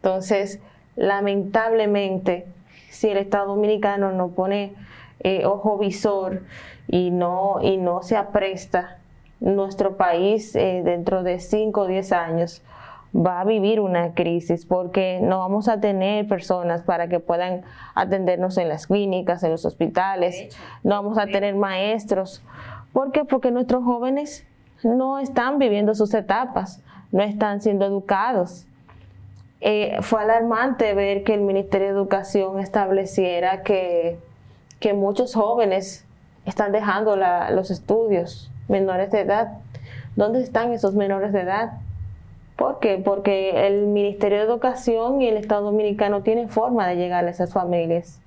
Entonces, 0.02 0.60
lamentablemente, 0.96 2.48
si 2.90 3.10
el 3.10 3.18
Estado 3.18 3.48
Dominicano 3.48 4.12
no 4.12 4.30
pone 4.30 4.74
eh, 5.20 5.46
ojo 5.46 5.78
visor 5.78 6.44
y 6.88 7.12
no, 7.12 7.60
y 7.62 7.78
no 7.78 8.02
se 8.02 8.16
apresta, 8.16 8.98
nuestro 9.40 9.98
país 9.98 10.56
eh, 10.56 10.82
dentro 10.84 11.24
de 11.24 11.40
5 11.40 11.82
o 11.82 11.88
10 11.88 12.12
años 12.14 12.62
va 13.16 13.42
a 13.42 13.44
vivir 13.44 13.80
una 13.80 14.14
crisis 14.14 14.66
porque 14.66 15.20
no 15.22 15.40
vamos 15.40 15.68
a 15.68 15.80
tener 15.80 16.28
personas 16.28 16.84
para 16.84 17.08
que 17.08 17.20
puedan 17.20 17.64
atendernos 17.96 18.58
en 18.58 18.70
las 18.70 18.88
clínicas, 18.88 19.44
en 19.44 19.52
los 19.52 19.66
hospitales, 19.66 20.56
no 20.84 20.96
vamos 20.96 21.18
a 21.18 21.26
tener 21.26 21.56
maestros. 21.56 22.44
¿Por 22.94 23.12
qué? 23.12 23.26
Porque 23.26 23.52
nuestros 23.52 23.84
jóvenes 23.84 24.46
no 24.84 25.20
están 25.20 25.58
viviendo 25.58 25.96
sus 25.96 26.14
etapas, 26.14 26.84
no 27.12 27.24
están 27.24 27.62
siendo 27.62 27.86
educados. 27.86 28.68
Eh, 29.62 29.98
fue 30.02 30.22
alarmante 30.22 30.94
ver 30.94 31.24
que 31.24 31.34
el 31.34 31.42
Ministerio 31.42 31.88
de 31.88 31.94
Educación 31.94 32.60
estableciera 32.60 33.62
que, 33.64 34.18
que 34.80 34.94
muchos 34.94 35.36
jóvenes 35.36 36.06
están 36.46 36.72
dejando 36.72 37.16
los 37.16 37.72
estudios 37.72 38.50
menores 38.68 39.12
de 39.12 39.22
edad. 39.22 39.58
¿Dónde 40.16 40.42
están 40.42 40.72
esos 40.72 40.96
menores 40.96 41.34
de 41.34 41.42
edad? 41.42 41.74
¿Por 42.56 42.80
qué? 42.80 43.02
Porque 43.04 43.68
el 43.68 43.88
Ministerio 43.88 44.40
de 44.40 44.44
Educación 44.44 45.22
y 45.22 45.28
el 45.28 45.38
Estado 45.38 45.64
Dominicano 45.64 46.24
tienen 46.24 46.50
forma 46.50 46.88
de 46.88 46.96
llegar 46.96 47.26
a 47.26 47.30
esas 47.30 47.54
familias. 47.54 48.20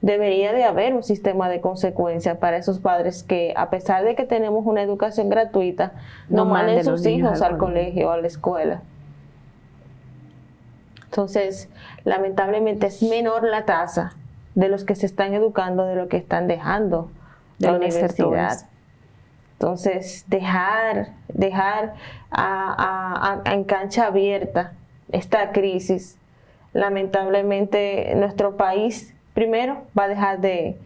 Debería 0.00 0.52
de 0.52 0.64
haber 0.64 0.94
un 0.94 1.02
sistema 1.02 1.48
de 1.48 1.60
consecuencia 1.60 2.38
para 2.38 2.58
esos 2.58 2.78
padres 2.78 3.22
que, 3.22 3.54
a 3.56 3.70
pesar 3.70 4.04
de 4.04 4.14
que 4.14 4.24
tenemos 4.24 4.66
una 4.66 4.82
educación 4.82 5.30
gratuita, 5.30 5.92
no, 6.28 6.44
manden 6.44 6.84
sus 6.84 7.06
hijos 7.06 7.40
al, 7.42 7.56
colegio 7.56 8.08
o 8.08 8.10
a 8.10 8.18
la 8.18 8.26
escuela. 8.26 8.82
Entonces, 11.14 11.68
lamentablemente 12.02 12.88
es 12.88 13.00
menor 13.00 13.44
la 13.44 13.64
tasa 13.64 14.16
de 14.56 14.68
los 14.68 14.84
que 14.84 14.96
se 14.96 15.06
están 15.06 15.32
educando 15.32 15.86
de 15.86 15.94
lo 15.94 16.08
que 16.08 16.16
están 16.16 16.48
dejando 16.48 17.08
de 17.60 17.68
la 17.68 17.76
universidad. 17.76 18.66
Entonces, 19.52 20.24
dejar, 20.26 21.10
dejar 21.28 21.94
en 23.44 23.62
cancha 23.62 24.06
abierta 24.06 24.72
esta 25.12 25.52
crisis, 25.52 26.18
lamentablemente 26.72 28.12
nuestro 28.16 28.56
país 28.56 29.14
primero 29.34 29.84
va 29.96 30.04
a 30.04 30.08
dejar 30.08 30.40
de, 30.40 30.76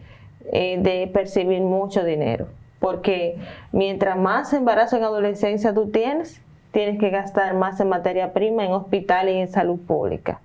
eh, 0.51 0.77
de 0.79 1.09
percibir 1.11 1.61
mucho 1.61 2.03
dinero, 2.03 2.45
porque 2.79 3.39
mientras 3.71 4.15
más 4.15 4.53
embarazo 4.53 4.95
en 4.95 5.05
adolescencia 5.05 5.73
tú 5.73 5.89
tienes, 5.89 6.39
tienes 6.71 6.99
que 6.99 7.09
gastar 7.09 7.53
más 7.55 7.79
en 7.79 7.89
materia 7.89 8.33
prima, 8.33 8.65
en 8.65 8.71
hospital 8.71 9.29
y 9.29 9.37
en 9.37 9.47
salud 9.47 9.79
pública. 9.79 10.39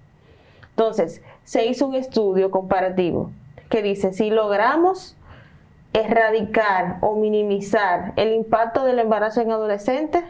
Entonces, 0.70 1.22
se 1.44 1.66
hizo 1.66 1.86
un 1.86 1.94
estudio 1.94 2.50
comparativo 2.50 3.30
que 3.68 3.82
dice, 3.82 4.12
si 4.12 4.30
logramos 4.30 5.16
erradicar 5.92 6.98
o 7.00 7.14
minimizar 7.16 8.12
el 8.16 8.32
impacto 8.32 8.84
del 8.84 8.98
embarazo 8.98 9.40
en 9.40 9.52
adolescentes, 9.52 10.24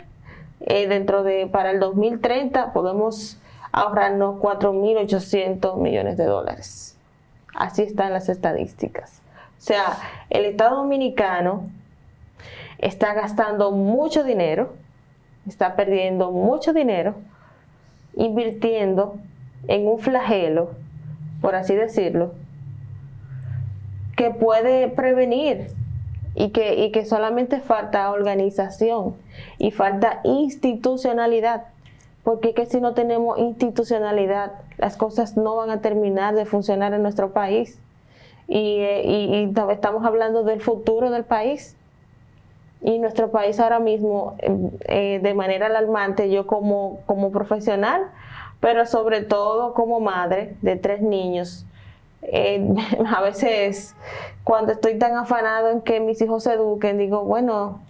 eh, 0.61 0.87
dentro 0.87 1.23
de, 1.23 1.47
para 1.47 1.71
el 1.71 1.81
2030 1.81 2.73
podemos 2.73 3.39
ahorrarnos 3.73 4.37
4.800 4.37 5.77
millones 5.79 6.17
de 6.17 6.25
dólares. 6.25 6.97
Así 7.55 7.83
están 7.83 8.13
las 8.13 8.29
estadísticas. 8.29 9.21
O 9.59 9.61
sea, 9.61 9.97
el 10.31 10.45
Estado 10.45 10.77
Dominicano 10.77 11.69
está 12.79 13.15
gastando 13.15 13.71
mucho 13.71 14.25
dinero, 14.25 14.75
está 15.47 15.77
perdiendo 15.77 16.31
mucho 16.31 16.73
dinero, 16.73 17.15
invirtiendo 18.15 19.17
en 19.69 19.87
un 19.87 19.99
flagelo, 19.99 20.71
por 21.41 21.55
así 21.55 21.75
decirlo, 21.75 22.33
que 24.17 24.31
puede 24.31 24.89
prevenir 24.89 25.69
y 26.35 26.51
que, 26.51 26.75
y 26.85 26.91
que 26.91 27.05
solamente 27.05 27.61
falta 27.61 28.11
organización 28.11 29.15
y 29.59 29.71
falta 29.71 30.21
institucionalidad. 30.25 31.65
Porque 32.23 32.55
que 32.55 32.65
si 32.65 32.81
no 32.81 32.95
tenemos 32.95 33.39
institucionalidad, 33.39 34.53
las 34.79 34.97
cosas 34.97 35.37
no 35.37 35.57
van 35.57 35.71
a 35.71 35.81
terminar 35.81 36.35
de 36.35 36.47
funcionar 36.47 36.95
en 36.95 37.03
nuestro 37.03 37.33
país. 37.33 37.79
Y, 38.49 38.79
eh, 38.81 39.53
estamos 39.71 40.05
hablando 40.05 40.43
del 40.43 40.61
futuro 40.61 41.11
del 41.11 41.25
país. 41.25 41.77
Y 42.87 42.99
nuestro 42.99 43.31
país 43.31 43.59
ahora 43.61 43.81
mismo, 43.81 44.37
eh, 44.41 45.19
de 45.23 45.33
manera 45.33 45.67
alarmante, 45.67 46.31
yo 46.31 46.47
como, 46.47 47.01
como 47.07 47.33
profesional, 47.33 48.11
pero 48.61 48.85
sobre 48.85 49.23
todo 49.23 49.73
como 49.73 50.01
madre 50.01 50.55
de 50.61 50.77
tres 50.77 51.01
niños, 51.01 51.65
eh, 52.21 52.63
a 53.07 53.23
veces 53.23 53.97
cuando 54.45 54.73
estoy 54.73 54.99
tan 54.99 55.17
afanado 55.17 55.71
en 55.71 55.81
que 55.81 55.99
mis 55.99 56.21
hijos 56.21 56.43
se 56.43 56.53
eduquen, 56.53 56.99
digo, 56.99 57.25
bueno, 57.25 57.81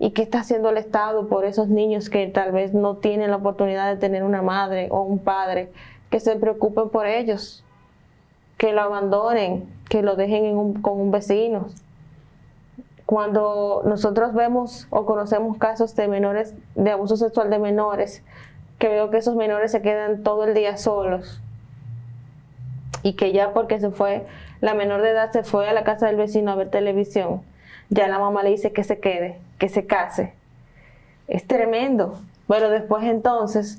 ¿y 0.00 0.10
qué 0.10 0.22
está 0.22 0.40
haciendo 0.40 0.70
el 0.70 0.78
Estado 0.78 1.28
por 1.28 1.44
esos 1.44 1.68
niños 1.68 2.10
que 2.10 2.26
tal 2.26 2.50
vez 2.50 2.74
no 2.74 2.96
tienen 2.96 3.30
la 3.30 3.36
oportunidad 3.36 3.88
de 3.88 4.00
tener 4.00 4.24
una 4.24 4.42
madre 4.42 4.88
o 4.90 5.02
un 5.02 5.20
padre 5.20 5.70
que 6.10 6.18
se 6.18 6.34
preocupen 6.34 6.88
por 6.90 7.06
ellos, 7.06 7.64
que 8.58 8.72
lo 8.72 8.80
abandonen, 8.80 9.72
que 9.88 10.02
lo 10.02 10.16
dejen 10.16 10.74
con 10.82 11.00
un 11.00 11.12
vecino? 11.12 11.68
Cuando 13.14 13.82
nosotros 13.84 14.34
vemos 14.34 14.88
o 14.90 15.06
conocemos 15.06 15.56
casos 15.56 15.94
de 15.94 16.08
menores, 16.08 16.52
de 16.74 16.90
abuso 16.90 17.16
sexual 17.16 17.48
de 17.48 17.60
menores, 17.60 18.24
que 18.80 18.88
veo 18.88 19.10
que 19.10 19.18
esos 19.18 19.36
menores 19.36 19.70
se 19.70 19.82
quedan 19.82 20.24
todo 20.24 20.42
el 20.42 20.52
día 20.52 20.76
solos, 20.76 21.40
y 23.04 23.12
que 23.12 23.30
ya 23.30 23.52
porque 23.52 23.78
se 23.78 23.90
fue, 23.90 24.26
la 24.60 24.74
menor 24.74 25.00
de 25.00 25.10
edad 25.10 25.30
se 25.30 25.44
fue 25.44 25.68
a 25.68 25.72
la 25.72 25.84
casa 25.84 26.08
del 26.08 26.16
vecino 26.16 26.50
a 26.50 26.56
ver 26.56 26.70
televisión, 26.70 27.42
ya 27.88 28.08
la 28.08 28.18
mamá 28.18 28.42
le 28.42 28.50
dice 28.50 28.72
que 28.72 28.82
se 28.82 28.98
quede, 28.98 29.38
que 29.58 29.68
se 29.68 29.86
case. 29.86 30.34
Es 31.28 31.46
tremendo. 31.46 32.18
Pero 32.48 32.68
después 32.68 33.04
entonces 33.04 33.78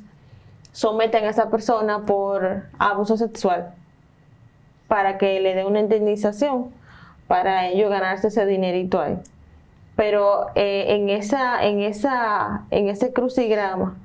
someten 0.72 1.26
a 1.26 1.32
esa 1.32 1.50
persona 1.50 2.06
por 2.06 2.68
abuso 2.80 3.18
sexual 3.18 3.74
para 4.88 5.18
que 5.18 5.42
le 5.42 5.56
dé 5.56 5.66
una 5.66 5.82
indemnización 5.82 6.72
para 7.28 7.68
ellos 7.68 7.90
ganarse 7.90 8.28
ese 8.28 8.46
dinerito 8.46 9.00
ahí. 9.00 9.18
Pero 9.96 10.48
eh, 10.56 10.96
en 10.96 11.10
esa, 11.10 11.64
en 11.66 11.82
esa, 11.82 12.66
en 12.72 12.90
ese 12.90 13.14
crucigrama, 13.14 13.96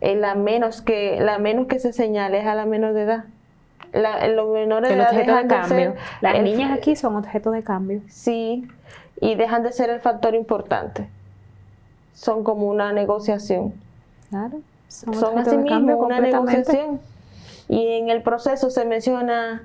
eh, 0.00 0.16
la 0.16 0.34
menos 0.34 0.82
que, 0.82 1.20
la 1.20 1.38
menos 1.38 1.66
que 1.68 1.78
se 1.78 1.92
señale 1.92 2.40
es 2.40 2.46
a 2.46 2.54
la 2.54 2.66
menor 2.66 2.92
de 2.92 3.02
edad 3.02 3.24
los 3.92 4.52
menores 4.52 4.90
de 4.90 4.96
edad 4.96 5.42
de 5.42 5.46
cambio. 5.46 5.94
Las 6.20 6.42
niñas 6.42 6.72
aquí 6.76 6.96
son 6.96 7.16
objeto 7.16 7.50
de 7.50 7.62
cambio. 7.62 8.00
Sí, 8.08 8.66
y 9.20 9.34
dejan 9.34 9.62
de 9.62 9.72
ser 9.72 9.90
el 9.90 10.00
factor 10.00 10.34
importante. 10.34 11.08
Son 12.14 12.44
como 12.44 12.66
una 12.66 12.92
negociación. 12.92 13.74
Claro. 14.30 14.60
Son, 14.88 15.14
son 15.14 15.38
así 15.38 15.56
mismo 15.56 15.96
una 15.98 16.20
negociación. 16.20 17.00
Y 17.68 17.94
en 17.94 18.10
el 18.10 18.22
proceso 18.22 18.70
se 18.70 18.84
menciona, 18.84 19.62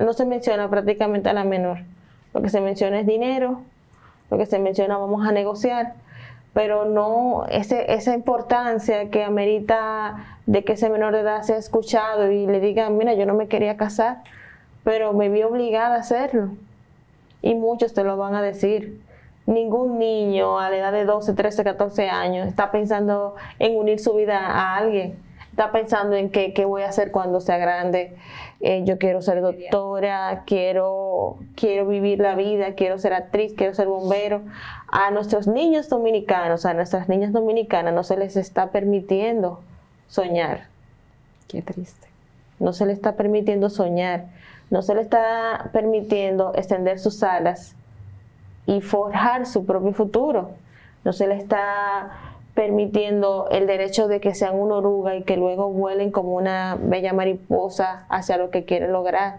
no 0.00 0.12
se 0.12 0.26
menciona 0.26 0.68
prácticamente 0.68 1.28
a 1.28 1.32
la 1.32 1.44
menor. 1.44 1.78
Lo 2.34 2.42
que 2.42 2.48
se 2.48 2.60
menciona 2.60 3.00
es 3.00 3.06
dinero, 3.06 3.62
lo 4.30 4.38
que 4.38 4.46
se 4.46 4.58
menciona 4.58 4.98
vamos 4.98 5.26
a 5.26 5.32
negociar 5.32 5.94
pero 6.52 6.84
no 6.84 7.44
ese, 7.48 7.92
esa 7.92 8.14
importancia 8.14 9.10
que 9.10 9.22
amerita 9.22 10.38
de 10.46 10.64
que 10.64 10.72
ese 10.72 10.90
menor 10.90 11.12
de 11.12 11.20
edad 11.20 11.42
sea 11.42 11.56
escuchado 11.56 12.30
y 12.30 12.46
le 12.46 12.60
diga, 12.60 12.90
mira, 12.90 13.14
yo 13.14 13.24
no 13.24 13.34
me 13.34 13.46
quería 13.46 13.76
casar, 13.76 14.22
pero 14.82 15.12
me 15.12 15.28
vi 15.28 15.42
obligada 15.42 15.96
a 15.96 16.00
hacerlo. 16.00 16.50
Y 17.42 17.54
muchos 17.54 17.94
te 17.94 18.04
lo 18.04 18.16
van 18.16 18.34
a 18.34 18.42
decir. 18.42 19.00
Ningún 19.46 19.98
niño 19.98 20.58
a 20.58 20.70
la 20.70 20.76
edad 20.76 20.92
de 20.92 21.04
12, 21.04 21.32
13, 21.32 21.64
14 21.64 22.08
años 22.08 22.46
está 22.46 22.70
pensando 22.70 23.36
en 23.58 23.76
unir 23.76 23.98
su 23.98 24.14
vida 24.14 24.38
a 24.38 24.76
alguien. 24.76 25.18
Está 25.50 25.72
pensando 25.72 26.16
en 26.16 26.30
qué, 26.30 26.52
qué 26.54 26.64
voy 26.64 26.82
a 26.82 26.88
hacer 26.88 27.10
cuando 27.10 27.40
sea 27.40 27.58
grande. 27.58 28.16
Eh, 28.60 28.82
yo 28.84 28.98
quiero 28.98 29.22
ser 29.22 29.40
doctora, 29.40 30.44
quiero, 30.46 31.38
quiero 31.56 31.86
vivir 31.86 32.20
la 32.20 32.34
vida, 32.34 32.74
quiero 32.74 32.98
ser 32.98 33.14
actriz, 33.14 33.54
quiero 33.56 33.74
ser 33.74 33.88
bombero. 33.88 34.42
A 34.88 35.10
nuestros 35.10 35.46
niños 35.46 35.88
dominicanos, 35.88 36.66
a 36.66 36.74
nuestras 36.74 37.08
niñas 37.08 37.32
dominicanas 37.32 37.94
no 37.94 38.04
se 38.04 38.16
les 38.16 38.36
está 38.36 38.70
permitiendo 38.70 39.60
soñar. 40.08 40.68
Qué 41.48 41.62
triste. 41.62 42.08
No 42.58 42.74
se 42.74 42.84
les 42.84 42.96
está 42.96 43.16
permitiendo 43.16 43.70
soñar, 43.70 44.26
no 44.68 44.82
se 44.82 44.94
les 44.94 45.04
está 45.04 45.70
permitiendo 45.72 46.52
extender 46.54 46.98
sus 46.98 47.22
alas 47.22 47.74
y 48.66 48.82
forjar 48.82 49.46
su 49.46 49.64
propio 49.64 49.92
futuro. 49.94 50.50
No 51.02 51.14
se 51.14 51.26
les 51.26 51.42
está 51.42 52.29
permitiendo 52.60 53.48
el 53.50 53.66
derecho 53.66 54.06
de 54.06 54.20
que 54.20 54.34
sean 54.34 54.54
una 54.54 54.74
oruga 54.74 55.16
y 55.16 55.22
que 55.22 55.38
luego 55.38 55.70
vuelen 55.70 56.10
como 56.10 56.34
una 56.34 56.76
bella 56.78 57.14
mariposa 57.14 58.04
hacia 58.10 58.36
lo 58.36 58.50
que 58.50 58.66
quieren 58.66 58.92
lograr. 58.92 59.38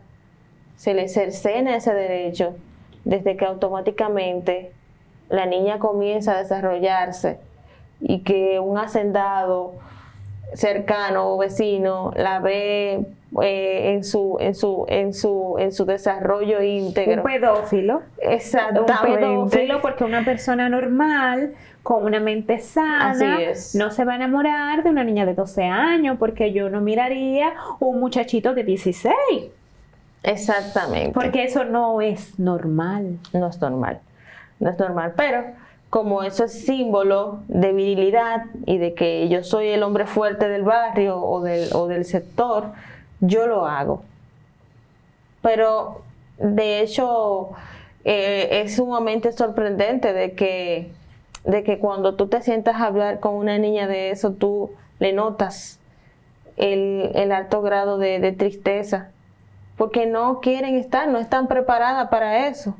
Se 0.75 0.95
les 0.95 1.13
cercena 1.13 1.75
ese 1.75 1.93
derecho 1.93 2.55
desde 3.05 3.37
que 3.37 3.45
automáticamente 3.45 4.71
la 5.29 5.45
niña 5.45 5.77
comienza 5.77 6.33
a 6.33 6.39
desarrollarse 6.39 7.37
y 7.99 8.23
que 8.23 8.59
un 8.59 8.79
hacendado 8.79 9.73
cercano 10.55 11.31
o 11.31 11.37
vecino 11.37 12.11
la 12.15 12.39
ve 12.39 13.05
eh, 13.43 13.93
en 13.93 14.03
su 14.03 14.37
en 14.39 14.55
su 14.55 14.85
en 14.89 15.13
su 15.13 15.57
en 15.59 15.71
su 15.71 15.85
desarrollo 15.85 16.63
íntegro. 16.63 17.21
Un 17.21 17.29
pedófilo. 17.29 18.01
Exactamente. 18.17 19.27
Un 19.27 19.47
pedófilo 19.47 19.79
porque 19.79 20.05
una 20.05 20.25
persona 20.25 20.69
normal 20.69 21.53
con 21.83 22.05
una 22.05 22.19
mente 22.19 22.59
sana 22.59 23.37
no 23.73 23.91
se 23.91 24.05
va 24.05 24.13
a 24.13 24.15
enamorar 24.15 24.83
de 24.83 24.89
una 24.89 25.03
niña 25.03 25.25
de 25.25 25.33
12 25.33 25.63
años 25.63 26.17
porque 26.19 26.53
yo 26.53 26.69
no 26.69 26.81
miraría 26.81 27.53
un 27.79 27.99
muchachito 27.99 28.53
de 28.53 28.63
16. 28.63 29.15
Exactamente. 30.23 31.11
Porque 31.13 31.43
eso 31.43 31.65
no 31.65 32.01
es 32.01 32.37
normal. 32.39 33.17
No 33.33 33.47
es 33.47 33.59
normal. 33.59 33.99
No 34.59 34.69
es 34.69 34.77
normal, 34.77 35.13
pero 35.17 35.43
como 35.89 36.23
eso 36.23 36.45
es 36.45 36.53
símbolo 36.53 37.39
de 37.47 37.73
virilidad 37.73 38.45
y 38.65 38.77
de 38.77 38.93
que 38.93 39.27
yo 39.27 39.43
soy 39.43 39.67
el 39.67 39.83
hombre 39.83 40.05
fuerte 40.05 40.47
del 40.47 40.63
barrio 40.63 41.19
o 41.19 41.41
del, 41.41 41.69
o 41.73 41.87
del 41.87 42.05
sector, 42.05 42.71
yo 43.19 43.47
lo 43.47 43.65
hago. 43.65 44.03
Pero 45.41 46.01
de 46.37 46.81
hecho 46.81 47.49
eh, 48.05 48.63
es 48.63 48.75
sumamente 48.75 49.31
sorprendente 49.31 50.13
de 50.13 50.33
que, 50.33 50.91
de 51.43 51.63
que 51.63 51.79
cuando 51.79 52.15
tú 52.15 52.27
te 52.27 52.41
sientas 52.41 52.75
a 52.75 52.85
hablar 52.85 53.19
con 53.19 53.35
una 53.35 53.57
niña 53.57 53.87
de 53.87 54.11
eso, 54.11 54.33
tú 54.33 54.71
le 54.99 55.13
notas 55.13 55.79
el, 56.57 57.31
alto 57.31 57.61
grado 57.61 57.97
de, 57.97 58.31
tristeza, 58.33 59.09
porque 59.77 60.05
no 60.05 60.39
quieren 60.41 60.75
estar, 60.75 61.07
no 61.07 61.17
están 61.17 61.47
preparadas 61.47 62.09
para 62.09 62.47
eso. 62.47 62.75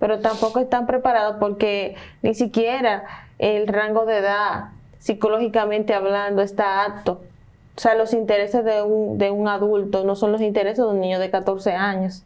Pero 0.00 0.18
tampoco 0.18 0.58
están 0.58 0.86
preparados 0.86 1.36
porque 1.38 1.94
ni 2.22 2.34
siquiera 2.34 3.04
el 3.38 3.68
rango 3.68 4.04
de 4.04 4.18
edad, 4.18 4.70
psicológicamente 4.98 5.94
hablando, 5.94 6.42
está 6.42 6.84
apto. 6.84 7.20
O 7.76 7.80
sea, 7.80 7.94
los 7.94 8.12
intereses 8.12 8.64
de 8.64 8.82
un, 8.82 9.18
de 9.18 9.30
un 9.30 9.46
adulto 9.46 10.02
no 10.04 10.16
son 10.16 10.32
los 10.32 10.40
intereses 10.40 10.78
de 10.78 10.90
un 10.90 11.00
niño 11.00 11.20
de 11.20 11.30
14 11.30 11.72
años. 11.74 12.24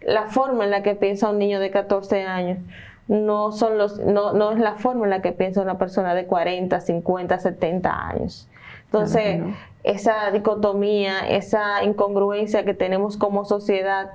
La 0.00 0.28
forma 0.28 0.64
en 0.64 0.70
la 0.70 0.82
que 0.82 0.94
piensa 0.94 1.28
un 1.28 1.38
niño 1.38 1.60
de 1.60 1.70
14 1.70 2.22
años 2.22 2.58
no, 3.08 3.52
son 3.52 3.78
los, 3.78 3.98
no, 3.98 4.32
no 4.32 4.52
es 4.52 4.58
la 4.58 4.74
forma 4.74 5.04
en 5.04 5.10
la 5.10 5.22
que 5.22 5.32
piensa 5.32 5.62
una 5.62 5.78
persona 5.78 6.14
de 6.14 6.26
40, 6.26 6.80
50, 6.80 7.38
70 7.38 8.08
años. 8.08 8.48
Entonces, 8.84 9.42
esa 9.82 10.30
dicotomía, 10.30 11.28
esa 11.28 11.82
incongruencia 11.84 12.64
que 12.64 12.74
tenemos 12.74 13.16
como 13.16 13.44
sociedad, 13.44 14.12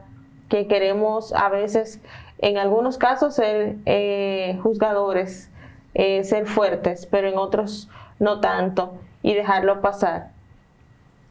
que 0.50 0.68
queremos 0.68 1.34
a 1.34 1.50
veces, 1.50 2.00
en 2.39 2.58
algunos 2.58 2.98
casos, 2.98 3.36
ser 3.36 3.76
eh, 3.86 4.60
juzgadores, 4.62 5.50
eh, 5.94 6.24
ser 6.24 6.48
fuertes, 6.48 7.08
pero 7.08 7.28
en 7.28 7.38
otros 7.38 7.89
no 8.20 8.39
tanto, 8.39 8.94
y 9.22 9.34
dejarlo 9.34 9.82
pasar. 9.82 10.30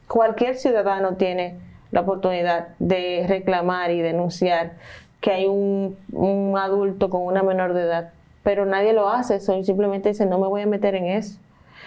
Cualquier 0.08 0.56
ciudadano 0.56 1.14
tiene 1.14 1.58
la 1.90 2.00
oportunidad 2.00 2.68
de 2.78 3.24
reclamar 3.28 3.90
y 3.90 4.00
denunciar 4.00 4.72
que 5.22 5.30
hay 5.30 5.46
un, 5.46 5.96
adulto 6.58 7.08
con 7.08 7.22
una 7.22 7.42
menor 7.42 7.72
de 7.72 7.82
edad, 7.82 8.10
pero 8.42 8.66
nadie 8.66 8.92
lo 8.92 9.08
hace, 9.08 9.36
eso 9.36 9.62
simplemente 9.62 10.10
dice, 10.10 10.26
no 10.26 10.38
me 10.38 10.48
voy 10.48 10.62
a 10.62 10.66
meter 10.66 10.94
en 10.94 11.06
eso. 11.06 11.38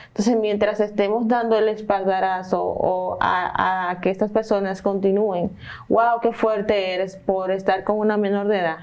Entonces, 0.07 0.37
mientras 0.37 0.79
estemos 0.79 1.27
dando 1.27 1.57
el 1.57 1.67
espaldarazo 1.67 2.63
o 2.63 3.17
a, 3.19 3.97
que 4.01 4.09
estas 4.09 4.31
personas 4.31 4.81
continúen, 4.81 5.51
wow, 5.89 6.21
qué 6.21 6.31
fuerte 6.31 6.93
eres 6.93 7.17
por 7.17 7.51
estar 7.51 7.83
con 7.83 7.99
una 7.99 8.15
menor 8.15 8.47
de 8.47 8.59
edad. 8.59 8.77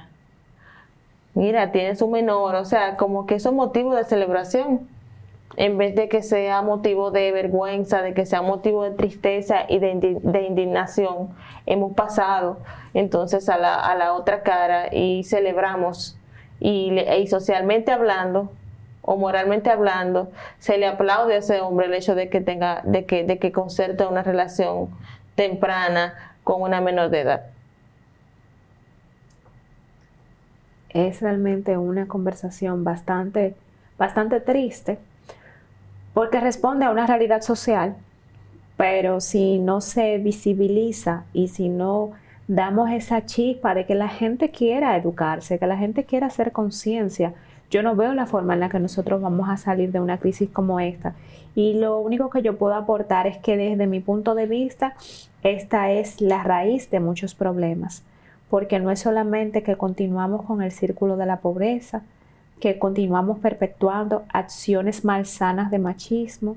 Mira, 1.33 1.73
tienes 1.73 2.03
un 2.03 2.13
menor, 2.13 2.55
o 2.57 2.67
sea, 2.67 2.99
como 2.99 3.25
que 3.25 3.37
eso 3.37 3.49
es 3.49 3.55
motivo 3.55 3.95
de 3.95 4.05
celebración, 4.05 4.87
en 5.57 5.77
vez 5.79 5.95
de 5.95 6.09
que 6.09 6.23
sea 6.23 6.63
motivo 6.63 7.11
de 7.11 7.31
vergüenza, 7.33 8.03
de 8.03 8.15
que 8.15 8.27
sea 8.27 8.43
motivo 8.43 8.85
de 8.85 8.93
tristeza 8.93 9.67
y 9.69 9.79
de, 9.79 9.91
indignación. 10.47 11.31
Hemos 11.67 11.93
pasado 11.95 12.59
entonces 12.95 13.49
a 13.49 13.59
la, 13.59 13.75
a 13.75 13.95
la 13.95 14.15
otra 14.15 14.43
cara 14.43 14.89
y 14.93 15.25
celebramos 15.25 16.17
y, 16.61 16.93
y, 16.99 17.27
socialmente 17.27 17.93
hablando 17.93 18.51
o 19.03 19.17
moralmente 19.17 19.69
hablando 19.69 20.31
se 20.59 20.79
le 20.79 20.87
aplaude 20.87 21.35
a 21.35 21.39
ese 21.39 21.61
hombre 21.61 21.87
el 21.87 21.95
hecho 21.95 22.15
de 22.15 22.29
que 22.29 22.41
tenga 22.41 22.83
de 22.85 23.05
que 23.05 23.25
de 23.25 23.39
que 23.39 23.51
concerte 23.51 24.07
una 24.07 24.23
relación 24.23 24.91
temprana 25.35 26.15
con 26.45 26.63
una 26.63 26.81
menor 26.81 27.11
de 27.11 27.21
edad 27.21 27.43
es 30.91 31.21
realmente 31.21 31.77
una 31.77 32.07
conversación 32.07 32.85
bastante 32.85 33.57
bastante 33.99 34.39
triste 34.39 34.99
porque 36.15 36.41
responde 36.41 36.85
a 36.85 36.91
una 36.91 37.07
realidad 37.07 37.43
social 37.43 37.97
pero 38.83 39.21
si 39.21 39.59
no 39.59 39.81
se 39.81 40.19
visibiliza 40.19 41.25
y 41.33 41.49
si 41.49 41.69
no 41.69 42.11
damos 42.49 42.91
esa 42.91 43.25
chispa 43.27 43.75
de 43.75 43.87
que 43.87 43.95
la 43.95 44.09
gente 44.09 44.51
quiera 44.51 44.97
educarse, 44.97 45.59
que 45.59 45.67
la 45.69 45.77
gente 45.77 46.05
quiera 46.05 46.27
hacer 46.27 46.51
conciencia. 46.51 47.33
Yo 47.71 47.83
no 47.83 47.95
veo 47.95 48.13
la 48.13 48.27
forma 48.27 48.55
en 48.55 48.61
la 48.61 48.69
que 48.69 48.81
nosotros 48.81 49.23
vamos 49.23 49.49
a 49.49 49.57
salir 49.57 49.93
de 49.93 50.01
una 50.01 50.19
crisis 50.19 50.51
como 50.51 50.81
esta. 50.81 51.15
Y 51.55 51.75
lo 51.75 52.01
único 52.01 52.29
que 52.29 52.43
yo 52.43 52.59
puedo 52.59 52.75
aportar 52.75 53.27
es 53.27 53.39
que 53.39 53.57
desde 53.57 53.87
mi 53.87 54.01
punto 54.01 54.35
de 54.35 54.47
vista, 54.47 54.95
esta 55.43 55.93
es 55.93 56.21
la 56.21 56.43
raíz 56.43 56.91
de 56.91 57.01
muchos 57.01 57.35
problemas. 57.35 58.03
Porque 58.51 58.81
no 58.81 58.91
es 58.91 59.01
solamente 59.01 59.63
que 59.63 59.77
continuamos 59.77 60.45
con 60.45 60.61
el 60.61 60.73
círculo 60.73 61.17
de 61.17 61.27
la 61.27 61.39
pobreza, 61.39 62.03
que 62.63 62.79
continuamos 62.79 63.41
perpetuando 63.41 64.23
acciones 64.33 65.05
malsanas 65.05 65.73
de 65.73 65.81
machismo, 65.81 66.57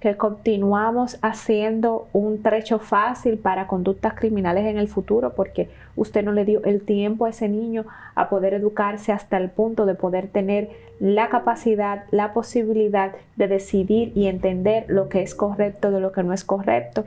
que 0.00 0.16
continuamos 0.16 1.18
haciendo 1.20 2.08
un 2.14 2.42
trecho 2.42 2.78
fácil 2.78 3.36
para 3.36 3.66
conductas 3.66 4.14
criminales 4.14 4.64
en 4.64 4.78
el 4.78 4.88
futuro 4.88 5.34
porque 5.34 5.68
usted 5.96 6.24
no 6.24 6.32
le 6.32 6.46
dio 6.46 6.64
el 6.64 6.80
tiempo 6.80 7.26
a 7.26 7.28
ese 7.28 7.50
niño 7.50 7.84
a 8.14 8.30
poder 8.30 8.54
educarse 8.54 9.12
hasta 9.12 9.36
el 9.36 9.50
punto 9.50 9.84
de 9.84 9.94
poder 9.94 10.28
tener 10.28 10.70
la 10.98 11.28
capacidad, 11.28 12.04
la 12.10 12.32
posibilidad 12.32 13.12
de 13.36 13.46
decidir 13.46 14.12
y 14.14 14.28
entender 14.28 14.86
lo 14.88 15.10
que 15.10 15.20
es 15.20 15.34
correcto 15.34 15.90
de 15.90 16.00
lo 16.00 16.10
que 16.12 16.22
no 16.22 16.32
es 16.32 16.42
correcto, 16.42 17.04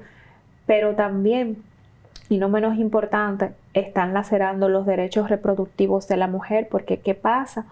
pero 0.67 0.93
también 0.93 1.57
y 2.29 2.37
no 2.37 2.49
menos 2.49 2.77
importante, 2.77 3.49
están 3.73 4.13
lacerando 4.13 4.69
los 4.69 4.85
derechos 4.85 5.27
reproductivos 5.27 6.07
de 6.07 6.17
la 6.17 6.27
mujer 6.27 6.67
porque 6.69 6.99
¿qué 6.99 7.15
pasa? 7.15 7.65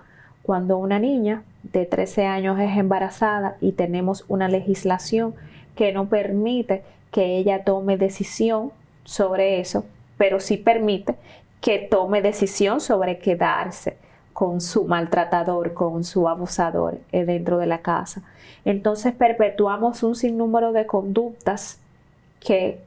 Cuando 0.46 0.78
una 0.78 1.00
niña 1.00 1.44
de 1.64 1.86
13 1.86 2.26
años 2.26 2.60
es 2.60 2.78
embarazada 2.78 3.58
y 3.62 3.72
tenemos 3.72 4.26
una 4.28 4.48
legislación 4.48 5.34
que 5.76 5.92
no 5.92 6.08
permite 6.08 6.84
que 7.12 7.38
ella 7.38 7.64
tome 7.64 7.98
decisión 7.98 8.72
sobre 9.04 9.60
eso, 9.60 9.86
pero 10.18 10.40
sí 10.40 10.58
permite 10.58 11.16
que 11.62 11.80
tome 11.80 12.22
decisión 12.22 12.80
sobre 12.80 13.18
quedarse 13.18 13.98
con 14.34 14.62
su 14.62 14.86
maltratador, 14.86 15.74
con 15.74 16.04
su 16.04 16.28
abusador 16.28 17.00
eh, 17.12 17.26
dentro 17.26 17.58
de 17.58 17.66
la 17.66 17.80
casa. 17.80 18.22
Entonces 18.66 19.14
perpetuamos 19.14 20.04
un 20.04 20.16
sinnúmero 20.16 20.74
de 20.74 20.86
conductas 20.86 21.80
que 22.40 22.80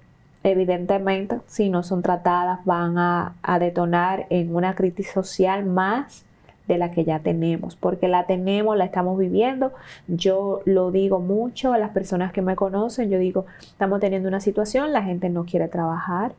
evidentemente 0.45 1.41
si 1.47 1.71
no 1.71 1.83
son 1.83 2.03
tratadas 2.03 2.61
van 2.65 2.99
a, 2.99 3.35
a 3.43 3.59
detonar 3.59 4.27
en 4.31 4.55
una 4.55 4.75
crisis 4.75 5.11
social 5.11 5.65
más 5.65 6.25
de 6.69 6.79
la 6.79 6.91
que 6.93 7.05
ya 7.05 7.19
tenemos, 7.19 7.75
porque 7.75 8.07
la 8.07 8.27
tenemos, 8.27 8.77
la 8.77 8.85
estamos 8.85 9.19
viviendo. 9.19 9.73
Yo 10.07 10.61
lo 10.65 10.93
digo 10.93 11.19
mucho 11.19 11.73
a 11.73 11.79
las 11.79 11.91
personas 11.91 12.33
que 12.33 12.43
me 12.43 12.55
conocen, 12.55 13.11
yo 13.11 13.19
digo, 13.19 13.47
estamos 13.61 13.99
teniendo 13.99 14.29
una 14.29 14.41
situación, 14.41 14.93
la 14.93 15.03
gente 15.03 15.31
no 15.31 15.45
quiere 15.45 15.67
trabajar, 15.67 16.33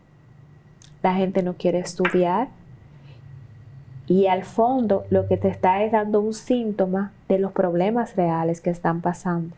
la 1.03 1.15
gente 1.15 1.43
no 1.43 1.55
quiere 1.55 1.79
estudiar. 1.79 2.47
Y 4.07 4.27
al 4.27 4.43
fondo 4.43 5.03
lo 5.09 5.27
que 5.27 5.37
te 5.37 5.49
está 5.49 5.83
es 5.83 5.91
dando 5.91 6.21
un 6.21 6.33
síntoma 6.33 7.11
de 7.27 7.39
los 7.39 7.51
problemas 7.51 8.15
reales 8.15 8.61
que 8.61 8.69
están 8.69 9.01
pasando 9.01 9.55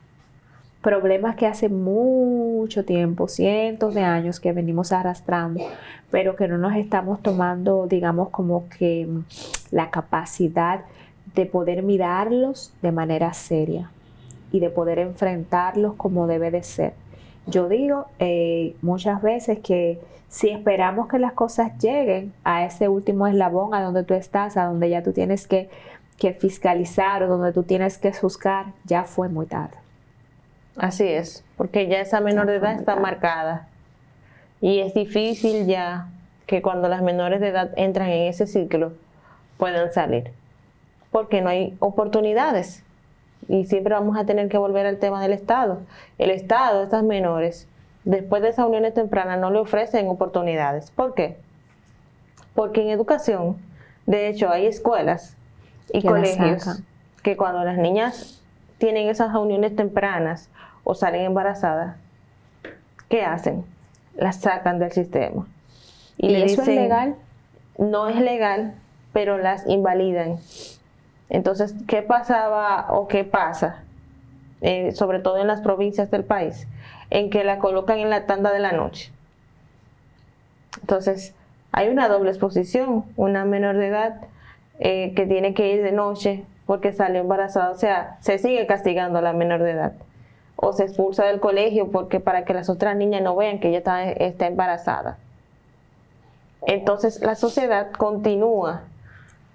problemas 0.82 1.36
que 1.36 1.48
hace 1.48 1.70
mucho 1.70 2.84
tiempo, 2.86 3.28
cientos 3.28 3.94
de 3.94 4.02
años 4.02 4.40
que 4.40 4.52
venimos 4.52 4.92
arrastrando, 4.92 5.64
pero 6.10 6.36
que 6.36 6.48
no 6.48 6.58
nos 6.58 6.76
estamos 6.76 7.22
tomando, 7.22 7.88
digamos, 7.88 8.30
como 8.30 8.68
que 8.70 9.08
la 9.70 9.92
capacidad 9.92 10.82
de 11.36 11.46
poder 11.46 11.84
mirarlos 11.84 12.74
de 12.82 12.92
manera 12.92 13.34
seria 13.34 13.92
y 14.52 14.60
de 14.60 14.70
poder 14.70 15.00
enfrentarlos 15.00 15.94
como 15.96 16.28
debe 16.28 16.52
de 16.52 16.64
ser. 16.64 16.94
Yo 17.48 17.70
digo 17.70 18.08
eh, 18.20 18.76
muchas 18.82 19.22
veces 19.22 19.60
que 19.60 20.00
si 20.30 20.50
esperamos 20.50 21.08
que 21.08 21.20
las 21.20 21.34
cosas 21.34 21.78
lleguen 21.80 22.34
a 22.44 22.66
ese 22.66 22.88
último 22.88 23.28
eslabón 23.28 23.74
a 23.74 23.82
donde 23.82 24.04
tú 24.04 24.14
estás, 24.14 24.58
a 24.58 24.66
donde 24.66 24.90
ya 24.90 25.04
tú 25.04 25.12
tienes 25.12 25.48
que, 25.48 25.70
que 26.18 26.34
fiscalizar 26.34 27.24
o 27.24 27.28
donde 27.28 27.52
tú 27.54 27.64
tienes 27.64 27.98
que 27.98 28.14
juzgar, 28.14 28.68
ya 28.86 29.04
fue 29.04 29.30
muy 29.30 29.46
tarde. 29.46 29.81
Así 30.78 31.08
es, 31.08 31.44
porque 31.58 31.88
ya 31.88 32.00
esa 32.00 32.22
menor 32.22 32.48
de 32.48 32.56
edad 32.56 32.74
está 32.74 32.96
marcada. 32.96 33.68
Y 34.62 34.80
es 34.80 34.94
difícil 34.94 35.66
ya 35.66 36.08
que 36.46 36.62
cuando 36.62 36.88
las 36.88 37.02
menores 37.02 37.42
de 37.42 37.50
edad 37.50 37.72
entran 37.76 38.10
en 38.10 38.28
ese 38.28 38.48
ciclo 38.48 38.94
puedan 39.58 39.92
salir, 39.92 40.32
porque 41.12 41.42
no 41.42 41.50
hay 41.50 41.76
oportunidades. 41.80 42.84
Y 43.48 43.66
siempre 43.66 43.94
vamos 43.94 44.18
a 44.18 44.26
tener 44.26 44.50
que 44.50 44.58
volver 44.58 44.86
al 44.86 44.98
tema 44.98 45.22
del 45.22 45.34
Estado. 45.34 45.82
El 46.18 46.30
Estado, 46.30 46.84
estas 46.84 47.04
menores, 47.04 47.68
después 48.04 48.42
de 48.42 48.50
esas 48.50 48.66
uniones 48.66 48.94
tempranas, 48.94 49.40
no 49.40 49.50
le 49.50 49.60
ofrecen 49.60 50.08
oportunidades. 50.08 50.92
¿Por 50.92 51.14
qué? 51.16 51.38
Porque 52.54 52.82
en 52.82 52.90
educación, 52.90 53.58
de 54.06 54.30
hecho, 54.30 54.50
hay 54.50 54.68
escuelas 54.68 55.36
y 55.92 56.04
colegios 56.04 56.82
que 57.24 57.36
cuando 57.36 57.64
las 57.64 57.78
niñas 57.78 58.42
tienen 58.78 59.10
esas 59.10 59.34
uniones 59.36 59.76
tempranas 59.76 60.50
o 60.84 60.96
salen 60.96 61.22
embarazadas, 61.22 61.96
¿qué 63.10 63.24
hacen? 63.24 63.66
Las 64.16 64.42
sacan 64.42 64.80
del 64.80 64.92
sistema. 64.92 65.48
¿Y, 66.18 66.36
eso 66.36 66.62
es 66.62 66.68
legal? 66.68 67.16
No 67.78 68.10
es 68.10 68.18
legal, 68.18 68.74
pero 69.14 69.38
las 69.38 69.68
invalidan. 69.68 70.38
Entonces, 71.30 71.76
¿qué 71.88 72.02
pasaba 72.02 72.88
o 72.90 73.08
qué 73.08 73.24
pasa? 73.24 73.84
Eh, 74.62 74.92
sobre 74.92 75.20
todo 75.20 75.38
en 75.38 75.48
las 75.48 75.62
provincias 75.62 76.12
del 76.12 76.24
país, 76.24 76.68
en 77.10 77.30
que 77.30 77.44
la 77.44 77.58
colocan 77.60 78.00
en 78.00 78.10
la 78.10 78.26
tanda 78.26 78.52
de 78.52 78.60
la 78.60 78.72
noche. 78.74 79.12
Entonces, 80.82 81.34
hay 81.72 81.90
una 81.90 82.08
doble 82.08 82.30
exposición, 82.30 83.06
una 83.16 83.46
menor 83.46 83.78
de 83.78 83.88
edad 83.88 84.22
eh, 84.80 85.14
que 85.16 85.26
tiene 85.26 85.54
que 85.54 85.74
ir 85.74 85.84
de 85.84 85.92
noche 85.92 86.44
porque 86.66 86.94
salió 86.94 87.22
embarazada, 87.22 87.72
o 87.72 87.78
sea, 87.78 88.18
se 88.22 88.38
sigue 88.38 88.68
castigando 88.68 89.20
a 89.20 89.22
la 89.22 89.34
menor 89.34 89.64
de 89.64 89.72
edad 89.72 89.94
o 90.62 90.74
se 90.74 90.84
expulsa 90.84 91.26
del 91.26 91.40
colegio 91.40 91.90
porque 91.92 92.20
para 92.20 92.46
que 92.46 92.54
las 92.54 92.70
otras 92.70 92.96
niñas 92.96 93.24
no 93.24 93.36
vean 93.36 93.60
que 93.60 93.70
ella 93.70 93.80
está, 94.20 94.46
embarazada. 94.46 95.18
Entonces 96.62 97.20
la 97.22 97.34
sociedad 97.36 97.92
continúa, 97.92 98.84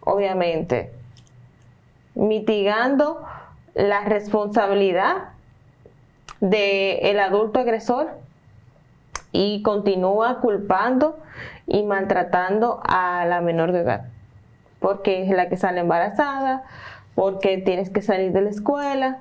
obviamente, 0.00 0.92
mitigando 2.16 3.24
la 3.74 4.00
responsabilidad 4.00 5.28
del 6.40 7.20
adulto 7.20 7.60
agresor 7.60 8.08
y 9.30 9.62
continúa 9.62 10.40
culpando 10.40 11.18
y 11.68 11.84
maltratando 11.84 12.80
a 12.84 13.24
la 13.26 13.40
menor 13.40 13.70
de 13.70 13.80
edad, 13.80 14.08
porque 14.80 15.22
es 15.22 15.30
la 15.30 15.48
que 15.48 15.56
sale 15.56 15.80
embarazada, 15.80 16.64
porque 17.14 17.58
tienes 17.58 17.90
que 17.90 18.02
salir 18.02 18.32
de 18.32 18.40
la 18.42 18.50
escuela, 18.50 19.18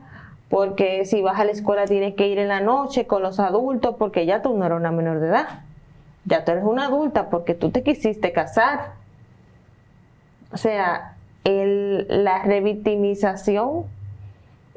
porque 0.49 1.05
si 1.05 1.21
vas 1.21 1.39
a 1.39 1.45
la 1.45 1.51
escuela 1.51 1.85
tienes 1.85 2.15
que 2.15 2.27
ir 2.27 2.39
en 2.39 2.47
la 2.47 2.61
noche 2.61 3.07
con 3.07 3.21
los 3.23 3.39
adultos, 3.39 3.95
porque 3.97 4.25
ya 4.25 4.41
tú 4.41 4.55
no 4.55 4.65
eres 4.65 4.77
una 4.77 4.91
menor 4.91 5.19
de 5.19 5.27
edad, 5.27 5.47
ya 6.25 6.45
tú 6.45 6.51
eres 6.51 6.63
una 6.63 6.85
adulta 6.85 7.29
porque 7.29 7.53
tú 7.53 7.71
te 7.71 7.83
quisiste 7.83 8.31
casar. 8.31 8.93
O 10.51 10.57
sea, 10.57 11.15
la 11.43 12.43
revictimización 12.43 13.85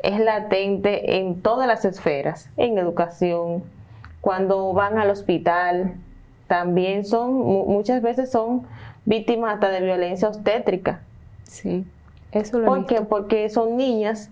es 0.03 0.21
latente 0.21 1.19
en 1.19 1.41
todas 1.41 1.67
las 1.67 1.85
esferas, 1.85 2.51
en 2.57 2.79
educación, 2.79 3.63
cuando 4.21 4.73
van 4.73 4.99
al 4.99 5.11
hospital, 5.11 5.95
también 6.47 7.05
son, 7.05 7.35
muchas 7.35 8.03
veces 8.03 8.31
son 8.31 8.67
víctimas 9.05 9.55
hasta 9.55 9.69
de 9.71 9.81
violencia 9.81 10.29
obstétrica. 10.29 11.01
Sí, 11.45 11.87
eso 12.33 12.59
lo 12.59 12.67
¿Por 12.67 12.87
qué? 12.87 13.03
Porque 13.03 13.49
son 13.49 13.77
niñas 13.77 14.31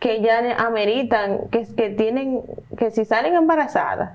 que 0.00 0.22
ya 0.22 0.56
ameritan, 0.58 1.48
que, 1.50 1.66
que 1.76 1.90
tienen, 1.90 2.42
que 2.76 2.90
si 2.90 3.04
salen 3.04 3.34
embarazadas, 3.34 4.12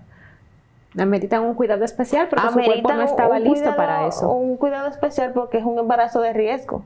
ameritan 0.98 1.44
un 1.44 1.54
cuidado 1.54 1.86
especial 1.86 2.28
porque 2.28 2.48
su 2.48 2.60
cuerpo 2.60 2.94
no 2.94 3.02
estaba 3.04 3.40
listo 3.40 3.76
para 3.76 4.08
eso. 4.08 4.30
Un 4.30 4.58
cuidado 4.58 4.88
especial 4.90 5.32
porque 5.34 5.60
es 5.60 5.64
un 5.64 5.78
embarazo 5.78 6.22
de 6.22 6.34
riesgo. 6.34 6.84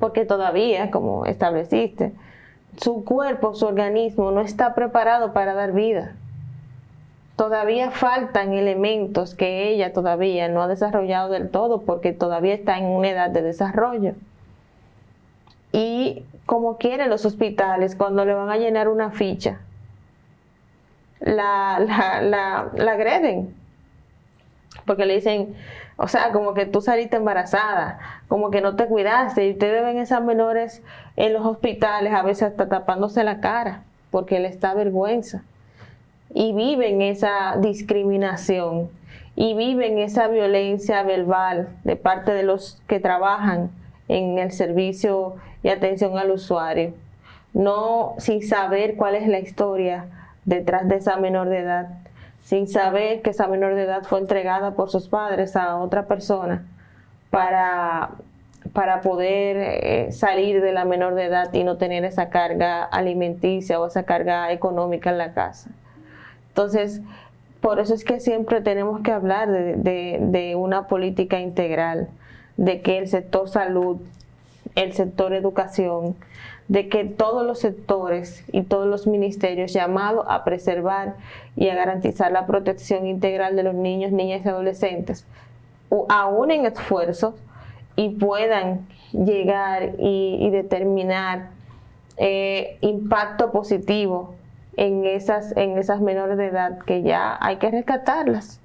Porque 0.00 0.24
todavía, 0.24 0.90
como 0.90 1.24
estableciste, 1.24 2.12
su 2.76 3.04
cuerpo, 3.04 3.54
su 3.54 3.66
organismo 3.66 4.32
no 4.32 4.40
está 4.40 4.74
preparado 4.74 5.32
para 5.32 5.54
dar 5.54 5.72
vida. 5.72 6.16
Todavía 7.36 7.90
faltan 7.90 8.52
elementos 8.52 9.34
que 9.34 9.68
ella 9.68 9.92
todavía 9.92 10.48
no 10.48 10.62
ha 10.62 10.68
desarrollado 10.68 11.30
del 11.30 11.50
todo 11.50 11.82
porque 11.82 12.12
todavía 12.12 12.54
está 12.54 12.78
en 12.78 12.86
una 12.86 13.10
edad 13.10 13.30
de 13.30 13.42
desarrollo. 13.42 14.14
Y 15.72 16.24
como 16.46 16.76
quieren 16.78 17.10
los 17.10 17.24
hospitales, 17.24 17.96
cuando 17.96 18.24
le 18.24 18.34
van 18.34 18.50
a 18.50 18.56
llenar 18.56 18.88
una 18.88 19.10
ficha, 19.10 19.60
la, 21.20 21.78
la, 21.80 22.70
la, 22.74 22.92
agreden. 22.92 23.54
Porque 24.84 25.06
le 25.06 25.14
dicen, 25.14 25.54
o 25.96 26.08
sea, 26.08 26.32
como 26.32 26.52
que 26.52 26.66
tú 26.66 26.80
saliste 26.80 27.16
embarazada, 27.16 27.98
como 28.28 28.50
que 28.50 28.60
no 28.60 28.76
te 28.76 28.86
cuidaste. 28.86 29.46
Y 29.46 29.52
ustedes 29.52 29.82
ven 29.82 29.98
esas 29.98 30.22
menores 30.22 30.82
en 31.16 31.32
los 31.32 31.46
hospitales, 31.46 32.12
a 32.12 32.22
veces 32.22 32.50
hasta 32.50 32.68
tapándose 32.68 33.24
la 33.24 33.40
cara, 33.40 33.84
porque 34.10 34.40
les 34.40 34.60
da 34.60 34.74
vergüenza. 34.74 35.42
Y 36.34 36.52
viven 36.52 37.00
esa 37.00 37.56
discriminación 37.58 38.90
y 39.36 39.54
viven 39.54 39.98
esa 39.98 40.28
violencia 40.28 41.02
verbal 41.02 41.68
de 41.84 41.96
parte 41.96 42.32
de 42.32 42.42
los 42.42 42.80
que 42.86 43.00
trabajan 43.00 43.70
en 44.08 44.38
el 44.38 44.52
servicio 44.52 45.36
y 45.62 45.68
atención 45.68 46.18
al 46.18 46.30
usuario, 46.30 46.92
no 47.52 48.14
sin 48.18 48.46
saber 48.46 48.96
cuál 48.96 49.14
es 49.14 49.26
la 49.28 49.38
historia 49.38 50.06
detrás 50.44 50.88
de 50.88 50.96
esa 50.96 51.16
menor 51.16 51.48
de 51.48 51.60
edad, 51.60 51.88
sin 52.42 52.68
saber 52.68 53.22
que 53.22 53.30
esa 53.30 53.48
menor 53.48 53.74
de 53.74 53.84
edad 53.84 54.02
fue 54.04 54.20
entregada 54.20 54.72
por 54.72 54.90
sus 54.90 55.08
padres 55.08 55.56
a 55.56 55.76
otra 55.76 56.06
persona 56.06 56.64
para, 57.30 58.10
para 58.72 59.00
poder 59.00 59.56
eh, 59.56 60.12
salir 60.12 60.60
de 60.60 60.72
la 60.72 60.84
menor 60.84 61.14
de 61.14 61.24
edad 61.24 61.52
y 61.54 61.64
no 61.64 61.78
tener 61.78 62.04
esa 62.04 62.28
carga 62.28 62.84
alimenticia 62.84 63.80
o 63.80 63.86
esa 63.86 64.02
carga 64.02 64.52
económica 64.52 65.10
en 65.10 65.18
la 65.18 65.32
casa. 65.32 65.70
Entonces, 66.48 67.00
por 67.60 67.80
eso 67.80 67.94
es 67.94 68.04
que 68.04 68.20
siempre 68.20 68.60
tenemos 68.60 69.00
que 69.00 69.10
hablar 69.10 69.50
de, 69.50 70.18
de 70.20 70.54
una 70.54 70.86
política 70.86 71.40
integral, 71.40 72.08
de 72.56 72.80
que 72.80 72.98
el 72.98 73.08
sector 73.08 73.48
salud, 73.48 73.98
el 74.74 74.92
sector 74.92 75.32
educación, 75.34 76.16
de 76.68 76.88
que 76.88 77.04
todos 77.04 77.46
los 77.46 77.58
sectores 77.58 78.44
y 78.50 78.62
todos 78.62 78.86
los 78.86 79.06
ministerios 79.06 79.72
llamados 79.72 80.24
a 80.28 80.44
preservar 80.44 81.16
y 81.56 81.68
a 81.68 81.74
garantizar 81.74 82.32
la 82.32 82.46
protección 82.46 83.06
integral 83.06 83.54
de 83.56 83.62
los 83.62 83.74
niños, 83.74 84.12
niñas 84.12 84.44
y 84.44 84.48
adolescentes, 84.48 85.26
aún 86.08 86.50
en 86.50 86.66
esfuerzos, 86.66 87.34
y 87.96 88.10
puedan 88.10 88.86
llegar 89.12 89.92
y, 89.98 90.50
determinar 90.50 91.50
eh, 92.16 92.78
impacto 92.80 93.52
positivo 93.52 94.34
en 94.76 95.04
esas, 95.04 95.56
en 95.56 95.78
esas 95.78 96.00
menores 96.00 96.36
de 96.36 96.46
edad 96.46 96.78
que 96.80 97.02
ya 97.02 97.38
hay 97.40 97.56
que 97.56 97.70
rescatarlas. 97.70 98.60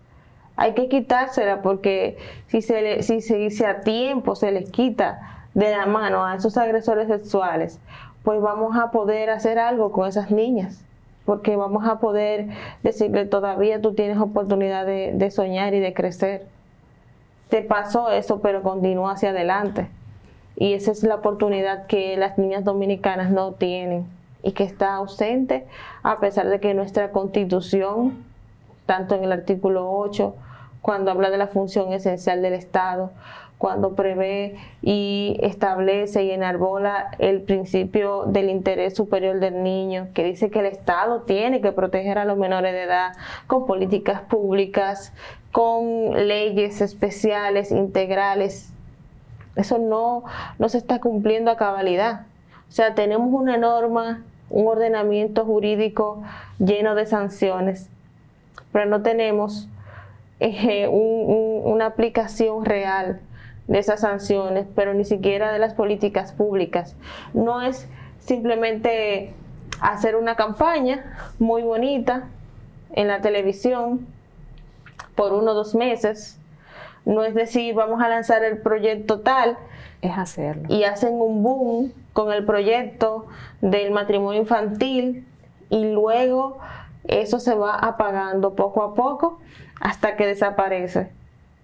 Hay 0.62 0.74
que 0.74 0.90
quitárselas 0.90 1.62
porque 1.64 2.18
si, 2.48 2.62
se 2.62 3.02
si, 3.02 3.22
si 3.22 3.64
a 3.64 3.80
tiempo 3.80 4.36
se 4.36 4.52
les 4.52 4.70
quita 4.70 5.46
de 5.54 5.72
la 5.72 5.86
mano 5.86 6.26
a 6.26 6.36
esos 6.36 6.58
agresores 6.58 7.08
sexuales, 7.08 7.80
pues 8.24 8.42
vamos 8.42 8.76
a 8.76 8.92
poder 8.92 9.30
hacer 9.30 9.58
algo 9.58 9.94
con 9.94 10.10
esas 10.10 10.32
niñas, 10.32 10.84
porque 11.24 11.56
vamos 11.56 11.88
a 11.88 12.00
poder 12.00 12.50
decirle 12.84 13.26
todavía 13.26 13.80
tú 13.80 13.94
tienes 13.94 14.18
oportunidad 14.18 14.86
de, 14.86 15.32
soñar 15.32 15.74
y 15.76 15.80
de 15.80 15.94
crecer. 15.94 16.46
Te 17.48 17.62
pasó 17.62 18.12
eso, 18.12 18.42
pero 18.42 18.62
continúa 18.62 19.14
hacia 19.14 19.30
adelante. 19.30 19.88
Y 20.58 20.74
esa 20.74 20.92
es 20.92 21.04
la 21.04 21.16
oportunidad 21.16 21.88
que 21.88 22.18
las 22.18 22.38
niñas 22.38 22.66
dominicanas 22.66 23.32
no 23.32 23.54
tienen 23.54 24.08
y 24.44 24.52
que 24.52 24.66
está 24.66 24.96
ausente 24.96 25.66
a 26.04 26.20
pesar 26.20 26.50
de 26.50 26.60
que 26.60 26.74
nuestra 26.74 27.14
constitución, 27.14 28.26
tanto 28.86 29.16
en 29.16 29.24
el 29.24 29.32
artículo 29.32 29.90
8, 29.90 30.36
cuando 30.82 31.12
habla 31.12 31.30
de 31.30 31.38
la 31.38 31.48
función 31.48 31.94
esencial 31.94 32.42
del 32.42 32.54
Estado, 32.54 33.12
cuando 33.60 33.94
prevé 33.94 34.56
y 34.82 35.38
establece 35.42 36.24
y 36.24 36.32
enarbola 36.32 37.12
el 37.20 37.42
principio 37.42 38.24
del 38.26 38.50
interés 38.50 38.96
superior 38.96 39.42
del 39.42 39.64
niño, 39.64 40.08
que 40.14 40.24
dice 40.24 40.50
que 40.50 40.60
el 40.60 40.66
Estado 40.66 41.24
tiene 41.24 41.60
que 41.60 41.74
proteger 41.74 42.18
a 42.18 42.26
los 42.26 42.38
menores 42.38 42.72
de 42.72 42.84
edad 42.84 43.18
con 43.48 43.66
políticas 43.66 44.22
públicas, 44.22 45.12
con 45.52 46.28
leyes 46.28 46.80
especiales, 46.80 47.72
integrales. 47.72 48.72
Eso 49.58 49.78
no, 49.78 50.24
no 50.58 50.70
se 50.70 50.78
está 50.78 51.02
cumpliendo 51.02 51.52
a 51.52 51.58
cabalidad. 51.58 52.22
O 52.70 52.72
sea, 52.72 52.96
tenemos 52.96 53.28
una 53.34 53.58
norma, 53.58 54.24
un 54.50 54.68
ordenamiento 54.68 55.44
jurídico 55.44 56.24
lleno 56.60 56.96
de 56.96 57.06
sanciones, 57.06 57.90
pero 58.72 58.86
no 58.86 59.02
tenemos 59.02 59.68
eh, 60.40 60.88
una 60.88 61.86
aplicación 61.86 62.66
real 62.66 63.20
de 63.68 63.80
esas 63.80 64.02
sanciones, 64.02 64.66
pero 64.76 64.94
ni 64.94 65.06
siquiera 65.06 65.52
de 65.52 65.60
las 65.60 65.74
políticas 65.74 66.32
públicas. 66.32 66.96
No 67.34 67.62
es 67.62 67.88
simplemente 68.20 69.34
hacer 69.82 70.16
una 70.16 70.36
campaña 70.36 71.34
muy 71.40 71.62
bonita 71.62 72.30
en 72.94 73.08
la 73.08 73.22
televisión 73.22 74.08
por 75.16 75.34
uno 75.34 75.52
o 75.52 75.54
dos 75.54 75.76
meses. 75.76 76.40
No 77.06 77.24
es 77.24 77.34
decir, 77.36 77.76
vamos 77.76 78.02
a 78.02 78.10
lanzar 78.10 78.44
el 78.44 78.58
proyecto 78.58 79.22
tal. 79.22 79.58
Es 80.02 80.18
hacerlo. 80.18 80.64
Y 80.70 80.84
hacen 80.84 81.14
un 81.14 81.44
boom 81.44 81.94
con 82.14 82.32
el 82.32 82.46
proyecto 82.46 83.28
del 83.62 83.92
matrimonio 83.92 84.42
infantil 84.42 85.28
y 85.70 85.92
luego 85.92 86.58
eso 87.08 87.40
se 87.40 87.54
va 87.54 87.76
apagando 87.76 88.56
poco 88.56 88.84
a 88.84 88.94
poco 88.94 89.40
hasta 89.80 90.16
que 90.16 90.28
desaparece. 90.28 91.12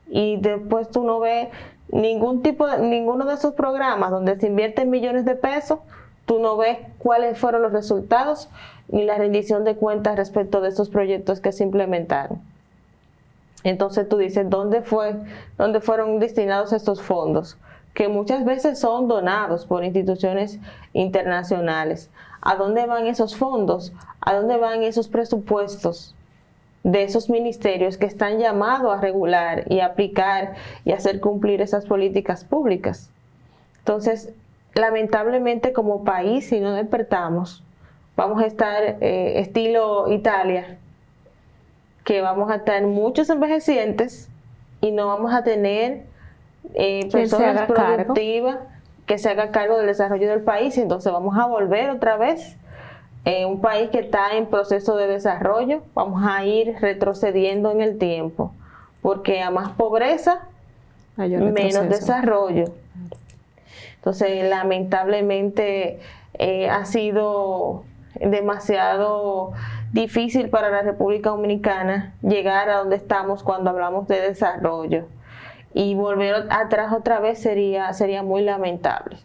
Y 0.07 0.37
después 0.37 0.89
tú 0.89 1.03
no 1.03 1.19
ves 1.19 1.49
ningún 1.89 2.41
tipo 2.41 2.67
ninguno 2.77 3.25
de 3.25 3.35
esos 3.35 3.53
programas 3.53 4.11
donde 4.11 4.39
se 4.39 4.47
invierten 4.47 4.89
millones 4.89 5.25
de 5.25 5.35
pesos, 5.35 5.79
tú 6.25 6.39
no 6.39 6.57
ves 6.57 6.77
cuáles 6.97 7.37
fueron 7.37 7.61
los 7.61 7.71
resultados 7.71 8.49
ni 8.87 9.03
la 9.03 9.17
rendición 9.17 9.63
de 9.63 9.75
cuentas 9.75 10.15
respecto 10.15 10.61
de 10.61 10.69
esos 10.69 10.89
proyectos 10.89 11.39
que 11.39 11.51
se 11.51 11.63
implementaron. 11.63 12.39
Entonces 13.63 14.07
tú 14.07 14.17
dices, 14.17 14.47
¿dónde 14.49 14.83
fue, 14.83 15.15
dónde 15.57 15.81
fueron 15.81 16.19
destinados 16.19 16.71
estos 16.71 17.01
fondos? 17.01 17.57
Que 17.95 18.07
muchas 18.09 18.45
veces 18.45 18.79
son 18.79 19.07
donados 19.07 19.65
por 19.65 19.83
instituciones 19.83 20.59
internacionales. 20.93 22.11
¿A 22.41 22.57
dónde 22.57 22.85
van 22.85 23.07
esos 23.07 23.35
fondos? 23.35 23.91
¿A 24.21 24.35
dónde 24.35 24.57
van 24.57 24.83
esos 24.83 25.07
presupuestos? 25.07 26.13
De 26.85 27.01
esos 27.01 27.31
ministerios 27.31 27.97
que 27.97 28.05
están 28.05 28.37
llamados 28.37 28.95
a 28.95 29.01
regular 29.01 29.63
y 29.69 29.79
aplicar 29.79 30.53
y 30.85 30.91
hacer 30.91 31.19
cumplir 31.19 31.59
esas 31.61 31.87
políticas 31.87 32.45
públicas. 32.45 33.09
Entonces, 33.79 34.31
lamentablemente 34.75 35.73
como 35.73 36.03
país, 36.03 36.47
si 36.47 36.59
no 36.59 36.73
despertamos, 36.73 37.63
vamos 38.15 38.39
a 38.39 38.45
estar 38.45 38.97
eh, 39.01 39.39
estilo 39.39 40.11
Italia, 40.11 40.77
que 42.03 42.21
vamos 42.21 42.51
a 42.51 42.57
estar 42.57 42.83
muchos 42.83 43.31
envejecientes 43.31 44.29
y 44.79 44.91
no 44.91 45.07
vamos 45.07 45.33
a 45.33 45.43
tener 45.43 46.03
eh, 46.75 47.09
personas 47.11 47.65
productivas 47.65 48.59
que 49.07 49.17
se 49.17 49.27
haga 49.29 49.49
cargo 49.49 49.77
del 49.77 49.87
desarrollo 49.87 50.29
del 50.29 50.41
país, 50.41 50.77
entonces 50.77 51.11
vamos 51.11 51.35
a 51.35 51.47
volver 51.47 51.89
otra 51.89 52.15
vez 52.15 52.57
eh, 53.25 53.45
un 53.45 53.59
país 53.59 53.89
que 53.89 53.99
está 53.99 54.37
en 54.37 54.45
proceso 54.45 54.95
de 54.95 55.07
desarrollo, 55.07 55.81
vamos 55.95 56.23
a 56.23 56.45
ir 56.45 56.75
retrocediendo 56.79 57.71
en 57.71 57.81
el 57.81 57.97
tiempo, 57.97 58.53
porque 59.01 59.41
a 59.41 59.49
más 59.49 59.71
pobreza, 59.71 60.41
menos 61.17 61.89
desarrollo. 61.89 62.65
Entonces, 63.95 64.47
lamentablemente 64.47 65.99
eh, 66.35 66.69
ha 66.69 66.85
sido 66.85 67.83
demasiado 68.19 69.53
difícil 69.91 70.49
para 70.49 70.69
la 70.69 70.83
República 70.83 71.31
Dominicana 71.31 72.13
llegar 72.21 72.69
a 72.69 72.77
donde 72.77 72.95
estamos 72.95 73.41
cuando 73.41 73.71
hablamos 73.71 74.07
de 74.07 74.21
desarrollo. 74.21 75.07
Y 75.73 75.95
volver 75.95 76.45
atrás 76.51 76.93
otra 76.93 77.19
vez 77.19 77.39
sería, 77.39 77.91
sería 77.93 78.21
muy 78.21 78.43
lamentable. 78.43 79.17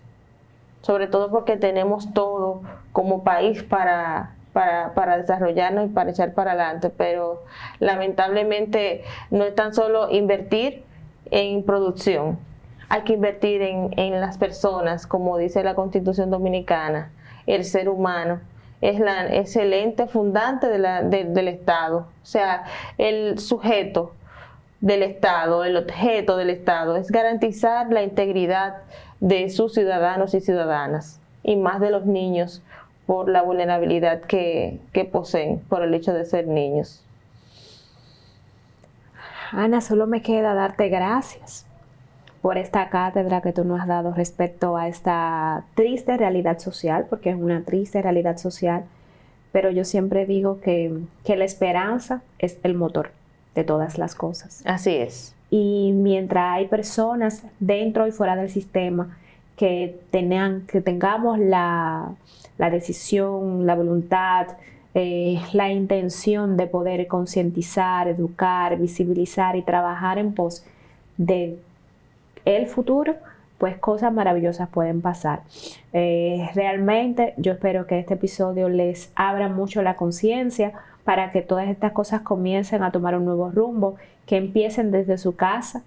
Sobre 0.82 1.06
todo 1.06 1.30
porque 1.30 1.56
tenemos 1.56 2.12
todo 2.14 2.62
como 2.92 3.22
país 3.22 3.62
para, 3.62 4.34
para, 4.52 4.94
para, 4.94 5.18
desarrollarnos 5.18 5.86
y 5.86 5.88
para 5.88 6.10
echar 6.10 6.32
para 6.32 6.52
adelante, 6.52 6.90
pero 6.90 7.42
lamentablemente 7.78 9.04
no 9.30 9.44
es 9.44 9.54
tan 9.54 9.74
solo 9.74 10.10
invertir 10.10 10.84
en 11.30 11.62
producción, 11.64 12.38
hay 12.88 13.02
que 13.02 13.12
invertir 13.12 13.62
en, 13.62 13.90
en 13.96 14.20
las 14.20 14.36
personas, 14.36 15.06
como 15.06 15.38
dice 15.38 15.62
la 15.62 15.74
Constitución 15.74 16.30
Dominicana, 16.30 17.12
el 17.46 17.64
ser 17.64 17.88
humano, 17.88 18.40
es, 18.80 18.98
la, 18.98 19.26
excelente 19.34 20.06
fundante 20.06 20.68
de 20.68 20.78
la, 20.78 21.02
del 21.02 21.48
Estado. 21.48 22.08
O 22.22 22.26
sea, 22.26 22.64
el 22.98 23.38
sujeto 23.38 24.12
del 24.80 25.02
Estado, 25.02 25.64
el 25.64 25.76
objeto 25.76 26.36
del 26.36 26.50
Estado, 26.50 26.96
es 26.96 27.10
garantizar 27.10 27.90
la 27.92 28.02
integridad 28.02 28.78
de 29.20 29.50
sus 29.50 29.74
ciudadanos 29.74 30.34
y 30.34 30.40
ciudadanas, 30.40 31.20
y 31.42 31.56
más 31.56 31.80
de 31.80 31.90
los 31.90 32.06
niños 32.06 32.62
por 33.06 33.28
la 33.28 33.42
vulnerabilidad 33.42 34.22
que, 34.22 34.78
que 34.92 35.04
poseen 35.04 35.58
por 35.68 35.82
el 35.82 35.92
hecho 35.94 36.12
de 36.12 36.24
ser 36.24 36.46
niños. 36.46 37.04
Ana, 39.52 39.80
solo 39.80 40.06
me 40.06 40.22
queda 40.22 40.54
darte 40.54 40.88
gracias 40.88 41.66
por 42.40 42.56
esta 42.56 42.88
cátedra 42.88 43.42
que 43.42 43.52
tú 43.52 43.64
nos 43.64 43.80
has 43.80 43.86
dado 43.86 44.14
respecto 44.14 44.76
a 44.76 44.88
esta 44.88 45.64
triste 45.74 46.16
realidad 46.16 46.58
social, 46.58 47.06
porque 47.10 47.30
es 47.30 47.36
una 47.36 47.62
triste 47.64 48.00
realidad 48.00 48.38
social, 48.38 48.84
pero 49.52 49.70
yo 49.70 49.84
siempre 49.84 50.26
digo 50.26 50.60
que, 50.60 51.00
la 51.26 51.44
esperanza 51.44 52.22
es 52.38 52.58
el 52.62 52.74
motor 52.74 53.10
de 53.54 53.64
todas 53.64 53.98
las 53.98 54.14
cosas. 54.14 54.62
Así 54.64 54.94
es. 54.94 55.34
Y 55.50 55.92
mientras 55.92 56.56
hay 56.56 56.68
personas 56.68 57.42
dentro 57.58 58.06
y 58.06 58.12
fuera 58.12 58.36
del 58.36 58.50
sistema 58.50 59.16
que, 59.56 60.00
tengan, 60.10 60.62
que 60.66 60.80
tengamos 60.80 61.38
la, 61.38 62.14
decisión, 62.56 63.66
la 63.66 63.74
voluntad, 63.74 64.46
eh, 64.94 65.40
la 65.52 65.70
intención 65.70 66.56
de 66.56 66.66
poder 66.66 67.06
concientizar, 67.08 68.08
educar, 68.08 68.78
visibilizar 68.78 69.56
y 69.56 69.62
trabajar 69.62 70.18
en 70.18 70.34
pos 70.34 70.64
de 71.16 71.58
el 72.44 72.66
futuro, 72.66 73.16
pues 73.58 73.76
cosas 73.76 74.12
maravillosas 74.12 74.68
pueden 74.68 75.02
pasar. 75.02 75.42
Eh, 75.92 76.48
realmente 76.54 77.34
yo 77.36 77.52
espero 77.52 77.86
que 77.86 77.98
este 77.98 78.14
episodio 78.14 78.68
les 78.68 79.12
abra 79.14 79.48
mucho 79.48 79.82
la 79.82 79.96
conciencia 79.96 80.72
para 81.04 81.30
que 81.30 81.42
todas 81.42 81.68
estas 81.68 81.92
cosas 81.92 82.22
comiencen 82.22 82.82
a 82.82 82.92
tomar 82.92 83.16
un 83.16 83.24
nuevo 83.24 83.50
rumbo, 83.50 83.96
que 84.26 84.36
empiecen 84.36 84.90
desde 84.90 85.18
su 85.18 85.34
casa, 85.36 85.82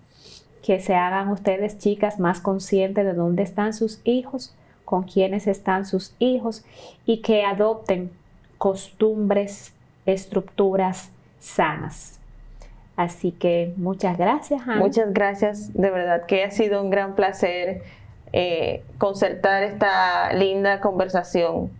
que 0.61 0.80
se 0.80 0.95
hagan 0.95 1.30
ustedes 1.30 1.78
chicas 1.78 2.20
más 2.20 2.39
conscientes 2.39 3.05
de 3.05 3.14
dónde 3.14 3.43
están 3.43 3.74
sus 3.74 4.01
hijos, 4.03 4.55
con 4.86 5.03
quiénes 5.03 5.47
están 5.47 5.86
sus 5.86 6.14
hijos 6.20 6.64
y 7.05 7.22
que 7.22 7.43
adopten 7.43 8.11
costumbres, 8.57 9.74
estructuras 10.05 11.11
sanas. 11.39 12.20
Así 12.95 13.32
que 13.32 13.74
muchas 13.76 14.18
gracias, 14.18 14.61
Ana. 14.61 14.78
Muchas 14.78 15.14
gracias, 15.14 15.74
de 15.74 15.89
verdad 15.89 16.26
que 16.26 16.43
ha 16.43 16.51
sido 16.51 16.82
un 16.82 16.89
gran 16.89 17.16
placer 17.16 17.82
eh, 18.32 18.84
concertar 18.97 19.64
esta 19.64 20.32
linda 20.34 20.80
conversación, 20.80 21.72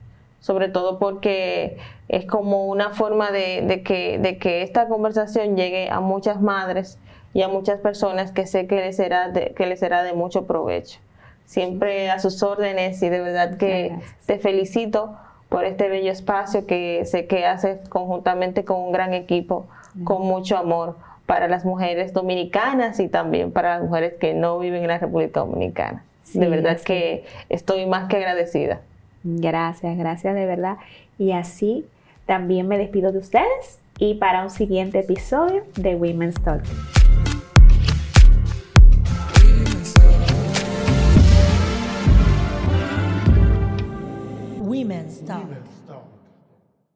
sobre 0.44 0.68
todo 0.68 1.00
porque 1.00 1.78
es 2.10 2.26
como 2.26 2.66
una 2.66 2.89
forma 2.89 3.32
de, 3.32 3.82
que, 3.86 4.20
de 4.20 4.38
que 4.38 4.62
esta 4.62 4.89
conversación 4.89 5.56
llegue 5.56 5.89
a 5.89 6.02
muchas 6.02 6.41
madres 6.41 7.00
y 7.34 7.44
a 7.44 7.48
muchas 7.48 7.80
personas 7.80 8.34
que 8.34 8.46
sé 8.46 8.68
que 8.68 8.76
les 8.76 8.98
será 8.98 9.30
de, 9.30 9.54
que 9.56 9.66
les 9.66 9.80
será 9.80 10.04
de 10.04 10.12
mucho 10.12 10.46
provecho. 10.46 11.00
Siempre 11.46 12.10
a 12.10 12.20
sus 12.20 12.44
órdenes 12.44 13.02
y 13.02 13.08
de 13.08 13.22
verdad 13.22 13.58
que 13.58 13.96
te 14.26 14.38
felicito 14.38 15.18
por 15.48 15.64
este 15.64 15.88
bello 15.88 16.12
espacio 16.12 16.68
que 16.68 17.06
sé 17.06 17.26
que 17.26 17.46
haces 17.46 17.88
conjuntamente 17.88 18.66
con 18.66 18.82
un 18.82 18.91
gran 18.91 19.14
equipo 19.14 19.66
con 20.04 20.24
mucho 20.24 20.58
amor 20.58 20.98
para 21.26 21.48
las 21.48 21.64
mujeres 21.64 22.12
dominicanas 22.12 23.00
y 23.00 23.08
también 23.08 23.54
para 23.54 23.80
las 23.80 23.88
mujeres 23.88 24.16
que 24.20 24.34
no 24.34 24.60
viven 24.60 24.82
en 24.82 24.89
la 24.89 24.98
República 24.98 25.39
Dominicana. 25.39 26.04
de 26.34 26.50
verdad 26.50 26.82
que 26.82 27.24
estoy 27.48 27.86
más 27.86 28.10
que 28.10 28.18
agradecida. 28.18 28.82
Gracias, 29.24 29.97
gracias 29.97 30.36
de 30.36 30.45
verdad. 30.45 30.78
Y 31.17 31.32
así 31.32 31.86
también 32.26 32.67
me 32.67 32.78
despido 32.78 33.11
de 33.11 33.19
ustedes 33.19 33.80
y 33.99 34.15
para 34.15 34.43
un 34.43 34.49
siguiente 34.49 34.99
episodio 34.99 35.63
de 35.76 35.95
Women's 35.95 36.36
Talk. 36.43 36.63
Women's 44.59 45.24
Talk. 45.26 45.62